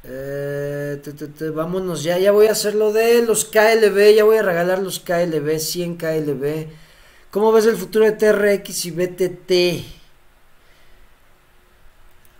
Eh, 0.04 1.02
vámonos 1.54 2.04
ya, 2.04 2.20
ya 2.20 2.32
voy 2.32 2.48
a 2.48 2.52
hacer 2.52 2.76
lo 2.76 2.94
de 2.94 3.24
los 3.26 3.46
KLB, 3.46 4.16
ya 4.16 4.24
voy 4.24 4.38
a 4.38 4.44
regalar 4.44 4.80
los 4.80 5.00
KLB, 5.00 5.58
100 5.58 5.98
KLB. 5.98 6.68
¿Cómo 7.32 7.52
ves 7.52 7.66
el 7.66 7.76
futuro 7.76 8.06
de 8.06 8.12
TRX 8.12 8.86
y 8.86 8.92
BTT? 8.92 9.86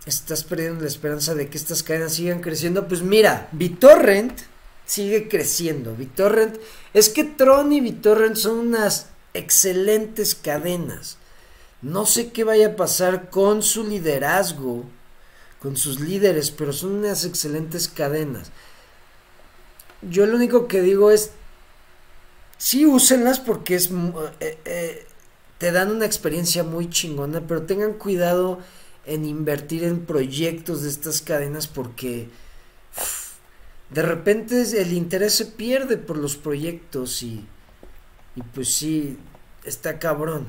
Estás 0.06 0.44
perdiendo 0.44 0.82
la 0.82 0.86
esperanza 0.86 1.34
de 1.34 1.48
que 1.48 1.58
estas 1.58 1.82
cadenas 1.82 2.14
sigan 2.14 2.40
creciendo. 2.40 2.86
Pues 2.86 3.02
mira, 3.02 3.48
BitTorrent 3.52 4.55
sigue 4.86 5.28
creciendo. 5.28 5.94
BitTorrent, 5.94 6.56
es 6.94 7.10
que 7.10 7.24
Tron 7.24 7.72
y 7.72 7.80
BitTorrent 7.80 8.36
son 8.36 8.58
unas 8.58 9.08
excelentes 9.34 10.34
cadenas. 10.34 11.18
No 11.82 12.06
sé 12.06 12.32
qué 12.32 12.44
vaya 12.44 12.68
a 12.68 12.76
pasar 12.76 13.28
con 13.28 13.62
su 13.62 13.84
liderazgo, 13.84 14.84
con 15.60 15.76
sus 15.76 16.00
líderes, 16.00 16.50
pero 16.50 16.72
son 16.72 16.92
unas 16.92 17.24
excelentes 17.24 17.88
cadenas. 17.88 18.50
Yo 20.02 20.26
lo 20.26 20.36
único 20.36 20.68
que 20.68 20.80
digo 20.80 21.10
es, 21.10 21.32
sí, 22.56 22.86
úsenlas 22.86 23.40
porque 23.40 23.74
es, 23.74 23.90
eh, 24.40 24.58
eh, 24.64 25.06
te 25.58 25.72
dan 25.72 25.90
una 25.90 26.06
experiencia 26.06 26.64
muy 26.64 26.88
chingona, 26.88 27.42
pero 27.46 27.62
tengan 27.62 27.94
cuidado 27.94 28.60
en 29.04 29.24
invertir 29.24 29.84
en 29.84 30.04
proyectos 30.04 30.82
de 30.82 30.90
estas 30.90 31.22
cadenas 31.22 31.66
porque 31.66 32.28
de 33.90 34.02
repente 34.02 34.62
el 34.80 34.92
interés 34.92 35.34
se 35.34 35.46
pierde 35.46 35.96
por 35.96 36.16
los 36.16 36.36
proyectos 36.36 37.22
y, 37.22 37.46
y 38.34 38.42
pues 38.54 38.74
sí, 38.74 39.18
está 39.64 39.98
cabrón. 39.98 40.48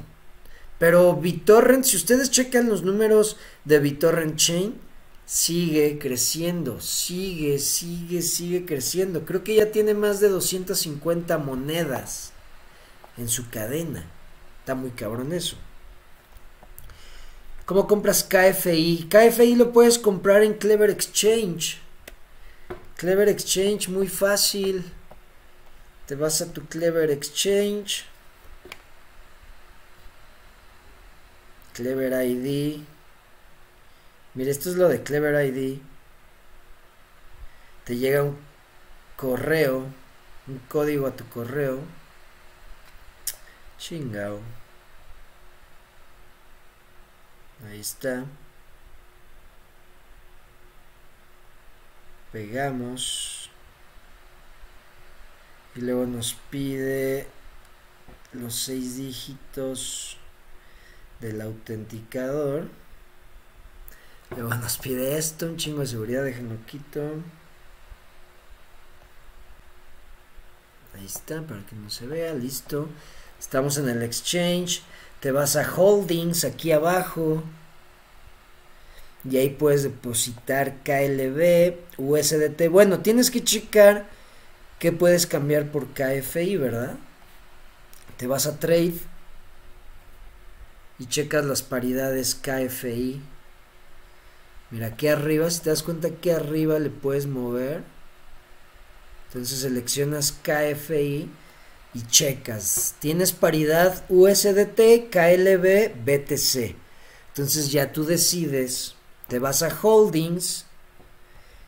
Pero 0.79 1.15
BitTorrent, 1.15 1.83
si 1.83 1.97
ustedes 1.97 2.29
checan 2.29 2.69
los 2.69 2.83
números 2.83 3.37
de 3.65 3.79
BitTorrent 3.79 4.35
Chain, 4.35 4.75
sigue 5.25 5.99
creciendo, 5.99 6.79
sigue, 6.79 7.59
sigue, 7.59 8.21
sigue 8.21 8.65
creciendo. 8.65 9.25
Creo 9.25 9.43
que 9.43 9.55
ya 9.55 9.71
tiene 9.71 9.93
más 9.93 10.19
de 10.19 10.29
250 10.29 11.37
monedas 11.39 12.31
en 13.17 13.27
su 13.27 13.49
cadena. 13.49 14.05
Está 14.59 14.75
muy 14.75 14.91
cabrón 14.91 15.33
eso. 15.33 15.57
¿Cómo 17.65 17.87
compras 17.87 18.23
KFI? 18.23 19.09
KFI 19.09 19.55
lo 19.55 19.73
puedes 19.73 19.99
comprar 19.99 20.43
en 20.43 20.53
Clever 20.53 20.89
Exchange. 20.89 21.81
Clever 22.97 23.29
Exchange, 23.29 23.89
muy 23.89 24.07
fácil. 24.07 24.91
Te 26.07 26.15
vas 26.15 26.41
a 26.41 26.51
tu 26.51 26.65
Clever 26.65 27.11
Exchange. 27.11 28.05
Clever 31.73 32.11
ID. 32.25 32.81
Mira, 34.33 34.49
esto 34.49 34.71
es 34.71 34.75
lo 34.77 34.89
de 34.89 35.03
Clever 35.03 35.45
ID. 35.45 35.79
Te 37.85 37.97
llega 37.97 38.23
un 38.23 38.37
correo, 39.15 39.85
un 40.47 40.59
código 40.67 41.05
a 41.05 41.15
tu 41.15 41.27
correo. 41.29 41.81
Chingao. 43.77 44.39
Ahí 47.69 47.79
está. 47.79 48.25
Pegamos 52.37 53.49
y 55.75 55.81
luego 55.81 56.05
nos 56.05 56.35
pide 56.51 57.25
los 58.31 58.53
seis 58.53 58.97
dígitos 58.97 60.17
del 61.19 61.41
autenticador 61.41 62.69
Luego 64.35 64.53
nos 64.55 64.77
pide 64.77 65.17
esto, 65.17 65.47
un 65.47 65.57
chingo 65.57 65.79
de 65.79 65.87
seguridad, 65.87 66.23
déjenlo 66.23 66.57
quito. 66.67 67.01
Ahí 70.93 71.05
está, 71.05 71.41
para 71.43 71.65
que 71.65 71.75
no 71.75 71.89
se 71.89 72.05
vea, 72.05 72.33
listo. 72.33 72.89
Estamos 73.39 73.77
en 73.77 73.87
el 73.87 74.03
exchange. 74.03 74.81
Te 75.21 75.31
vas 75.31 75.55
a 75.55 75.65
holdings 75.75 76.43
aquí 76.43 76.73
abajo. 76.73 77.41
Y 79.29 79.37
ahí 79.37 79.49
puedes 79.49 79.83
depositar 79.83 80.75
KLB, 80.83 81.75
USDT. 81.97 82.69
Bueno, 82.69 82.99
tienes 83.01 83.29
que 83.29 83.43
checar 83.43 84.07
que 84.79 84.91
puedes 84.91 85.27
cambiar 85.27 85.71
por 85.71 85.87
KFI, 85.87 86.57
¿verdad? 86.57 86.95
Te 88.17 88.27
vas 88.27 88.47
a 88.47 88.59
trade 88.59 88.93
y 90.99 91.05
checas 91.05 91.45
las 91.45 91.61
paridades 91.61 92.35
KFI. 92.35 93.21
Mira, 94.71 94.87
aquí 94.87 95.07
arriba, 95.07 95.49
si 95.49 95.61
te 95.61 95.69
das 95.69 95.83
cuenta 95.83 96.09
aquí 96.09 96.29
arriba 96.29 96.79
le 96.79 96.89
puedes 96.89 97.27
mover. 97.27 97.83
Entonces 99.27 99.59
seleccionas 99.59 100.31
KFI 100.31 101.29
y 101.93 102.01
checas. 102.07 102.95
Tienes 102.99 103.31
paridad 103.33 104.03
USDT, 104.09 105.09
KLB, 105.09 105.93
BTC. 106.03 106.75
Entonces 107.29 107.71
ya 107.71 107.91
tú 107.91 108.03
decides, 108.03 108.96
te 109.27 109.39
vas 109.39 109.61
a 109.63 109.77
Holdings 109.81 110.65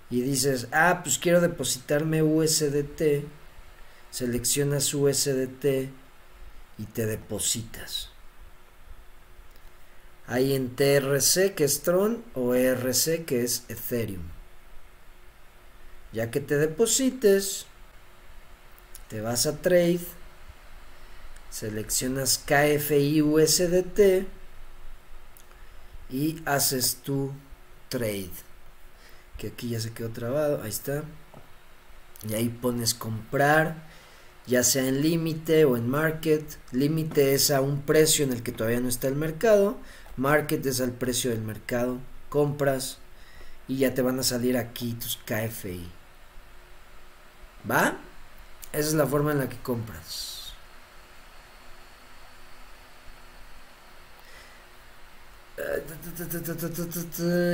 y 0.09 0.21
dices, 0.21 0.67
ah, 0.71 1.01
pues 1.03 1.19
quiero 1.19 1.41
depositarme 1.41 2.23
USDT. 2.23 3.25
Seleccionas 4.11 4.93
USDT 4.93 5.89
y 6.77 6.85
te 6.85 7.05
depositas. 7.05 8.09
Hay 10.25 10.55
en 10.55 10.75
TRC 10.75 11.53
que 11.53 11.63
es 11.63 11.81
Tron 11.81 12.23
o 12.33 12.55
ERC 12.55 13.25
que 13.25 13.43
es 13.43 13.65
Ethereum. 13.67 14.23
Ya 16.11 16.31
que 16.31 16.39
te 16.39 16.57
deposites, 16.57 17.67
te 19.09 19.21
vas 19.21 19.45
a 19.45 19.57
Trade, 19.57 19.99
seleccionas 21.51 22.39
KFI 22.39 23.21
USDT 23.21 24.27
y 26.09 26.41
haces 26.45 26.97
tu 27.03 27.31
trade. 27.89 28.31
Que 29.37 29.47
aquí 29.47 29.69
ya 29.69 29.79
se 29.79 29.91
quedó 29.91 30.09
trabado, 30.09 30.61
ahí 30.63 30.69
está. 30.69 31.03
Y 32.27 32.33
ahí 32.33 32.49
pones 32.49 32.93
comprar, 32.93 33.87
ya 34.45 34.63
sea 34.63 34.87
en 34.87 35.01
límite 35.01 35.65
o 35.65 35.77
en 35.77 35.89
market. 35.89 36.43
Límite 36.71 37.33
es 37.33 37.51
a 37.51 37.61
un 37.61 37.81
precio 37.81 38.25
en 38.25 38.33
el 38.33 38.43
que 38.43 38.51
todavía 38.51 38.79
no 38.79 38.89
está 38.89 39.07
el 39.07 39.15
mercado 39.15 39.77
Market 40.19 40.65
es 40.65 40.81
al 40.81 40.91
precio 40.91 41.31
del 41.31 41.41
mercado. 41.41 41.97
Compras 42.27 42.97
y 43.69 43.77
ya 43.77 43.93
te 43.93 44.01
van 44.01 44.19
a 44.19 44.23
salir 44.23 44.57
aquí 44.57 44.91
tus 44.93 45.15
KFI. 45.15 45.89
¿Va? 47.69 47.97
Esa 48.73 48.89
es 48.89 48.93
la 48.95 49.07
forma 49.07 49.31
en 49.31 49.39
la 49.39 49.47
que 49.47 49.57
compras. 49.57 50.38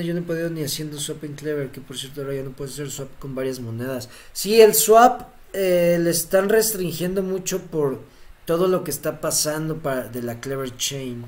Yo 0.03 0.13
no 0.13 0.19
he 0.19 0.23
podido 0.23 0.49
ni 0.49 0.63
haciendo 0.63 0.99
swap 0.99 1.23
en 1.23 1.33
Clever, 1.33 1.71
que 1.71 1.81
por 1.81 1.97
cierto 1.97 2.21
ahora 2.21 2.35
ya 2.35 2.43
no 2.43 2.51
puedes 2.51 2.73
hacer 2.73 2.91
swap 2.91 3.09
con 3.19 3.35
varias 3.35 3.59
monedas. 3.59 4.09
Sí, 4.33 4.61
el 4.61 4.73
swap 4.73 5.23
eh, 5.53 5.97
le 5.99 6.09
están 6.09 6.49
restringiendo 6.49 7.23
mucho 7.23 7.61
por 7.61 8.01
todo 8.45 8.67
lo 8.67 8.83
que 8.83 8.91
está 8.91 9.21
pasando 9.21 9.75
de 10.11 10.21
la 10.21 10.39
Clever 10.39 10.75
Chain. 10.77 11.25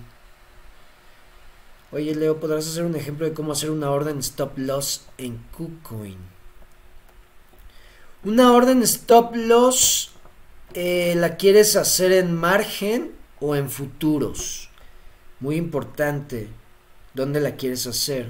Oye 1.92 2.14
Leo, 2.16 2.40
¿podrás 2.40 2.68
hacer 2.68 2.84
un 2.84 2.96
ejemplo 2.96 3.26
de 3.26 3.34
cómo 3.34 3.54
hacer 3.54 3.72
una 3.72 3.90
orden 3.90 4.20
stop 4.20 4.58
loss 4.58 5.06
en 5.18 5.38
KuCoin? 5.58 6.18
Una 8.26 8.52
orden 8.52 8.84
stop 8.84 9.36
loss 9.36 10.12
eh, 10.74 11.16
la 11.16 11.38
quieres 11.38 11.76
hacer 11.76 12.12
en 12.12 12.36
margen 12.36 13.14
o 13.40 13.56
en 13.56 13.70
futuros. 13.70 14.70
Muy 15.40 15.56
importante. 15.56 16.50
¿Dónde 17.18 17.42
la 17.42 17.56
quieres 17.56 17.88
hacer? 17.88 18.30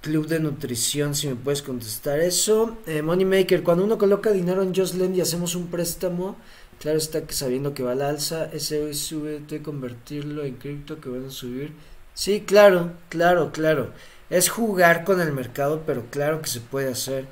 Club 0.00 0.28
de 0.28 0.38
nutrición, 0.38 1.16
si 1.16 1.26
me 1.26 1.34
puedes 1.34 1.62
contestar 1.62 2.20
eso. 2.20 2.78
Eh, 2.86 3.02
Moneymaker, 3.02 3.64
cuando 3.64 3.82
uno 3.82 3.98
coloca 3.98 4.30
dinero 4.30 4.62
en 4.62 4.72
Just 4.72 4.94
Lend 4.94 5.16
y 5.16 5.20
hacemos 5.20 5.56
un 5.56 5.66
préstamo, 5.66 6.36
Claro 6.78 6.98
está 6.98 7.26
que 7.26 7.34
sabiendo 7.34 7.74
que 7.74 7.82
va 7.82 7.92
al 7.92 8.02
alza, 8.02 8.50
ese 8.52 8.84
hoy 8.84 8.94
sube, 8.94 9.40
de 9.40 9.62
convertirlo 9.62 10.44
en 10.44 10.54
cripto 10.54 11.00
que 11.00 11.08
van 11.08 11.26
a 11.26 11.30
subir. 11.30 11.72
Sí, 12.14 12.42
claro, 12.46 12.92
claro, 13.08 13.50
claro. 13.50 13.90
Es 14.30 14.48
jugar 14.48 15.02
con 15.02 15.20
el 15.20 15.32
mercado, 15.32 15.82
pero 15.86 16.04
claro 16.08 16.40
que 16.40 16.48
se 16.48 16.60
puede 16.60 16.90
hacer. 16.92 17.26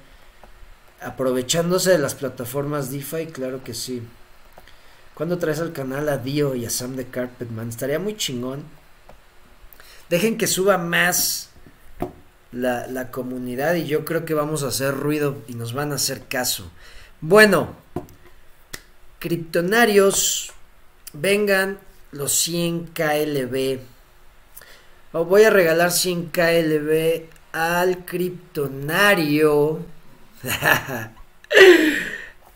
Aprovechándose 1.00 1.90
de 1.90 1.98
las 1.98 2.16
plataformas 2.16 2.90
DeFi, 2.90 3.26
claro 3.26 3.62
que 3.62 3.74
sí. 3.74 4.02
¿Cuándo 5.14 5.38
traes 5.38 5.60
al 5.60 5.72
canal 5.72 6.08
a 6.08 6.18
Dio 6.18 6.54
y 6.54 6.66
a 6.66 6.70
Sam 6.70 6.96
de 6.96 7.06
Carpetman? 7.06 7.68
Estaría 7.68 7.98
muy 7.98 8.16
chingón. 8.16 8.64
Dejen 10.10 10.36
que 10.36 10.46
suba 10.46 10.76
más 10.76 11.50
la, 12.52 12.86
la 12.86 13.10
comunidad 13.10 13.74
y 13.74 13.86
yo 13.86 14.04
creo 14.04 14.24
que 14.24 14.34
vamos 14.34 14.62
a 14.62 14.68
hacer 14.68 14.94
ruido 14.94 15.42
y 15.46 15.54
nos 15.54 15.72
van 15.72 15.92
a 15.92 15.96
hacer 15.96 16.26
caso. 16.26 16.70
Bueno, 17.20 17.76
Criptonarios, 19.24 20.52
vengan 21.14 21.78
los 22.12 22.30
100 22.32 22.88
KLB. 22.88 23.78
voy 25.14 25.44
a 25.44 25.48
regalar 25.48 25.92
100 25.92 26.26
KLB 26.26 27.30
al 27.52 28.04
criptonario. 28.04 29.80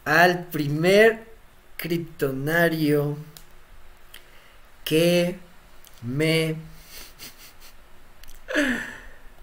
al 0.05 0.45
primer 0.49 1.28
criptonario 1.79 3.17
que 4.85 5.39
me... 6.03 6.57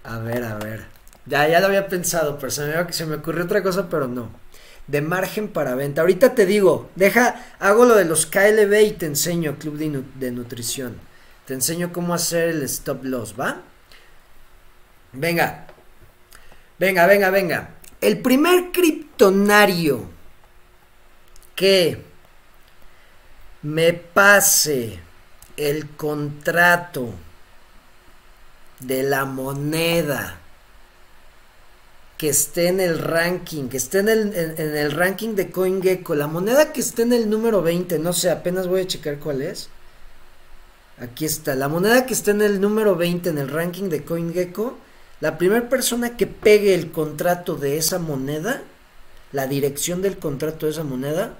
A 0.04 0.18
ver, 0.18 0.44
a 0.44 0.54
ver. 0.54 0.86
Ya, 1.26 1.48
ya 1.48 1.58
lo 1.58 1.66
había 1.66 1.88
pensado, 1.88 2.38
pero 2.38 2.52
se 2.52 3.06
me 3.06 3.16
ocurrió 3.16 3.44
otra 3.44 3.60
cosa, 3.64 3.88
pero 3.88 4.06
no 4.06 4.46
de 4.86 5.00
margen 5.00 5.48
para 5.48 5.74
venta. 5.74 6.02
Ahorita 6.02 6.34
te 6.34 6.46
digo, 6.46 6.90
deja, 6.94 7.44
hago 7.58 7.84
lo 7.84 7.94
de 7.94 8.04
los 8.04 8.26
KLB 8.26 8.86
y 8.86 8.92
te 8.92 9.06
enseño, 9.06 9.58
Club 9.58 9.76
de, 10.14 10.30
Nutrición. 10.30 10.98
Te 11.44 11.54
enseño 11.54 11.92
cómo 11.92 12.14
hacer 12.14 12.48
el 12.48 12.62
stop 12.62 13.04
loss, 13.04 13.34
¿va? 13.38 13.62
Venga, 15.12 15.66
venga, 16.78 17.06
venga, 17.06 17.30
venga. 17.30 17.70
El 18.00 18.20
primer 18.20 18.72
criptonario 18.72 20.08
que 21.54 22.04
me 23.62 23.92
pase 23.92 24.98
el 25.56 25.88
contrato 25.90 27.12
de 28.80 29.02
la 29.02 29.24
moneda 29.24 30.38
que 32.18 32.28
esté 32.30 32.68
en 32.68 32.80
el 32.80 32.98
ranking, 32.98 33.68
que 33.68 33.76
esté 33.76 33.98
en 33.98 34.08
el, 34.08 34.34
en, 34.34 34.76
el 34.76 34.92
ranking 34.92 35.34
de 35.34 35.50
CoinGecko, 35.50 36.14
la 36.14 36.26
moneda 36.26 36.72
que 36.72 36.80
esté 36.80 37.02
en 37.02 37.12
el 37.12 37.28
número 37.28 37.62
20, 37.62 37.98
no 37.98 38.12
sé, 38.12 38.30
apenas 38.30 38.68
voy 38.68 38.82
a 38.82 38.86
checar 38.86 39.18
cuál 39.18 39.42
es. 39.42 39.68
Aquí 40.98 41.26
está, 41.26 41.54
la 41.54 41.68
moneda 41.68 42.06
que 42.06 42.14
esté 42.14 42.30
en 42.30 42.40
el 42.40 42.58
número 42.60 42.96
20 42.96 43.28
en 43.28 43.38
el 43.38 43.48
ranking 43.48 43.90
de 43.90 44.02
CoinGecko, 44.02 44.78
la 45.20 45.36
primera 45.36 45.68
persona 45.68 46.16
que 46.16 46.26
pegue 46.26 46.74
el 46.74 46.90
contrato 46.90 47.56
de 47.56 47.76
esa 47.76 47.98
moneda, 47.98 48.62
la 49.32 49.46
dirección 49.46 50.00
del 50.00 50.16
contrato 50.16 50.64
de 50.64 50.72
esa 50.72 50.84
moneda, 50.84 51.34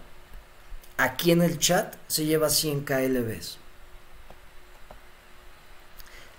aquí 0.96 1.30
en 1.30 1.42
el 1.42 1.58
chat 1.58 1.94
se 2.08 2.24
lleva 2.24 2.50
100 2.50 2.84
KLBs. 2.84 3.58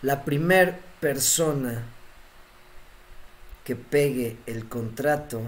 La 0.01 0.23
primera 0.23 0.79
persona 0.99 1.83
que 3.67 3.75
pegue 3.75 4.37
el 4.45 4.69
contrato. 4.69 5.41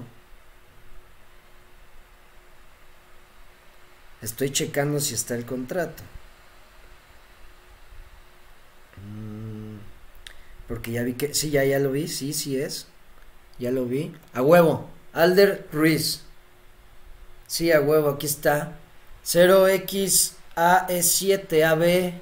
Estoy 4.22 4.51
checando 4.51 4.99
si 4.99 5.14
está 5.14 5.36
el 5.36 5.45
contrato. 5.45 6.03
Mm, 8.97 9.78
porque 10.68 10.91
ya 10.91 11.03
vi 11.03 11.14
que... 11.14 11.34
Sí, 11.34 11.49
ya, 11.49 11.64
ya 11.64 11.80
lo 11.80 11.91
vi. 11.91 12.10
Sí, 12.10 12.34
sí 12.34 12.60
es. 12.60 12.88
Ya 13.57 13.72
lo 13.72 13.86
vi. 13.86 14.14
A 14.34 14.41
huevo. 14.41 14.89
Alder 15.14 15.66
Ruiz. 15.72 16.24
Sí, 17.47 17.72
a 17.72 17.80
huevo. 17.80 18.10
Aquí 18.10 18.26
está. 18.26 18.78
0XAE7AB. 19.30 22.13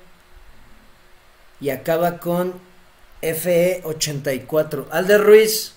Y 1.60 1.70
acaba 1.70 2.20
con 2.20 2.54
FE84. 3.22 4.86
Alder 4.92 5.24
Ruiz 5.24 5.74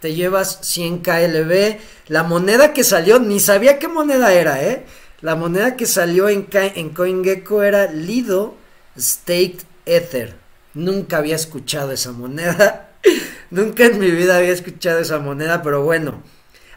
te 0.00 0.14
llevas 0.14 0.60
100 0.62 1.00
KLB. 1.00 1.76
La 2.06 2.22
moneda 2.22 2.72
que 2.72 2.84
salió, 2.84 3.18
ni 3.18 3.40
sabía 3.40 3.78
qué 3.78 3.88
moneda 3.88 4.32
era, 4.32 4.62
¿eh? 4.62 4.86
La 5.20 5.34
moneda 5.34 5.76
que 5.76 5.86
salió 5.86 6.28
en, 6.28 6.46
en 6.52 6.90
CoinGecko 6.90 7.64
era 7.64 7.90
Lido 7.90 8.54
Staked 8.98 9.64
Ether. 9.84 10.36
Nunca 10.74 11.16
había 11.18 11.34
escuchado 11.34 11.90
esa 11.90 12.12
moneda. 12.12 12.92
Nunca 13.50 13.86
en 13.86 13.98
mi 13.98 14.12
vida 14.12 14.36
había 14.36 14.52
escuchado 14.52 15.00
esa 15.00 15.18
moneda, 15.18 15.60
pero 15.62 15.82
bueno. 15.82 16.22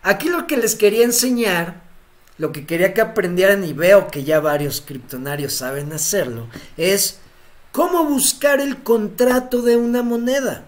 Aquí 0.02 0.30
lo 0.30 0.48
que 0.48 0.58
les 0.58 0.76
quería 0.76 1.06
enseñar, 1.06 1.91
lo 2.42 2.52
que 2.52 2.66
quería 2.66 2.96
que 2.96 3.02
aprendieran 3.02 3.64
y 3.64 3.72
veo 3.72 4.08
que 4.08 4.24
ya 4.24 4.40
varios 4.40 4.82
criptonarios 4.82 5.54
saben 5.54 5.94
hacerlo, 5.94 6.48
es 6.76 7.20
cómo 7.72 8.04
buscar 8.06 8.60
el 8.60 8.82
contrato 8.82 9.62
de 9.62 9.78
una 9.78 10.02
moneda 10.02 10.66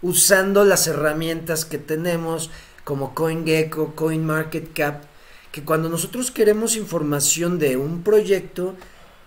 usando 0.00 0.64
las 0.64 0.86
herramientas 0.86 1.66
que 1.66 1.76
tenemos 1.76 2.50
como 2.84 3.14
CoinGecko, 3.14 3.94
CoinMarketCap, 3.94 5.04
que 5.52 5.64
cuando 5.64 5.90
nosotros 5.90 6.30
queremos 6.30 6.76
información 6.76 7.58
de 7.58 7.76
un 7.76 8.02
proyecto, 8.02 8.74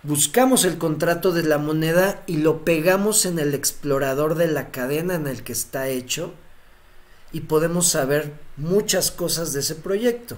buscamos 0.02 0.64
el 0.64 0.76
contrato 0.76 1.30
de 1.30 1.44
la 1.44 1.58
moneda 1.58 2.24
y 2.26 2.38
lo 2.38 2.64
pegamos 2.64 3.24
en 3.26 3.38
el 3.38 3.54
explorador 3.54 4.34
de 4.34 4.48
la 4.48 4.72
cadena 4.72 5.14
en 5.14 5.28
el 5.28 5.44
que 5.44 5.52
está 5.52 5.86
hecho 5.86 6.34
y 7.30 7.42
podemos 7.42 7.86
saber 7.86 8.32
muchas 8.56 9.12
cosas 9.12 9.52
de 9.52 9.60
ese 9.60 9.76
proyecto. 9.76 10.36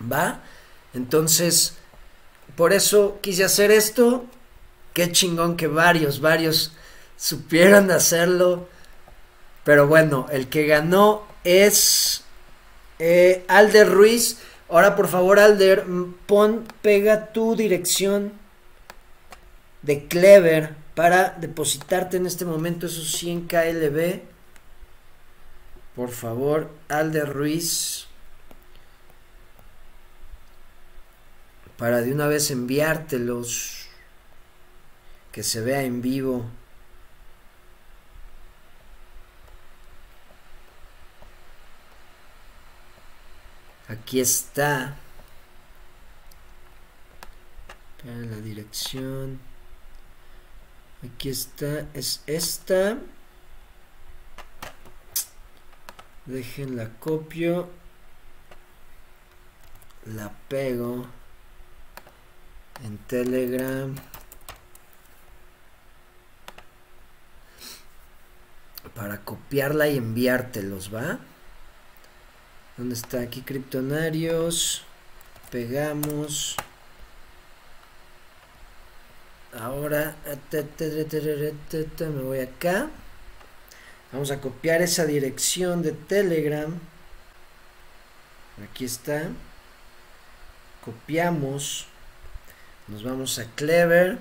¿Va? 0.00 0.40
Entonces, 0.94 1.76
por 2.56 2.72
eso 2.72 3.18
quise 3.20 3.44
hacer 3.44 3.70
esto. 3.70 4.26
Qué 4.92 5.12
chingón 5.12 5.56
que 5.56 5.66
varios, 5.66 6.20
varios 6.20 6.72
supieran 7.16 7.90
hacerlo. 7.90 8.68
Pero 9.64 9.86
bueno, 9.86 10.26
el 10.30 10.48
que 10.48 10.66
ganó 10.66 11.24
es 11.44 12.24
eh, 12.98 13.44
Alder 13.48 13.88
Ruiz. 13.88 14.38
Ahora 14.68 14.96
por 14.96 15.08
favor, 15.08 15.38
Alder, 15.38 15.84
pon, 16.26 16.66
pega 16.82 17.32
tu 17.32 17.56
dirección 17.56 18.32
de 19.82 20.06
Clever 20.06 20.74
para 20.94 21.30
depositarte 21.30 22.18
en 22.18 22.26
este 22.26 22.44
momento 22.44 22.86
esos 22.86 23.12
100 23.12 23.46
KLB. 23.46 24.20
Por 25.96 26.10
favor, 26.10 26.70
Alder 26.88 27.32
Ruiz. 27.32 28.09
Para 31.80 32.02
de 32.02 32.12
una 32.12 32.26
vez 32.26 32.50
enviártelos. 32.50 33.86
Que 35.32 35.42
se 35.42 35.62
vea 35.62 35.82
en 35.82 36.02
vivo. 36.02 36.44
Aquí 43.88 44.20
está. 44.20 44.94
La 48.04 48.36
dirección. 48.42 49.40
Aquí 51.02 51.30
está. 51.30 51.86
Es 51.94 52.22
esta. 52.26 52.98
Dejen 56.26 56.76
la 56.76 56.90
copio. 56.98 57.70
La 60.04 60.30
pego. 60.48 61.19
En 62.84 62.98
Telegram. 62.98 63.94
Para 68.94 69.18
copiarla 69.24 69.88
y 69.88 69.98
enviártelos, 69.98 70.94
¿va? 70.94 71.18
¿Dónde 72.76 72.94
está? 72.94 73.20
Aquí 73.20 73.42
criptonarios. 73.42 74.84
Pegamos. 75.50 76.56
Ahora 79.58 80.16
me 82.08 82.22
voy 82.22 82.40
acá. 82.40 82.88
Vamos 84.12 84.30
a 84.30 84.40
copiar 84.40 84.80
esa 84.80 85.04
dirección 85.04 85.82
de 85.82 85.92
Telegram. 85.92 86.72
Aquí 88.64 88.84
está. 88.84 89.28
Copiamos. 90.84 91.89
Nos 92.90 93.04
vamos 93.04 93.38
a 93.38 93.44
Clever. 93.54 94.18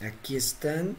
Aquí 0.00 0.36
están. 0.36 0.96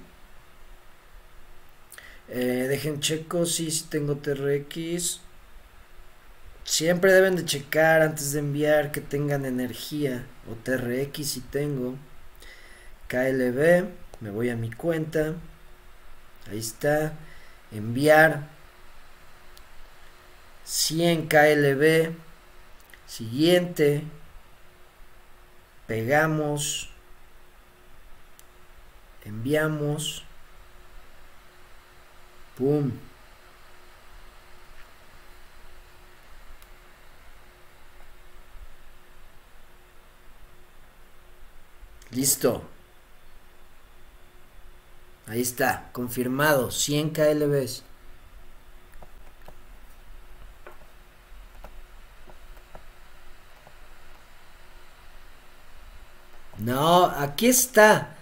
Eh, 2.27 2.65
dejen 2.67 2.99
checo 2.99 3.45
si 3.45 3.71
sí, 3.71 3.85
tengo 3.89 4.17
TRX. 4.17 5.21
Siempre 6.65 7.13
deben 7.13 7.37
de 7.37 7.45
checar 7.45 8.01
antes 8.01 8.33
de 8.33 8.39
enviar 8.39 8.91
que 8.91 8.99
tengan 8.99 9.45
energía. 9.45 10.25
O 10.51 10.55
TRX 10.55 11.25
si 11.25 11.39
tengo. 11.39 11.95
KLB. 13.07 13.85
Me 14.19 14.29
voy 14.29 14.49
a 14.49 14.57
mi 14.57 14.71
cuenta. 14.71 15.35
Ahí 16.51 16.59
está. 16.59 17.13
Enviar. 17.71 18.49
100 20.65 21.27
KLB. 21.29 22.13
Siguiente. 23.07 24.03
Pegamos. 25.87 26.89
Enviamos. 29.23 30.23
Pum. 32.57 32.91
Listo. 42.11 42.63
Ahí 45.27 45.41
está, 45.41 45.89
confirmado, 45.91 46.71
100 46.71 47.09
KLBs. 47.09 47.83
No, 56.65 57.05
aquí 57.05 57.47
está. 57.47 58.15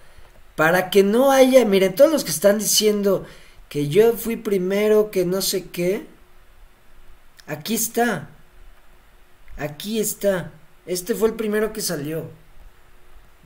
Para 0.54 0.90
que 0.90 1.02
no 1.02 1.32
haya, 1.32 1.64
miren, 1.64 1.94
todos 1.94 2.12
los 2.12 2.24
que 2.24 2.30
están 2.30 2.58
diciendo 2.58 3.26
que 3.70 3.88
yo 3.88 4.12
fui 4.12 4.36
primero, 4.36 5.10
que 5.10 5.24
no 5.24 5.40
sé 5.40 5.70
qué. 5.70 6.06
Aquí 7.46 7.74
está. 7.74 8.28
Aquí 9.56 9.98
está. 9.98 10.52
Este 10.84 11.14
fue 11.14 11.28
el 11.30 11.36
primero 11.36 11.72
que 11.72 11.80
salió. 11.80 12.30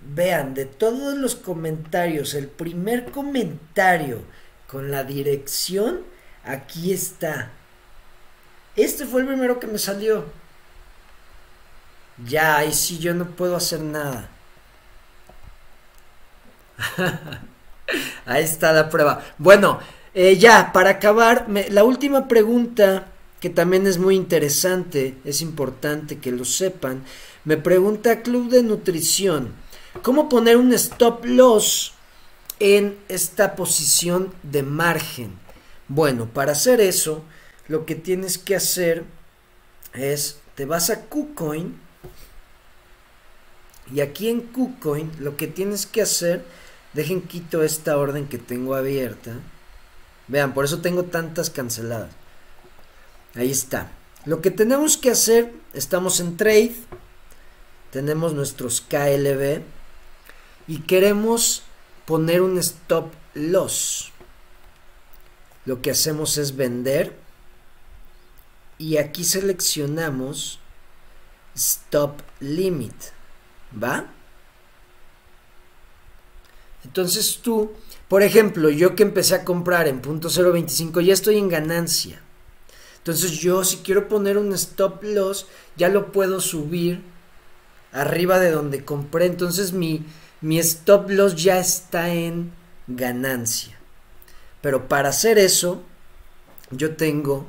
Vean, 0.02 0.54
de 0.54 0.64
todos 0.64 1.16
los 1.16 1.36
comentarios, 1.36 2.34
el 2.34 2.48
primer 2.48 3.12
comentario 3.12 4.22
con 4.66 4.90
la 4.90 5.04
dirección, 5.04 6.00
aquí 6.44 6.92
está. 6.92 7.52
Este 8.74 9.06
fue 9.06 9.20
el 9.20 9.28
primero 9.28 9.60
que 9.60 9.68
me 9.68 9.78
salió. 9.78 10.24
Ya, 12.26 12.56
ahí 12.56 12.72
sí 12.72 12.98
yo 12.98 13.14
no 13.14 13.26
puedo 13.26 13.54
hacer 13.54 13.80
nada. 13.80 14.28
ahí 18.26 18.44
está 18.44 18.72
la 18.72 18.88
prueba. 18.88 19.24
Bueno, 19.38 19.80
eh, 20.14 20.36
ya, 20.36 20.72
para 20.72 20.90
acabar, 20.90 21.46
la 21.70 21.84
última 21.84 22.28
pregunta, 22.28 23.06
que 23.40 23.50
también 23.50 23.86
es 23.86 23.98
muy 23.98 24.16
interesante, 24.16 25.16
es 25.24 25.42
importante 25.42 26.18
que 26.18 26.32
lo 26.32 26.44
sepan, 26.44 27.04
me 27.44 27.56
pregunta 27.56 28.22
Club 28.22 28.50
de 28.50 28.62
Nutrición. 28.62 29.52
¿Cómo 30.02 30.28
poner 30.28 30.56
un 30.56 30.72
stop 30.72 31.24
loss 31.24 31.94
en 32.60 32.96
esta 33.08 33.56
posición 33.56 34.32
de 34.42 34.62
margen? 34.62 35.38
Bueno, 35.88 36.26
para 36.26 36.52
hacer 36.52 36.80
eso, 36.80 37.24
lo 37.68 37.86
que 37.86 37.94
tienes 37.94 38.38
que 38.38 38.56
hacer 38.56 39.04
es, 39.94 40.38
te 40.54 40.64
vas 40.64 40.90
a 40.90 41.06
KuCoin 41.06 41.78
y 43.94 44.00
aquí 44.00 44.28
en 44.28 44.40
KuCoin 44.40 45.10
lo 45.18 45.36
que 45.36 45.46
tienes 45.46 45.86
que 45.86 46.02
hacer, 46.02 46.44
dejen 46.92 47.22
quito 47.22 47.62
esta 47.62 47.96
orden 47.96 48.28
que 48.28 48.38
tengo 48.38 48.74
abierta. 48.74 49.32
Vean, 50.26 50.54
por 50.54 50.64
eso 50.64 50.80
tengo 50.80 51.04
tantas 51.04 51.50
canceladas. 51.50 52.10
Ahí 53.34 53.50
está. 53.50 53.90
Lo 54.24 54.42
que 54.42 54.50
tenemos 54.50 54.96
que 54.96 55.10
hacer, 55.10 55.52
estamos 55.72 56.20
en 56.20 56.36
trade, 56.36 56.74
tenemos 57.90 58.34
nuestros 58.34 58.80
KLB 58.80 59.62
y 60.66 60.80
queremos 60.80 61.62
poner 62.04 62.42
un 62.42 62.58
stop 62.58 63.12
loss. 63.34 64.12
Lo 65.64 65.80
que 65.80 65.90
hacemos 65.90 66.36
es 66.36 66.56
vender 66.56 67.16
y 68.78 68.96
aquí 68.96 69.24
seleccionamos 69.24 70.60
stop 71.54 72.20
limit. 72.40 72.94
¿Va? 73.82 74.06
Entonces 76.88 77.40
tú, 77.42 77.70
por 78.08 78.22
ejemplo, 78.22 78.70
yo 78.70 78.96
que 78.96 79.02
empecé 79.02 79.34
a 79.34 79.44
comprar 79.44 79.86
en 79.88 80.00
punto 80.00 80.30
0.25 80.30 81.02
ya 81.02 81.12
estoy 81.12 81.36
en 81.36 81.50
ganancia. 81.50 82.22
Entonces 82.96 83.32
yo 83.32 83.62
si 83.62 83.76
quiero 83.78 84.08
poner 84.08 84.38
un 84.38 84.54
stop 84.54 85.02
loss 85.02 85.46
ya 85.76 85.90
lo 85.90 86.12
puedo 86.12 86.40
subir 86.40 87.02
arriba 87.92 88.38
de 88.38 88.50
donde 88.50 88.86
compré. 88.86 89.26
Entonces 89.26 89.74
mi, 89.74 90.06
mi 90.40 90.58
stop 90.60 91.10
loss 91.10 91.36
ya 91.36 91.58
está 91.58 92.08
en 92.08 92.52
ganancia. 92.86 93.78
Pero 94.62 94.88
para 94.88 95.10
hacer 95.10 95.38
eso, 95.38 95.82
yo 96.70 96.96
tengo 96.96 97.44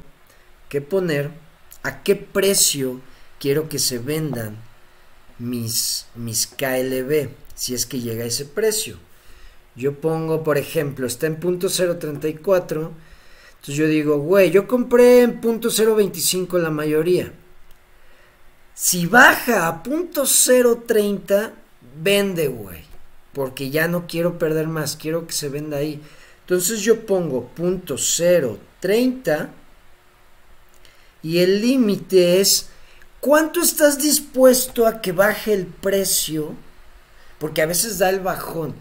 que 0.67 0.81
poner 0.81 1.31
a 1.81 2.03
qué 2.03 2.17
precio 2.17 2.99
quiero 3.39 3.69
que 3.69 3.79
se 3.79 3.99
vendan 3.99 4.57
mis, 5.37 6.07
mis 6.15 6.45
KLB, 6.45 7.29
si 7.55 7.73
es 7.73 7.85
que 7.85 8.01
llega 8.01 8.25
a 8.25 8.27
ese 8.27 8.43
precio. 8.43 8.99
Yo 9.79 9.93
pongo, 9.93 10.43
por 10.43 10.57
ejemplo, 10.57 11.07
está 11.07 11.27
en 11.27 11.37
punto 11.37 11.69
034. 11.69 12.91
Entonces 13.51 13.75
yo 13.75 13.87
digo, 13.87 14.19
güey, 14.19 14.51
yo 14.51 14.67
compré 14.67 15.21
en 15.21 15.39
punto 15.39 15.69
025 15.69 16.57
la 16.57 16.69
mayoría. 16.69 17.31
Si 18.73 19.05
baja 19.05 19.69
a 19.69 19.81
punto 19.81 20.25
030, 20.25 21.53
vende, 22.03 22.49
güey. 22.49 22.83
Porque 23.31 23.69
ya 23.69 23.87
no 23.87 24.05
quiero 24.05 24.37
perder 24.37 24.67
más, 24.67 24.97
quiero 24.97 25.25
que 25.25 25.31
se 25.31 25.47
venda 25.47 25.77
ahí. 25.77 26.01
Entonces 26.41 26.81
yo 26.81 27.05
pongo 27.05 27.47
punto 27.47 27.95
030 27.95 29.49
y 31.23 31.37
el 31.37 31.61
límite 31.61 32.41
es 32.41 32.67
cuánto 33.21 33.61
estás 33.61 33.97
dispuesto 33.97 34.85
a 34.85 34.99
que 34.99 35.13
baje 35.13 35.53
el 35.53 35.67
precio, 35.67 36.53
porque 37.37 37.61
a 37.61 37.65
veces 37.65 37.97
da 37.97 38.09
el 38.09 38.19
bajón, 38.19 38.75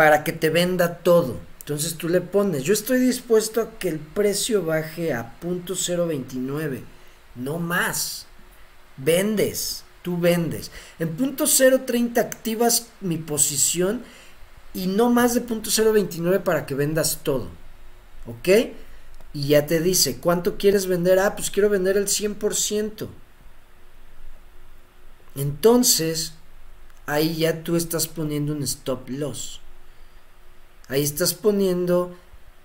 para 0.00 0.24
que 0.24 0.32
te 0.32 0.48
venda 0.48 0.96
todo. 1.00 1.36
Entonces 1.58 1.96
tú 1.96 2.08
le 2.08 2.22
pones, 2.22 2.62
yo 2.62 2.72
estoy 2.72 3.00
dispuesto 3.00 3.60
a 3.60 3.78
que 3.78 3.90
el 3.90 3.98
precio 3.98 4.64
baje 4.64 5.12
a 5.12 5.38
punto 5.38 5.74
029, 5.74 6.82
no 7.34 7.58
más. 7.58 8.24
Vendes, 8.96 9.84
tú 10.00 10.16
vendes. 10.16 10.70
En 10.98 11.10
punto 11.10 11.44
030 11.44 12.18
activas 12.18 12.86
mi 13.02 13.18
posición 13.18 14.02
y 14.72 14.86
no 14.86 15.10
más 15.10 15.34
de 15.34 15.42
punto 15.42 15.68
029 15.68 16.40
para 16.40 16.64
que 16.64 16.74
vendas 16.74 17.18
todo. 17.22 17.48
¿Ok? 18.26 18.72
Y 19.34 19.48
ya 19.48 19.66
te 19.66 19.80
dice, 19.80 20.16
¿cuánto 20.16 20.56
quieres 20.56 20.86
vender? 20.86 21.18
Ah, 21.18 21.36
pues 21.36 21.50
quiero 21.50 21.68
vender 21.68 21.98
el 21.98 22.06
100%. 22.06 23.06
Entonces, 25.36 26.32
ahí 27.04 27.36
ya 27.36 27.62
tú 27.62 27.76
estás 27.76 28.08
poniendo 28.08 28.54
un 28.54 28.62
stop 28.62 29.06
loss. 29.10 29.60
Ahí 30.90 31.04
estás 31.04 31.34
poniendo 31.34 32.12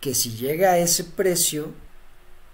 que 0.01 0.15
si 0.15 0.32
llega 0.32 0.71
a 0.71 0.80
ese 0.80 1.03
precio, 1.03 1.71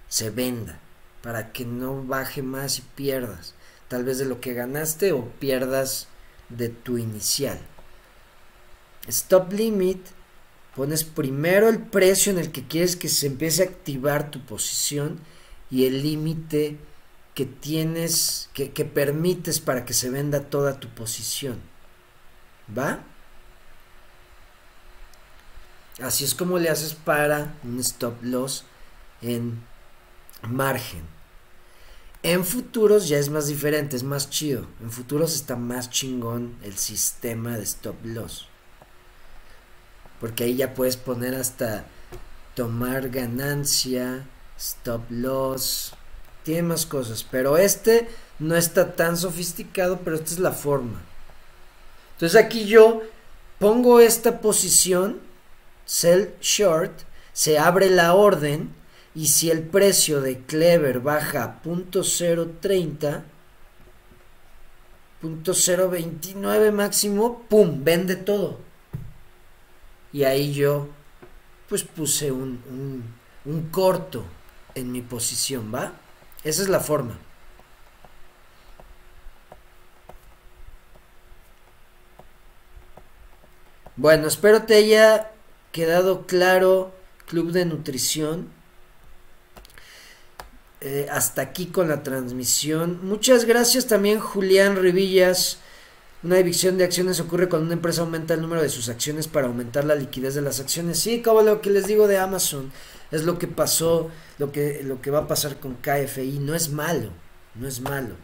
se 0.09 0.29
venda, 0.29 0.79
para 1.23 1.53
que 1.53 1.63
no 1.63 2.03
baje 2.03 2.41
más 2.41 2.79
y 2.79 2.81
pierdas, 2.81 3.55
tal 3.87 4.03
vez 4.03 4.17
de 4.17 4.25
lo 4.25 4.41
que 4.41 4.53
ganaste 4.53 5.13
o 5.13 5.29
pierdas 5.39 6.09
de 6.49 6.67
tu 6.67 6.97
inicial. 6.97 7.57
Stop 9.07 9.53
limit, 9.53 10.05
pones 10.75 11.05
primero 11.05 11.69
el 11.69 11.79
precio 11.79 12.33
en 12.33 12.39
el 12.39 12.51
que 12.51 12.67
quieres 12.67 12.97
que 12.97 13.07
se 13.07 13.27
empiece 13.27 13.63
a 13.63 13.67
activar 13.67 14.29
tu 14.29 14.45
posición 14.45 15.21
y 15.69 15.85
el 15.85 16.01
límite 16.03 16.79
que 17.33 17.45
tienes, 17.45 18.49
que, 18.53 18.71
que, 18.71 18.83
permites 18.83 19.61
para 19.61 19.85
que 19.85 19.93
se 19.93 20.09
venda 20.09 20.49
toda 20.49 20.81
tu 20.81 20.89
posición. 20.89 21.61
¿Va? 22.77 23.05
Así 25.99 26.23
es 26.23 26.35
como 26.35 26.57
le 26.57 26.69
haces 26.69 26.93
para 26.93 27.53
un 27.63 27.79
stop 27.79 28.23
loss 28.23 28.63
en 29.21 29.63
margen. 30.41 31.01
En 32.23 32.45
futuros 32.45 33.07
ya 33.07 33.17
es 33.17 33.29
más 33.29 33.47
diferente, 33.47 33.95
es 33.95 34.03
más 34.03 34.29
chido. 34.29 34.67
En 34.81 34.91
futuros 34.91 35.33
está 35.33 35.55
más 35.55 35.89
chingón 35.89 36.55
el 36.63 36.77
sistema 36.77 37.57
de 37.57 37.63
stop 37.63 37.95
loss. 38.05 38.47
Porque 40.19 40.43
ahí 40.43 40.55
ya 40.55 40.75
puedes 40.75 40.97
poner 40.97 41.33
hasta 41.33 41.85
tomar 42.55 43.09
ganancia, 43.09 44.27
stop 44.57 45.09
loss. 45.09 45.93
Tiene 46.43 46.63
más 46.63 46.85
cosas. 46.85 47.23
Pero 47.23 47.57
este 47.57 48.07
no 48.37 48.55
está 48.55 48.95
tan 48.95 49.17
sofisticado, 49.17 50.01
pero 50.03 50.15
esta 50.15 50.31
es 50.31 50.39
la 50.39 50.51
forma. 50.51 51.01
Entonces 52.13 52.39
aquí 52.39 52.65
yo 52.65 53.01
pongo 53.57 53.99
esta 53.99 54.41
posición, 54.41 55.19
sell 55.91 56.33
short, 56.39 57.01
se 57.33 57.59
abre 57.59 57.89
la 57.89 58.13
orden 58.13 58.73
y 59.13 59.27
si 59.27 59.51
el 59.51 59.61
precio 59.63 60.21
de 60.21 60.39
Clever 60.39 61.01
baja 61.01 61.43
a 61.43 61.61
.030, 61.63 63.23
.029 65.21 66.71
máximo, 66.71 67.43
¡pum! 67.49 67.83
Vende 67.83 68.15
todo. 68.15 68.59
Y 70.13 70.23
ahí 70.23 70.53
yo 70.53 70.87
pues 71.67 71.83
puse 71.83 72.31
un, 72.31 72.63
un, 72.69 73.03
un 73.43 73.69
corto 73.69 74.23
en 74.75 74.93
mi 74.93 75.01
posición, 75.01 75.73
¿va? 75.75 75.91
Esa 76.45 76.61
es 76.61 76.69
la 76.69 76.79
forma. 76.79 77.19
Bueno, 83.97 84.27
espero 84.27 84.63
te 84.63 84.75
haya 84.75 85.30
quedado 85.71 86.25
claro 86.25 86.93
Club 87.27 87.51
de 87.51 87.65
Nutrición. 87.65 88.49
Eh, 90.81 91.07
hasta 91.11 91.41
aquí 91.41 91.67
con 91.67 91.89
la 91.89 92.03
transmisión. 92.03 92.99
Muchas 93.03 93.45
gracias 93.45 93.87
también 93.87 94.19
Julián 94.19 94.75
Rivillas. 94.77 95.59
Una 96.23 96.37
división 96.37 96.77
de 96.77 96.83
acciones 96.83 97.19
ocurre 97.19 97.49
cuando 97.49 97.65
una 97.65 97.75
empresa 97.75 98.01
aumenta 98.01 98.33
el 98.33 98.41
número 98.41 98.61
de 98.61 98.69
sus 98.69 98.89
acciones 98.89 99.27
para 99.27 99.47
aumentar 99.47 99.85
la 99.85 99.95
liquidez 99.95 100.35
de 100.35 100.41
las 100.41 100.59
acciones. 100.59 100.99
Sí, 100.99 101.21
como 101.21 101.41
lo 101.41 101.61
que 101.61 101.69
les 101.69 101.87
digo 101.87 102.07
de 102.07 102.17
Amazon, 102.17 102.71
es 103.11 103.23
lo 103.23 103.39
que 103.39 103.47
pasó, 103.47 104.09
lo 104.37 104.51
que, 104.51 104.81
lo 104.83 105.01
que 105.01 105.11
va 105.11 105.19
a 105.19 105.27
pasar 105.27 105.59
con 105.59 105.75
KFI. 105.75 106.39
No 106.39 106.53
es 106.55 106.69
malo, 106.69 107.09
no 107.55 107.67
es 107.67 107.79
malo. 107.81 108.15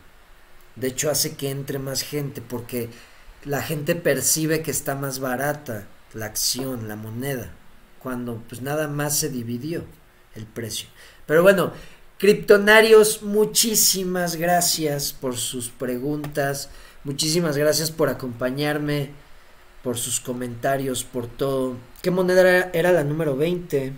De 0.76 0.88
hecho 0.88 1.10
hace 1.10 1.36
que 1.36 1.50
entre 1.50 1.80
más 1.80 2.02
gente 2.02 2.42
porque 2.42 2.90
la 3.46 3.62
gente 3.62 3.96
percibe 3.96 4.62
que 4.62 4.72
está 4.72 4.96
más 4.96 5.20
barata 5.20 5.88
la 6.14 6.28
acción, 6.28 6.88
la 6.88 6.96
moneda, 6.96 7.52
cuando 8.00 8.44
pues 8.48 8.62
nada 8.62 8.88
más 8.88 9.18
se 9.18 9.30
dividió 9.30 9.84
el 10.36 10.46
precio. 10.46 10.88
Pero 11.26 11.44
bueno, 11.44 11.74
Criptonarios, 12.18 13.22
muchísimas 13.22 14.38
gracias 14.38 15.14
por 15.14 15.38
sus 15.38 15.70
preguntas, 15.70 16.70
muchísimas 17.04 17.58
gracias 17.58 17.92
por 17.92 18.10
acompañarme, 18.10 19.12
por 19.84 20.00
sus 20.00 20.20
comentarios, 20.20 21.04
por 21.04 21.28
todo. 21.28 21.76
¿Qué 22.02 22.10
moneda 22.10 22.72
era, 22.74 22.92
la 22.92 23.04
número 23.04 23.38
20? 23.38 23.94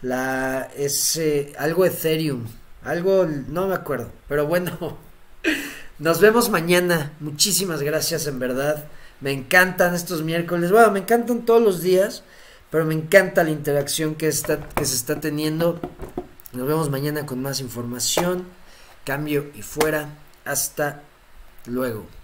La 0.00 0.70
ese 0.74 1.52
algo 1.58 1.84
Ethereum, 1.84 2.46
algo 2.82 3.26
no 3.26 3.68
me 3.68 3.74
acuerdo, 3.74 4.10
pero 4.26 4.46
bueno. 4.46 4.96
Nos 5.98 6.20
vemos 6.20 6.48
mañana. 6.48 7.12
Muchísimas 7.20 7.82
gracias 7.82 8.26
en 8.26 8.38
verdad. 8.38 8.86
Me 9.20 9.32
encantan 9.32 9.94
estos 9.94 10.22
miércoles. 10.22 10.70
Bueno, 10.70 10.90
me 10.90 11.00
encantan 11.00 11.44
todos 11.44 11.62
los 11.62 11.82
días, 11.82 12.22
pero 12.70 12.84
me 12.84 12.94
encanta 12.94 13.44
la 13.44 13.50
interacción 13.50 14.14
que, 14.14 14.28
está, 14.28 14.68
que 14.68 14.84
se 14.84 14.94
está 14.94 15.20
teniendo. 15.20 15.80
Nos 16.52 16.66
vemos 16.66 16.90
mañana 16.90 17.26
con 17.26 17.42
más 17.42 17.60
información. 17.60 18.44
Cambio 19.04 19.50
y 19.54 19.62
fuera. 19.62 20.08
Hasta 20.44 21.02
luego. 21.66 22.15